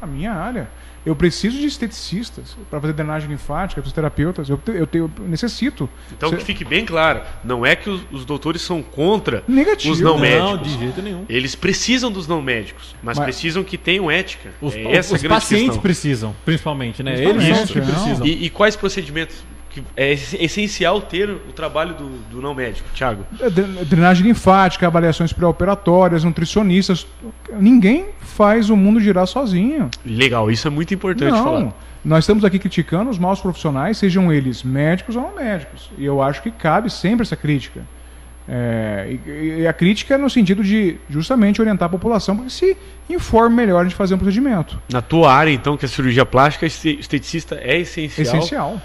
A 0.00 0.06
minha 0.06 0.32
área. 0.32 0.68
Eu 1.04 1.16
preciso 1.16 1.58
de 1.58 1.66
esteticistas 1.66 2.56
para 2.70 2.80
fazer 2.80 2.92
drenagem 2.92 3.28
linfática, 3.28 3.82
fisioterapeutas. 3.82 4.48
Eu, 4.48 4.58
eu, 4.68 4.86
tenho- 4.86 5.10
eu 5.18 5.24
necessito. 5.28 5.88
Então 6.12 6.30
Cê- 6.30 6.36
que 6.36 6.44
fique 6.44 6.64
bem 6.64 6.86
claro, 6.86 7.22
não 7.42 7.66
é 7.66 7.74
que 7.74 7.90
os, 7.90 8.02
os 8.10 8.24
doutores 8.24 8.62
são 8.62 8.82
contra 8.82 9.42
Negativo. 9.48 9.92
os 9.92 10.00
não, 10.00 10.12
Não, 10.14 10.20
médicos. 10.20 10.62
de 10.72 10.78
jeito 10.78 11.02
nenhum. 11.02 11.24
Eles 11.28 11.56
precisam 11.56 12.10
dos 12.10 12.28
não 12.28 12.40
médicos, 12.40 12.94
mas, 13.02 13.18
Mas- 13.18 13.24
precisam 13.24 13.64
que 13.64 13.76
tenham 13.76 14.08
ética. 14.10 14.50
Os, 14.60 14.74
é 14.76 15.00
os 15.00 15.08
grande 15.10 15.28
pacientes 15.28 15.64
questão. 15.66 15.82
precisam, 15.82 16.36
principalmente, 16.44 17.02
né? 17.02 17.12
Principalmente, 17.14 17.46
Eles 17.46 17.56
são 17.56 17.64
os 17.64 17.70
que 17.72 17.80
não. 17.80 17.86
precisam. 17.86 18.26
E, 18.26 18.44
e 18.46 18.50
quais 18.50 18.76
procedimentos 18.76 19.44
que 19.72 19.82
é 19.96 20.12
ess- 20.12 20.34
essencial 20.38 21.00
ter 21.00 21.30
o 21.30 21.52
trabalho 21.52 21.94
do, 21.94 22.08
do 22.30 22.40
não 22.42 22.54
médico, 22.54 22.88
Thiago? 22.94 23.24
É, 23.40 23.48
dren- 23.50 23.84
Drenagem 23.84 24.26
linfática, 24.26 24.86
avaliações 24.86 25.32
pré-operatórias, 25.32 26.24
nutricionistas. 26.24 27.06
Ninguém 27.58 28.06
faz 28.20 28.70
o 28.70 28.76
mundo 28.76 29.00
girar 29.00 29.26
sozinho. 29.26 29.90
Legal, 30.04 30.50
isso 30.50 30.66
é 30.68 30.70
muito 30.70 30.92
importante 30.94 31.30
não. 31.32 31.44
falar. 31.44 31.72
Nós 32.04 32.24
estamos 32.24 32.44
aqui 32.44 32.58
criticando 32.58 33.10
os 33.10 33.18
maus 33.18 33.40
profissionais, 33.40 33.96
sejam 33.96 34.32
eles 34.32 34.62
médicos 34.62 35.14
ou 35.16 35.22
não 35.22 35.36
médicos. 35.36 35.90
E 35.96 36.04
eu 36.04 36.20
acho 36.20 36.42
que 36.42 36.50
cabe 36.50 36.90
sempre 36.90 37.22
essa 37.22 37.36
crítica. 37.36 37.80
É, 38.48 39.16
e, 39.24 39.60
e 39.60 39.66
a 39.68 39.72
crítica 39.72 40.14
é 40.14 40.18
no 40.18 40.28
sentido 40.28 40.64
de 40.64 40.96
justamente 41.08 41.60
orientar 41.60 41.86
a 41.86 41.88
população 41.88 42.34
para 42.36 42.46
que 42.46 42.52
se 42.52 42.76
informe 43.08 43.54
melhor 43.54 43.86
de 43.86 43.94
fazer 43.94 44.14
um 44.14 44.18
procedimento. 44.18 44.80
Na 44.92 45.00
tua 45.00 45.32
área, 45.32 45.52
então, 45.52 45.76
que 45.76 45.84
é 45.84 45.86
a 45.86 45.88
cirurgia 45.88 46.26
plástica, 46.26 46.66
este- 46.66 46.98
esteticista 46.98 47.54
é 47.62 47.78
essencial. 47.78 48.26
Essencial. 48.36 48.82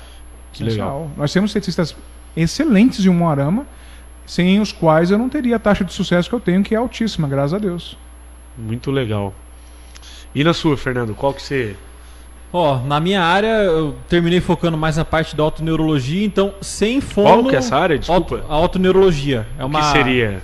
Que 0.57 0.63
legal. 0.63 1.09
Nós 1.17 1.31
temos 1.31 1.49
estetistas 1.51 1.95
excelentes 2.35 3.05
em 3.05 3.09
Moarama. 3.09 3.65
sem 4.25 4.59
os 4.59 4.73
quais 4.73 5.09
eu 5.09 5.17
não 5.17 5.29
teria 5.29 5.55
a 5.55 5.59
taxa 5.59 5.85
de 5.85 5.93
sucesso 5.93 6.27
que 6.27 6.35
eu 6.35 6.39
tenho, 6.39 6.61
que 6.61 6.75
é 6.75 6.77
altíssima, 6.77 7.27
graças 7.29 7.53
a 7.53 7.57
Deus. 7.57 7.97
Muito 8.57 8.91
legal. 8.91 9.33
E 10.35 10.43
na 10.43 10.53
sua, 10.53 10.75
Fernando, 10.75 11.15
qual 11.15 11.33
que 11.33 11.41
você 11.41 11.75
Ó, 12.51 12.79
na 12.79 12.99
minha 12.99 13.21
área 13.21 13.63
eu 13.63 13.95
terminei 14.07 14.39
focando 14.39 14.77
mais 14.77 14.95
na 14.97 15.03
parte 15.05 15.35
da 15.35 15.43
autoneurologia, 15.43 16.25
então 16.25 16.53
sem 16.61 17.01
fono. 17.01 17.43
Qual 17.43 17.45
que 17.45 17.55
é 17.55 17.59
essa 17.59 17.75
área? 17.75 17.97
Desculpa. 17.97 18.35
Auto, 18.35 18.51
a 18.51 18.55
autoneurologia. 18.55 19.45
É 19.59 19.65
uma, 19.65 19.79
O 19.79 19.81
que 19.81 19.91
seria? 19.91 20.41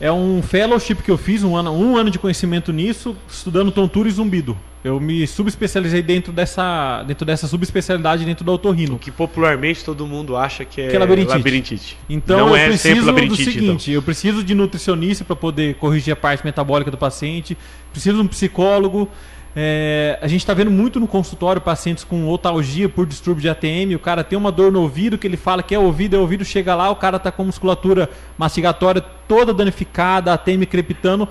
É 0.00 0.10
um 0.10 0.42
fellowship 0.42 0.96
que 0.96 1.10
eu 1.10 1.16
fiz, 1.16 1.44
um 1.44 1.56
ano, 1.56 1.72
um 1.72 1.96
ano 1.96 2.10
de 2.10 2.18
conhecimento 2.18 2.72
nisso, 2.72 3.16
estudando 3.28 3.70
tontura 3.70 4.08
e 4.08 4.12
zumbido. 4.12 4.56
Eu 4.82 5.00
me 5.00 5.26
subespecializei 5.26 6.02
dentro 6.02 6.30
dessa, 6.30 7.02
dentro 7.04 7.24
dessa 7.24 7.46
subespecialidade 7.46 8.22
dentro 8.24 8.44
do 8.44 8.52
otorrino. 8.52 8.96
O 8.96 8.98
que 8.98 9.10
popularmente 9.10 9.82
todo 9.82 10.06
mundo 10.06 10.36
acha 10.36 10.62
que 10.62 10.80
é, 10.82 10.88
Que 10.88 10.96
é 10.96 10.98
labirintite. 10.98 11.96
Então 12.06 12.38
Não 12.38 12.48
eu 12.50 12.56
é 12.56 12.66
preciso 12.66 13.00
do 13.00 13.06
labirintite, 13.06 13.50
seguinte, 13.50 13.90
eu 13.92 14.02
preciso 14.02 14.44
de 14.44 14.54
nutricionista 14.54 15.24
para 15.24 15.36
poder 15.36 15.76
corrigir 15.76 16.12
a 16.12 16.16
parte 16.16 16.44
metabólica 16.44 16.90
do 16.90 16.98
paciente, 16.98 17.56
preciso 17.92 18.16
de 18.16 18.22
um 18.24 18.26
psicólogo. 18.26 19.08
É, 19.56 20.18
a 20.20 20.26
gente 20.26 20.40
está 20.40 20.52
vendo 20.52 20.70
muito 20.70 20.98
no 20.98 21.06
consultório 21.06 21.60
pacientes 21.62 22.02
com 22.02 22.28
otalgia 22.28 22.88
por 22.88 23.06
distúrbio 23.06 23.42
de 23.42 23.48
ATM. 23.48 23.94
O 23.94 23.98
cara 23.98 24.24
tem 24.24 24.36
uma 24.36 24.50
dor 24.50 24.72
no 24.72 24.82
ouvido 24.82 25.16
que 25.16 25.26
ele 25.26 25.36
fala 25.36 25.62
que 25.62 25.74
é 25.74 25.78
ouvido, 25.78 26.16
é 26.16 26.18
ouvido, 26.18 26.44
chega 26.44 26.74
lá, 26.74 26.90
o 26.90 26.96
cara 26.96 27.18
tá 27.18 27.30
com 27.30 27.44
musculatura 27.44 28.10
mastigatória 28.36 29.00
toda 29.28 29.54
danificada, 29.54 30.32
ATM 30.32 30.64
crepitando. 30.68 31.28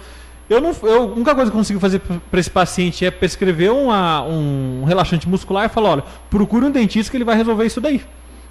Eu 0.49 0.61
não, 0.61 0.73
eu, 0.83 1.03
a 1.03 1.05
única 1.05 1.35
coisa 1.35 1.49
que 1.49 1.55
eu 1.55 1.59
consigo 1.59 1.79
fazer 1.79 1.99
para 1.99 2.39
esse 2.39 2.49
paciente 2.49 3.05
é 3.05 3.11
prescrever 3.11 3.71
uma, 3.71 4.21
um 4.23 4.83
relaxante 4.85 5.27
muscular 5.27 5.65
e 5.65 5.69
falar: 5.69 5.89
olha, 5.89 6.03
procure 6.29 6.65
um 6.65 6.71
dentista 6.71 7.11
que 7.11 7.17
ele 7.17 7.23
vai 7.23 7.35
resolver 7.35 7.65
isso 7.65 7.81
daí. 7.81 8.01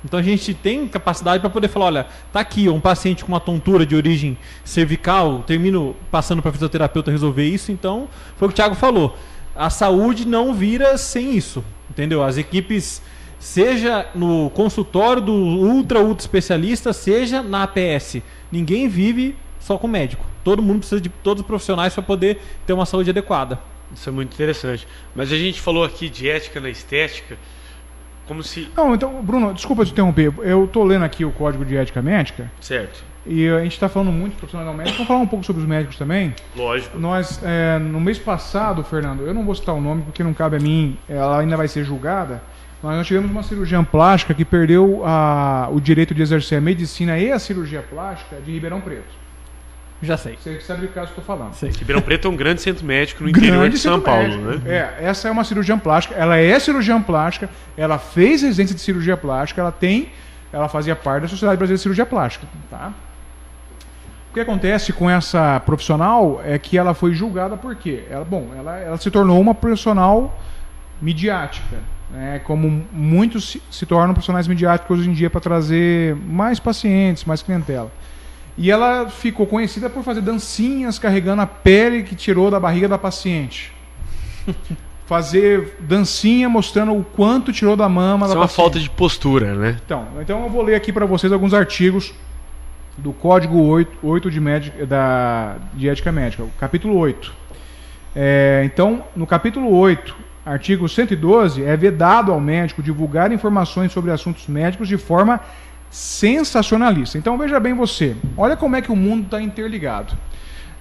Então 0.05 0.19
a 0.19 0.23
gente 0.23 0.53
tem 0.53 0.89
capacidade 0.89 1.41
para 1.41 1.49
poder 1.49 1.69
falar, 1.69 1.87
olha, 1.87 2.07
tá 2.33 2.41
aqui 2.41 2.69
um 2.69 2.81
paciente 2.81 3.25
com 3.25 3.31
uma 3.31 3.39
tontura 3.39 3.87
de 3.87 3.95
origem 3.95 4.37
cervical, 4.65 5.45
termino 5.47 5.95
passando 6.11 6.43
para 6.43 6.51
fisioterapeuta 6.51 7.11
resolver 7.11 7.45
isso, 7.45 7.71
então 7.71 8.09
foi 8.37 8.49
o 8.49 8.51
que 8.51 8.55
o 8.55 8.57
Thiago 8.57 8.75
falou. 8.75 9.17
A 9.55 9.71
saúde 9.71 10.27
não 10.27 10.55
vira 10.55 10.97
sem 10.97 11.37
isso, 11.37 11.65
entendeu? 11.91 12.23
As 12.23 12.37
equipes, 12.39 13.03
seja 13.39 14.07
no 14.15 14.51
consultório 14.51 15.21
do 15.21 15.33
ultra 15.33 16.01
ultra 16.01 16.23
especialista, 16.23 16.93
seja 16.93 17.43
na 17.43 17.65
APS, 17.65 18.23
ninguém 18.51 18.89
vive 18.89 19.37
só 19.61 19.79
com 19.79 19.87
médico. 19.87 20.25
Todo 20.43 20.63
mundo 20.63 20.79
precisa 20.79 21.01
de 21.01 21.09
todos 21.09 21.43
os 21.43 21.47
profissionais 21.47 21.95
para 21.95 22.03
poder 22.03 22.41
ter 22.67 22.73
uma 22.73 22.87
saúde 22.87 23.11
adequada. 23.11 23.59
Isso 23.95 24.09
é 24.09 24.13
muito 24.13 24.33
interessante. 24.33 24.87
Mas 25.15 25.31
a 25.31 25.37
gente 25.37 25.61
falou 25.61 25.85
aqui 25.85 26.09
de 26.09 26.29
ética 26.29 26.61
na 26.61 26.71
estética, 26.71 27.37
como 28.27 28.43
se. 28.43 28.69
Não, 28.77 28.95
então, 28.95 29.23
Bruno, 29.23 29.53
desculpa 29.53 29.85
te 29.85 29.93
interromper. 29.93 30.33
Eu 30.39 30.67
tô 30.67 30.83
lendo 30.83 31.05
aqui 31.05 31.25
o 31.25 31.31
Código 31.31 31.65
de 31.65 31.77
Ética 31.77 32.01
Médica 32.01 32.51
Certo. 32.61 33.12
E 33.27 33.49
a 33.49 33.61
gente 33.63 33.73
está 33.73 33.89
falando 33.89 34.11
muito 34.13 34.33
de 34.33 34.39
profissional 34.39 34.75
médico. 34.75 34.97
Vamos 34.97 35.09
falar 35.09 35.21
um 35.21 35.27
pouco 35.27 35.45
sobre 35.45 35.63
os 35.63 35.69
médicos 35.69 35.97
também. 35.97 36.35
Lógico. 36.57 36.99
Nós, 36.99 37.41
é, 37.45 37.79
no 37.79 38.01
mês 38.01 38.19
passado, 38.19 38.83
Fernando, 38.83 39.23
eu 39.23 39.33
não 39.35 39.45
vou 39.45 39.55
citar 39.55 39.75
o 39.75 39.81
nome 39.81 40.03
porque 40.03 40.23
não 40.25 40.35
cabe 40.35 40.57
a 40.57 40.61
mim, 40.61 40.97
ela 41.09 41.39
ainda 41.41 41.57
vai 41.57 41.69
ser 41.69 41.85
julgada, 41.85 42.43
mas 42.83 42.97
nós 42.97 43.07
tivemos 43.07 43.31
uma 43.31 43.43
cirurgiã 43.45 43.85
plástica 43.85 44.35
que 44.35 44.45
perdeu 44.45 45.03
a- 45.07 45.69
o 45.71 45.81
direito 45.81 46.13
de 46.15 46.21
exercer 46.23 46.59
a 46.59 46.61
medicina 46.61 47.17
e 47.19 47.31
a 47.31 47.39
cirurgia 47.39 47.81
plástica 47.89 48.37
de 48.45 48.51
Ribeirão 48.53 48.81
Preto. 48.81 49.23
Já 50.05 50.17
sei. 50.17 50.37
Você 50.37 50.61
sabe 50.61 50.81
do 50.81 50.89
caso 50.89 51.13
que 51.13 51.21
eu 51.21 51.23
estou 51.23 51.25
falando. 51.25 51.55
sei. 51.55 51.71
Ribeirão 51.71 52.03
Preto 52.03 52.27
é 52.27 52.31
um 52.33 52.35
grande 52.35 52.61
centro 52.61 52.85
médico 52.85 53.23
no 53.23 53.31
interior 53.31 53.59
Grande 53.61 53.77
de 53.77 53.79
São 53.81 54.01
Paulo, 54.01 54.23
médico. 54.37 54.65
né? 54.69 54.75
É, 54.99 55.05
essa 55.07 55.29
é 55.29 55.31
uma 55.31 55.45
cirurgiã 55.45 55.79
plástica. 55.79 56.17
Ela 56.17 56.39
é 56.39 56.59
cirurgiã 56.59 57.01
plástica. 57.01 57.49
Ela 57.77 57.99
fez 57.99 58.43
residência 58.43 58.75
de 58.75 58.81
cirurgia 58.81 59.17
plástica. 59.17 59.61
Ela 59.61 59.71
tem, 59.71 60.09
ela 60.53 60.69
fazia 60.69 60.97
parte 60.97 61.23
da 61.23 61.29
Sociedade 61.29 61.57
Brasileira 61.57 61.77
de 61.79 61.83
Cirurgia 61.83 62.05
Plástica, 62.05 62.49
tá? 62.69 62.93
O 64.33 64.35
que 64.35 64.41
acontece 64.41 64.95
com 64.95 65.11
essa 65.11 65.61
profissional 65.61 66.41
é 66.43 66.59
que 66.59 66.79
ela 66.79 66.95
foi 66.95 67.13
julgada 67.13 67.55
por 67.55 67.77
quê? 67.77 68.05
Ela, 68.09 68.25
bom, 68.25 68.49
ela, 68.57 68.79
ela 68.79 68.97
se 68.97 69.11
tornou 69.11 69.39
uma 69.39 69.55
profissional 69.55 70.41
midiática, 71.03 71.77
né? 72.11 72.41
Como 72.43 72.83
muitos 72.91 73.51
se, 73.51 73.63
se 73.71 73.85
tornam 73.85 74.15
profissionais 74.15 74.49
midiáticos 74.49 75.01
hoje 75.01 75.11
em 75.11 75.13
dia 75.13 75.29
para 75.29 75.39
trazer 75.39 76.17
mais 76.17 76.59
pacientes, 76.59 77.27
mais 77.27 77.43
clientela. 77.43 77.93
E 78.57 78.71
ela 78.71 79.11
ficou 79.11 79.47
conhecida 79.47 79.91
por 79.91 80.03
fazer 80.03 80.23
dancinhas 80.23 80.99
carregando 80.99 81.43
a 81.43 81.47
pele 81.47 82.03
que 82.03 82.17
tirou 82.17 82.51
da 82.51 82.59
barriga 82.59 82.89
da 82.89 82.97
paciente. 82.97 83.71
fazer 85.05 85.77
dancinha 85.79 86.49
mostrando 86.49 86.97
o 86.97 87.05
quanto 87.05 87.53
tirou 87.53 87.77
da 87.77 87.87
mama 87.87 88.25
Isso 88.25 88.35
da 88.35 88.39
é 88.39 88.41
uma 88.41 88.47
paciente. 88.47 88.57
falta 88.57 88.81
de 88.81 88.89
postura, 88.89 89.55
né? 89.55 89.77
Então, 89.85 90.07
então 90.23 90.43
eu 90.43 90.49
vou 90.49 90.63
ler 90.63 90.75
aqui 90.75 90.91
para 90.91 91.05
vocês 91.05 91.31
alguns 91.31 91.53
artigos 91.53 92.15
do 92.97 93.13
Código 93.13 93.59
8, 93.63 93.99
8 94.03 94.31
de, 94.31 94.41
médica, 94.41 94.87
da, 94.87 95.57
de 95.75 95.89
Ética 95.89 96.13
Médica, 96.13 96.45
capítulo 96.59 96.97
8. 96.97 97.33
É, 98.15 98.63
então, 98.65 99.05
no 99.17 99.27
capítulo 99.27 99.71
8, 99.75 100.15
artigo 100.45 100.89
112, 100.89 101.63
é 101.65 101.77
vedado 101.77 102.33
ao 102.33 102.41
médico 102.41 102.83
divulgar 102.83 103.33
informações 103.33 103.93
sobre 103.93 104.11
assuntos 104.11 104.47
médicos 104.47 104.89
de 104.89 104.99
forma 104.99 105.41
sensacionalista. 105.91 107.19
Então, 107.19 107.39
veja 107.39 107.59
bem 107.61 107.75
você, 107.75 108.17
olha 108.37 108.57
como 108.57 108.77
é 108.77 108.83
que 108.83 108.93
o 108.93 108.97
mundo 108.97 109.25
está 109.25 109.41
interligado. 109.41 110.15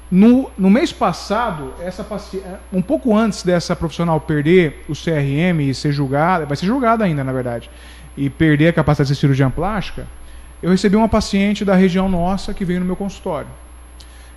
No, 0.09 0.51
no 0.57 0.69
mês 0.69 0.91
passado, 0.91 1.73
essa 1.81 2.03
paci- 2.03 2.43
um 2.73 2.81
pouco 2.81 3.15
antes 3.15 3.43
dessa 3.43 3.73
profissional 3.75 4.19
perder 4.19 4.83
o 4.89 4.93
CRM 4.93 5.61
e 5.61 5.73
ser 5.73 5.93
julgada, 5.93 6.45
vai 6.45 6.57
ser 6.57 6.65
julgada 6.65 7.05
ainda, 7.05 7.23
na 7.23 7.31
verdade, 7.31 7.69
e 8.17 8.29
perder 8.29 8.67
a 8.67 8.73
capacidade 8.73 9.07
de 9.07 9.15
ser 9.15 9.21
cirurgiã 9.21 9.49
plástica, 9.49 10.05
eu 10.61 10.69
recebi 10.69 10.95
uma 10.95 11.09
paciente 11.09 11.65
da 11.65 11.75
região 11.75 12.07
nossa 12.07 12.53
que 12.53 12.63
veio 12.63 12.79
no 12.79 12.85
meu 12.85 12.95
consultório. 12.95 13.49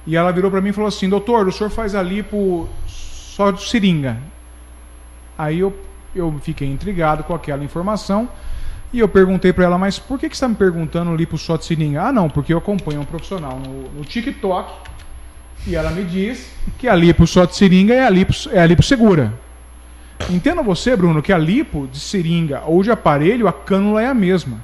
E 0.07 0.17
ela 0.17 0.33
virou 0.33 0.51
para 0.51 0.61
mim 0.61 0.71
e 0.71 0.73
falou 0.73 0.89
assim: 0.89 1.09
Doutor, 1.09 1.47
o 1.49 1.53
senhor 1.53 1.71
faz 1.71 1.95
a 1.95 2.03
lipo 2.03 2.69
só 2.87 3.51
de 3.51 3.63
seringa. 3.63 4.19
Aí 5.37 5.61
eu, 5.61 5.77
eu 6.15 6.35
fiquei 6.43 6.69
intrigado 6.69 7.25
com 7.25 7.35
aquela 7.35 7.65
informação 7.65 8.29
e 8.93 8.99
eu 8.99 9.09
perguntei 9.09 9.53
para 9.53 9.65
ela: 9.65 9.79
Mas 9.79 9.99
por 9.99 10.19
que, 10.19 10.29
que 10.29 10.37
você 10.37 10.45
está 10.45 10.49
me 10.49 10.55
perguntando 10.55 11.15
lipo 11.15 11.37
só 11.37 11.57
de 11.57 11.65
seringa? 11.65 12.03
Ah, 12.03 12.13
não, 12.13 12.29
porque 12.29 12.53
eu 12.53 12.59
acompanho 12.59 13.01
um 13.01 13.05
profissional 13.05 13.59
no, 13.59 13.91
no 13.91 14.05
TikTok 14.05 14.73
e 15.67 15.75
ela 15.75 15.91
me 15.91 16.05
diz 16.05 16.51
que 16.79 16.87
a 16.87 16.95
lipo 16.95 17.27
só 17.27 17.45
de 17.45 17.57
seringa 17.57 17.95
é 17.95 18.05
a 18.05 18.11
lipo, 18.11 18.33
é 18.51 18.61
a 18.61 18.67
lipo 18.67 18.83
segura. 18.83 19.33
Entenda 20.31 20.63
você, 20.63 20.95
Bruno, 20.97 21.23
que 21.23 21.33
a 21.33 21.39
lipo 21.39 21.89
de 21.91 21.99
seringa 21.99 22.63
ou 22.67 22.83
de 22.83 22.91
aparelho, 22.91 23.49
a 23.49 23.53
cânula 23.53 24.03
é 24.03 24.07
a 24.07 24.15
mesma. 24.15 24.59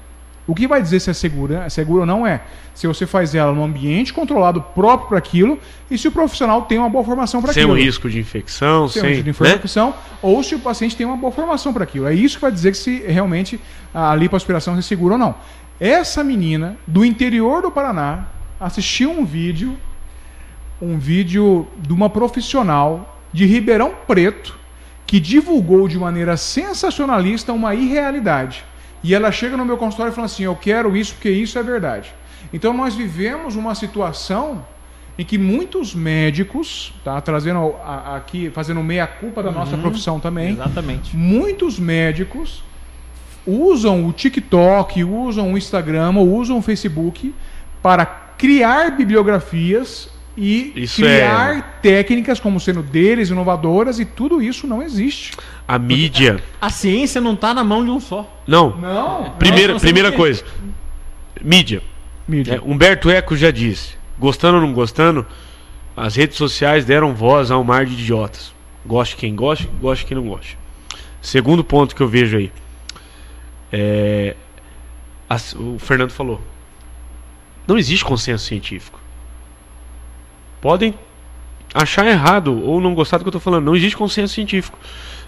O 0.46 0.54
que 0.54 0.66
vai 0.66 0.82
dizer 0.82 1.00
se 1.00 1.10
é 1.10 1.12
segura, 1.12 1.68
segura 1.70 2.00
ou 2.00 2.06
não 2.06 2.26
é 2.26 2.40
se 2.74 2.86
você 2.86 3.06
faz 3.06 3.34
ela 3.34 3.52
num 3.52 3.62
ambiente 3.62 4.12
controlado 4.12 4.62
próprio 4.62 5.08
para 5.08 5.18
aquilo 5.18 5.58
e 5.90 5.98
se 5.98 6.08
o 6.08 6.12
profissional 6.12 6.62
tem 6.62 6.78
uma 6.78 6.88
boa 6.88 7.04
formação 7.04 7.42
para 7.42 7.52
Sem 7.52 7.62
aquilo. 7.62 7.78
o 7.78 7.80
risco 7.80 8.08
de 8.08 8.18
infecção, 8.18 8.88
Sem 8.88 9.02
sem. 9.02 9.10
risco 9.10 9.24
de 9.24 9.30
né? 9.42 9.50
infecção, 9.50 9.94
ou 10.22 10.42
se 10.42 10.54
o 10.54 10.58
paciente 10.58 10.96
tem 10.96 11.06
uma 11.06 11.16
boa 11.16 11.32
formação 11.32 11.72
para 11.72 11.84
aquilo. 11.84 12.06
É 12.08 12.14
isso 12.14 12.36
que 12.36 12.42
vai 12.42 12.50
dizer 12.52 12.72
que 12.72 12.78
se 12.78 12.98
realmente 13.06 13.60
a 13.94 14.14
lipoaspiração 14.14 14.76
é 14.76 14.82
segura 14.82 15.14
ou 15.14 15.18
não. 15.18 15.34
Essa 15.78 16.24
menina 16.24 16.76
do 16.86 17.04
interior 17.04 17.62
do 17.62 17.70
Paraná 17.70 18.26
assistiu 18.58 19.10
um 19.10 19.24
vídeo, 19.24 19.76
um 20.80 20.98
vídeo 20.98 21.66
de 21.78 21.92
uma 21.92 22.10
profissional 22.10 23.18
de 23.32 23.46
Ribeirão 23.46 23.92
Preto 24.06 24.58
que 25.06 25.18
divulgou 25.20 25.88
de 25.88 25.98
maneira 25.98 26.36
sensacionalista 26.36 27.52
uma 27.52 27.74
irrealidade. 27.74 28.64
E 29.02 29.14
ela 29.14 29.32
chega 29.32 29.56
no 29.56 29.64
meu 29.64 29.76
consultório 29.76 30.12
e 30.12 30.14
fala 30.14 30.26
assim: 30.26 30.44
Eu 30.44 30.54
quero 30.56 30.96
isso 30.96 31.14
porque 31.14 31.30
isso 31.30 31.58
é 31.58 31.62
verdade. 31.62 32.12
Então 32.52 32.72
nós 32.74 32.94
vivemos 32.94 33.56
uma 33.56 33.74
situação 33.74 34.64
em 35.18 35.24
que 35.24 35.36
muitos 35.36 35.94
médicos, 35.94 36.92
tá 37.04 37.20
trazendo 37.20 37.74
a- 37.84 38.16
aqui, 38.16 38.50
fazendo 38.50 38.82
meia 38.82 39.06
culpa 39.06 39.42
da 39.42 39.50
nossa 39.50 39.76
profissão 39.76 40.18
também, 40.18 40.52
Exatamente. 40.52 41.14
muitos 41.16 41.78
médicos 41.78 42.62
usam 43.46 44.06
o 44.06 44.12
TikTok, 44.12 45.02
usam 45.04 45.52
o 45.52 45.58
Instagram, 45.58 46.10
usam 46.18 46.58
o 46.58 46.62
Facebook 46.62 47.34
para 47.82 48.04
criar 48.06 48.90
bibliografias 48.92 50.08
e 50.36 50.72
Isso 50.76 51.02
criar 51.02 51.58
é- 51.58 51.62
técnicas 51.82 52.38
como 52.40 52.58
sendo 52.60 52.82
deles, 52.82 53.28
inovadoras, 53.30 53.98
e 53.98 54.04
tudo 54.04 54.40
isso 54.40 54.66
não 54.66 54.82
existe. 54.82 55.32
A 55.66 55.78
mídia. 55.78 56.42
A 56.60 56.70
ciência 56.70 57.20
não 57.20 57.34
tá 57.36 57.52
na 57.52 57.62
mão 57.64 57.84
de 57.84 57.90
um 57.90 58.00
só. 58.00 58.40
Não. 58.46 58.76
Não. 58.76 59.30
Primeira, 59.38 59.72
Nossa, 59.74 59.84
primeira 59.84 60.12
coisa. 60.12 60.44
Mídia. 61.42 61.82
Mídia. 62.28 62.54
É, 62.54 62.60
Humberto 62.60 63.10
Eco 63.10 63.36
já 63.36 63.50
disse: 63.50 63.94
gostando 64.18 64.56
ou 64.58 64.62
não 64.62 64.72
gostando, 64.72 65.26
as 65.96 66.14
redes 66.16 66.36
sociais 66.36 66.84
deram 66.84 67.14
voz 67.14 67.50
a 67.50 67.58
um 67.58 67.64
mar 67.64 67.84
de 67.84 67.92
idiotas. 67.94 68.52
Goste 68.86 69.16
quem 69.16 69.34
goste, 69.34 69.68
goste 69.80 70.06
quem 70.06 70.16
não 70.16 70.26
goste. 70.28 70.56
Segundo 71.20 71.62
ponto 71.64 71.94
que 71.94 72.00
eu 72.02 72.08
vejo 72.08 72.36
aí. 72.38 72.52
É, 73.72 74.36
as- 75.28 75.54
o 75.54 75.76
Fernando 75.78 76.10
falou. 76.12 76.40
Não 77.66 77.78
existe 77.78 78.04
consenso 78.04 78.44
científico. 78.44 78.99
Podem 80.60 80.94
achar 81.72 82.06
errado 82.06 82.62
ou 82.64 82.80
não 82.80 82.94
gostar 82.94 83.18
do 83.18 83.24
que 83.24 83.28
eu 83.28 83.30
estou 83.30 83.40
falando. 83.40 83.64
Não 83.64 83.76
existe 83.76 83.96
consenso 83.96 84.34
científico. 84.34 84.78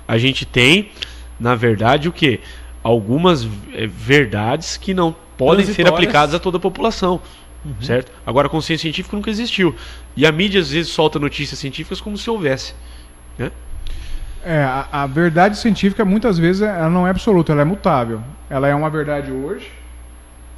A 0.07 0.18
gente 0.18 0.45
tem, 0.45 0.91
na 1.39 1.55
verdade, 1.55 2.09
o 2.09 2.12
que? 2.12 2.41
Algumas 2.83 3.49
eh, 3.72 3.87
verdades 3.87 4.76
que 4.76 4.93
não 4.93 5.14
podem 5.39 5.64
ser 5.64 5.87
aplicadas 5.87 6.35
a 6.35 6.39
toda 6.39 6.57
a 6.57 6.61
população. 6.61 7.20
Uhum. 7.64 7.74
Certo? 7.80 8.11
Agora, 8.26 8.49
a 8.49 8.51
consciência 8.51 8.83
científica 8.83 9.16
nunca 9.16 9.30
existiu. 9.30 9.74
E 10.16 10.26
a 10.26 10.33
mídia 10.33 10.61
às 10.61 10.70
vezes 10.70 10.91
solta 10.91 11.18
notícias 11.18 11.59
científicas 11.59 12.01
como 12.01 12.18
se 12.18 12.28
houvesse. 12.28 12.74
Né? 13.39 13.53
É, 14.45 14.64
a, 14.64 14.89
a, 14.91 15.07
verdade 15.07 15.57
científica 15.57 16.05
muitas 16.05 16.37
vezes 16.37 16.62
ela 16.62 16.91
não 16.91 17.07
é 17.07 17.11
absoluta, 17.11 17.53
ela 17.53 17.62
é 17.62 17.64
mutável. 17.64 18.20
Ela 18.51 18.66
é 18.66 18.74
uma 18.74 18.91
verdade 18.91 19.30
hoje 19.30 19.70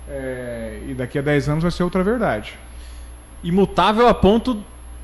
é, 0.09 0.81
e 0.89 0.95
daqui 0.95 1.19
a 1.19 1.23
10 1.23 1.49
anos 1.51 1.63
vai 1.63 1.71
ser 1.71 1.83
outra 1.83 2.03
verdade. 2.03 2.55
Imutável 3.45 4.09
a 4.09 4.15
ponto 4.15 4.59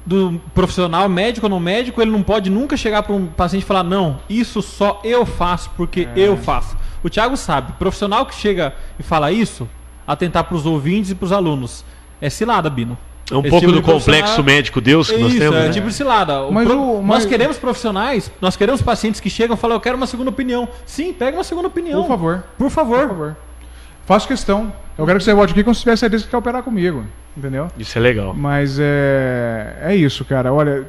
do 0.05 0.41
profissional, 0.55 1.09
médico 1.09 1.47
ou 1.47 1.51
não 1.51 1.61
médico, 1.61 2.01
ele 2.01 2.11
não 2.11 2.23
pode 2.23 2.51
nunca 2.51 2.77
chegar 2.77 3.03
para 3.03 3.15
um 3.15 3.27
paciente 3.27 3.63
e 3.63 3.67
falar: 3.67 3.85
não, 3.85 4.19
isso 4.29 4.63
só 4.63 5.01
eu 5.05 5.25
faço 5.27 5.71
porque 5.77 6.09
é. 6.17 6.21
eu 6.21 6.37
faço. 6.37 6.77
O 7.03 7.09
Thiago 7.09 7.37
sabe, 7.37 7.73
profissional 7.75 8.27
que 8.27 8.35
chega 8.35 8.75
e 8.99 9.03
fala 9.03 9.31
isso, 9.31 9.69
atentar 10.07 10.45
para 10.45 10.57
os 10.57 10.67
ouvintes 10.67 11.11
e 11.11 11.15
para 11.15 11.27
os 11.27 11.33
alunos, 11.33 11.85
é 12.21 12.29
cilada, 12.29 12.69
Bino. 12.69 12.99
É 13.31 13.37
um 13.37 13.41
Esse 13.41 13.51
pouco 13.51 13.67
tipo 13.67 13.73
do 13.73 13.83
complexo 13.83 14.43
médico 14.43 14.81
Deus 14.81 15.09
que 15.09 15.15
Isso, 15.15 15.23
nós 15.23 15.35
temos. 15.35 15.57
É 15.57 15.67
né? 15.67 15.71
tipo 15.71 15.89
cilada. 15.93 16.51
Mas 16.51 16.67
pro... 16.67 16.83
o, 16.83 17.03
mas... 17.03 17.21
Nós 17.21 17.27
queremos 17.27 17.59
profissionais, 17.59 18.31
nós 18.41 18.57
queremos 18.57 18.83
pacientes 18.83 19.21
que 19.21 19.31
chegam 19.31 19.57
e 19.57 19.59
falam, 19.59 19.77
eu 19.77 19.81
quero 19.81 19.97
uma 19.97 20.07
segunda 20.07 20.31
opinião. 20.31 20.69
Sim, 20.85 21.13
pega 21.13 21.37
uma 21.37 21.45
segunda 21.45 21.69
opinião. 21.69 22.03
Por 22.03 22.09
favor. 22.09 22.45
Por 22.59 22.71
favor. 22.71 22.99
Por 22.99 23.09
favor. 23.09 23.37
Faço 24.05 24.27
questão. 24.27 24.73
Eu 24.99 25.07
quero 25.07 25.19
que 25.19 25.25
você 25.25 25.33
volte 25.33 25.53
aqui 25.53 25.63
quando 25.63 25.77
você 25.77 25.83
tiver 25.83 25.97
certeza 25.97 26.25
que 26.25 26.31
quer 26.31 26.37
operar 26.37 26.65
comigo. 26.65 27.07
Entendeu? 27.37 27.69
Isso 27.79 27.97
é 27.97 28.01
legal. 28.01 28.35
Mas 28.35 28.79
é, 28.81 29.79
é 29.83 29.97
isso, 29.97 30.25
cara. 30.25 30.53
Olha, 30.53 30.85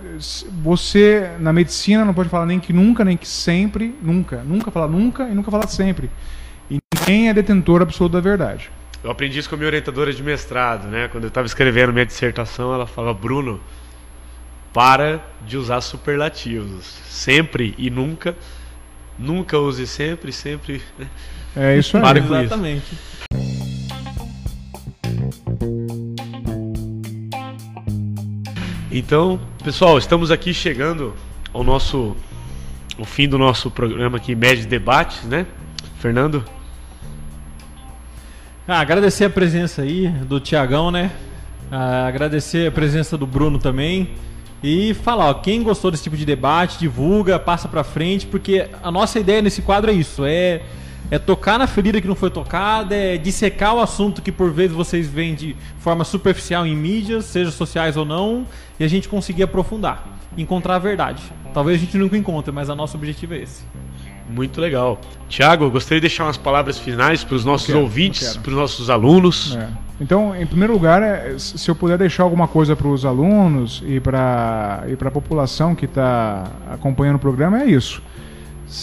você 0.64 1.30
na 1.40 1.54
medicina 1.54 2.04
não 2.04 2.14
pode 2.14 2.30
falar 2.30 2.46
nem 2.46 2.60
que 2.60 2.74
nunca, 2.74 3.06
nem 3.06 3.16
que 3.16 3.28
sempre. 3.28 3.96
Nunca. 4.02 4.38
Nunca 4.44 4.72
falar 4.72 4.88
nunca 4.88 5.24
e 5.30 5.36
nunca 5.36 5.52
falar 5.52 5.68
sempre. 5.68 6.10
E 6.70 6.80
ninguém 6.96 7.30
é 7.30 7.34
detentor 7.34 7.82
absoluto 7.82 8.14
da 8.14 8.20
verdade. 8.20 8.72
Eu 9.04 9.12
aprendi 9.12 9.40
isso 9.40 9.50
com 9.50 9.56
a 9.56 9.58
minha 9.58 9.68
orientadora 9.68 10.12
de 10.12 10.22
mestrado, 10.22 10.88
né? 10.88 11.08
Quando 11.08 11.26
eu 11.26 11.28
estava 11.28 11.46
escrevendo 11.46 11.94
minha 11.94 12.06
dissertação, 12.06 12.74
ela 12.74 12.88
falava: 12.88 13.14
Bruno, 13.14 13.60
para 14.74 15.24
de 15.46 15.58
usar 15.58 15.82
superlativos. 15.82 16.86
Sempre 17.08 17.76
e 17.78 17.90
nunca. 17.90 18.36
Nunca 19.18 19.60
use 19.60 19.86
sempre, 19.86 20.32
sempre. 20.32 20.82
É 21.56 21.78
isso 21.78 21.98
aí. 21.98 22.04
Para 22.04 22.22
com 22.22 22.36
Exatamente. 22.36 22.94
Isso. 22.94 23.11
Então, 28.94 29.40
pessoal, 29.64 29.98
estamos 29.98 30.32
aqui 30.32 30.54
chegando 30.54 31.14
ao 31.54 31.64
nosso 31.64 32.14
o 33.00 33.06
fim 33.06 33.26
do 33.26 33.38
nosso 33.38 33.72
programa 33.72 34.18
aqui, 34.18 34.36
Médios 34.36 34.66
Debates, 34.66 35.24
né? 35.24 35.46
Fernando, 36.02 36.44
ah, 38.68 38.82
agradecer 38.82 39.24
a 39.24 39.30
presença 39.30 39.84
aí 39.84 40.10
do 40.10 40.42
Tiagão, 40.42 40.92
né? 40.92 41.10
Ah, 41.72 42.06
agradecer 42.06 42.68
a 42.68 42.72
presença 42.72 43.18
do 43.18 43.26
Bruno 43.26 43.58
também. 43.58 44.10
E 44.62 44.94
falar, 44.94 45.30
ó, 45.30 45.34
quem 45.36 45.64
gostou 45.64 45.90
desse 45.90 46.04
tipo 46.04 46.18
de 46.18 46.26
debate, 46.26 46.78
divulga, 46.78 47.40
passa 47.40 47.70
pra 47.70 47.86
frente, 47.86 48.28
porque 48.28 48.68
a 48.84 48.92
nossa 48.92 49.18
ideia 49.18 49.42
nesse 49.42 49.62
quadro 49.62 49.90
é 49.90 49.94
isso, 49.94 50.26
é, 50.26 50.64
é 51.12 51.20
tocar 51.20 51.60
na 51.60 51.68
ferida 51.68 52.00
que 52.00 52.08
não 52.08 52.16
foi 52.16 52.32
tocada, 52.32 52.96
é 52.96 53.18
dissecar 53.18 53.76
o 53.76 53.82
assunto 53.82 54.22
que 54.22 54.32
por 54.32 54.50
vezes 54.50 54.74
vocês 54.76 55.08
veem 55.08 55.36
de 55.36 55.58
forma 55.78 56.06
superficial 56.06 56.66
em 56.66 56.74
mídias, 56.74 57.26
seja 57.26 57.52
sociais 57.52 57.98
ou 57.98 58.06
não, 58.06 58.48
e 58.80 58.84
a 58.86 58.88
gente 58.88 59.10
conseguir 59.10 59.44
aprofundar, 59.44 60.08
encontrar 60.38 60.76
a 60.76 60.80
verdade. 60.80 61.22
Talvez 61.54 61.78
a 61.78 61.84
gente 61.84 61.98
nunca 61.98 62.18
encontre, 62.18 62.50
mas 62.54 62.70
o 62.70 62.76
nosso 62.76 62.96
objetivo 62.96 63.34
é 63.34 63.40
esse. 63.40 63.64
Muito 64.30 64.62
legal. 64.62 65.02
Tiago, 65.28 65.70
gostaria 65.70 66.00
de 66.00 66.08
deixar 66.08 66.24
umas 66.24 66.38
palavras 66.38 66.80
finais 66.80 67.22
para 67.22 67.36
os 67.36 67.44
nossos 67.44 67.68
quero, 67.68 67.82
ouvintes, 67.82 68.38
para 68.38 68.50
os 68.50 68.56
nossos 68.56 68.90
alunos. 68.90 69.58
É. 69.58 69.68
Então, 70.00 70.34
em 70.34 70.46
primeiro 70.46 70.72
lugar, 70.72 71.04
é, 71.04 71.38
se 71.38 71.70
eu 71.70 71.76
puder 71.76 71.98
deixar 71.98 72.24
alguma 72.24 72.48
coisa 72.48 72.74
para 72.74 72.88
os 72.88 73.04
alunos 73.04 73.84
e 73.86 74.00
para 74.00 74.86
e 74.88 74.94
a 74.94 75.12
população 75.12 75.76
que 75.76 75.84
está 75.84 76.50
acompanhando 76.72 77.18
o 77.18 77.20
programa, 77.20 77.62
é 77.62 77.66
isso. 77.66 78.02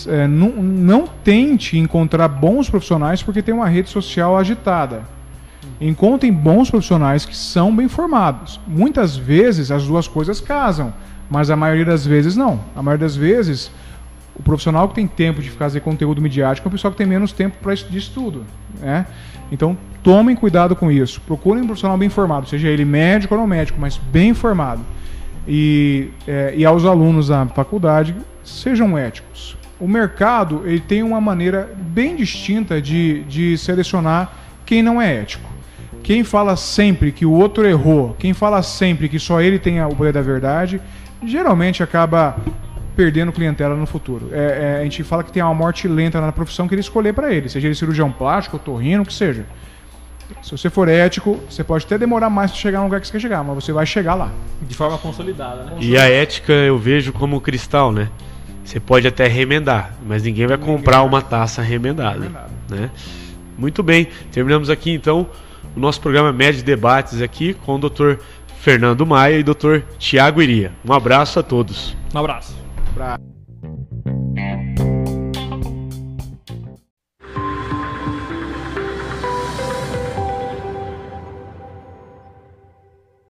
É, 0.07 0.27
não, 0.27 0.51
não 0.51 1.07
tente 1.25 1.79
encontrar 1.79 2.29
bons 2.29 2.69
profissionais 2.69 3.23
porque 3.23 3.43
tem 3.43 3.55
uma 3.55 3.69
rede 3.69 3.89
social 3.89 4.37
agitada. 4.37 5.03
Encontrem 5.81 6.33
bons 6.33 6.71
profissionais 6.71 7.25
que 7.25 7.37
são 7.37 7.75
bem 7.75 7.89
formados. 7.89 8.61
Muitas 8.67 9.17
vezes 9.17 9.71
as 9.71 9.87
duas 9.87 10.07
coisas 10.07 10.41
casam, 10.41 10.93
mas 11.31 11.51
a 11.51 11.57
maioria 11.57 11.85
das 11.85 12.05
vezes 12.07 12.37
não. 12.37 12.61
A 12.75 12.83
maioria 12.83 13.07
das 13.07 13.17
vezes 13.17 13.71
o 14.39 14.43
profissional 14.43 14.89
que 14.89 14.95
tem 14.95 15.07
tempo 15.07 15.43
de 15.43 15.51
fazer 15.51 15.81
conteúdo 15.81 16.23
midiático 16.23 16.67
é 16.67 16.69
o 16.69 16.73
pessoal 16.73 16.93
que 16.93 16.99
tem 16.99 17.07
menos 17.07 17.33
tempo 17.33 17.57
para 17.61 17.75
de 17.75 17.99
estudo. 17.99 18.45
Né? 18.81 19.05
Então, 19.51 19.77
tomem 20.03 20.37
cuidado 20.37 20.77
com 20.77 20.91
isso. 20.91 21.21
Procurem 21.23 21.63
um 21.63 21.67
profissional 21.67 21.99
bem 21.99 22.09
formado, 22.09 22.49
seja 22.49 22.69
ele 22.69 22.85
médico 22.85 23.35
ou 23.35 23.41
não 23.41 23.47
médico, 23.47 23.81
mas 23.81 23.97
bem 23.97 24.33
formado. 24.33 24.81
E, 25.47 26.11
é, 26.27 26.55
e 26.57 26.65
aos 26.65 26.85
alunos 26.85 27.29
da 27.29 27.47
faculdade, 27.47 28.15
sejam 28.45 28.97
éticos. 28.97 29.58
O 29.81 29.87
mercado 29.87 30.63
ele 30.65 30.81
tem 30.81 31.03
uma 31.03 31.21
maneira 31.21 31.71
bem 31.77 32.17
distinta 32.17 32.83
de, 32.83 33.23
de 33.25 33.57
selecionar 33.57 34.33
quem 34.67 34.83
não 34.83 35.01
é 35.01 35.21
ético. 35.21 35.49
Quem 36.03 36.25
fala 36.25 36.57
sempre 36.57 37.13
que 37.13 37.27
o 37.27 37.33
outro 37.33 37.67
errou, 37.67 38.17
quem 38.19 38.33
fala 38.33 38.63
sempre 38.63 39.09
que 39.09 39.19
só 39.19 39.41
ele 39.41 39.59
tem 39.59 39.83
o 39.83 39.95
poder 39.95 40.13
da 40.13 40.23
verdade, 40.23 40.81
geralmente 41.25 41.83
acaba 41.83 42.37
perdendo 42.97 43.31
clientela 43.31 43.77
no 43.77 43.87
futuro. 43.87 44.31
É, 44.33 44.77
é, 44.77 44.81
a 44.81 44.83
gente 44.85 45.05
fala 45.05 45.23
que 45.23 45.31
tem 45.31 45.43
uma 45.43 45.55
morte 45.55 45.87
lenta 45.87 46.21
na 46.21 46.33
profissão 46.33 46.67
que 46.67 46.75
ele 46.75 46.81
escolher 46.81 47.13
para 47.13 47.33
ele, 47.33 47.49
seja 47.49 47.69
ele 47.69 47.75
cirurgião 47.75 48.11
plástico, 48.11 48.59
torrino, 48.59 49.03
o 49.03 49.07
que 49.07 49.13
seja. 49.13 49.47
Se 50.43 50.51
você 50.51 50.69
for 50.69 50.89
ético, 50.89 51.39
você 51.49 51.63
pode 51.63 51.87
até 51.87 51.97
demorar 51.97 52.29
mais 52.29 52.51
para 52.51 52.61
chegar 52.61 52.79
no 52.79 52.85
lugar 52.85 53.01
que 53.01 53.07
você 53.07 53.13
quer 53.13 53.21
chegar, 53.21 53.45
mas 53.45 53.55
você 53.55 53.73
vai 53.73 53.87
chegar 53.87 54.15
lá. 54.15 54.31
De 54.61 54.75
forma 54.75 54.99
consolidada, 54.99 55.63
né? 55.65 55.77
E 55.81 55.97
a 55.97 56.11
ética 56.11 56.53
eu 56.53 56.77
vejo 56.77 57.13
como 57.13 57.41
cristal, 57.41 57.93
né? 57.93 58.09
Você 58.69 58.79
pode 58.79 59.09
até 59.09 59.27
remendar, 59.27 59.95
mas 60.07 60.25
ninguém 60.25 60.47
vai 60.47 60.59
ninguém 60.59 60.75
comprar 60.77 60.99
vai. 60.99 61.07
uma 61.07 61.23
taça 61.23 61.63
remendada, 61.63 62.31
né? 62.69 62.91
Muito 63.57 63.83
bem, 63.83 64.09
terminamos 64.31 64.69
aqui 64.69 64.91
então 64.91 65.27
o 65.75 65.81
nosso 65.81 65.99
programa 66.03 66.35
Médio 66.35 66.63
Debates 66.63 67.23
aqui 67.23 67.55
com 67.55 67.77
o 67.77 67.79
Dr. 67.79 68.17
Fernando 68.61 69.07
Maia 69.07 69.39
e 69.39 69.41
o 69.41 69.45
Dr. 69.55 69.79
Tiago 69.99 70.43
Iria. 70.43 70.71
Um 70.87 70.93
abraço 70.93 71.41
a 71.41 71.43
todos. 71.43 71.97
Um 72.15 72.19
abraço. 72.19 72.55
para 72.95 73.19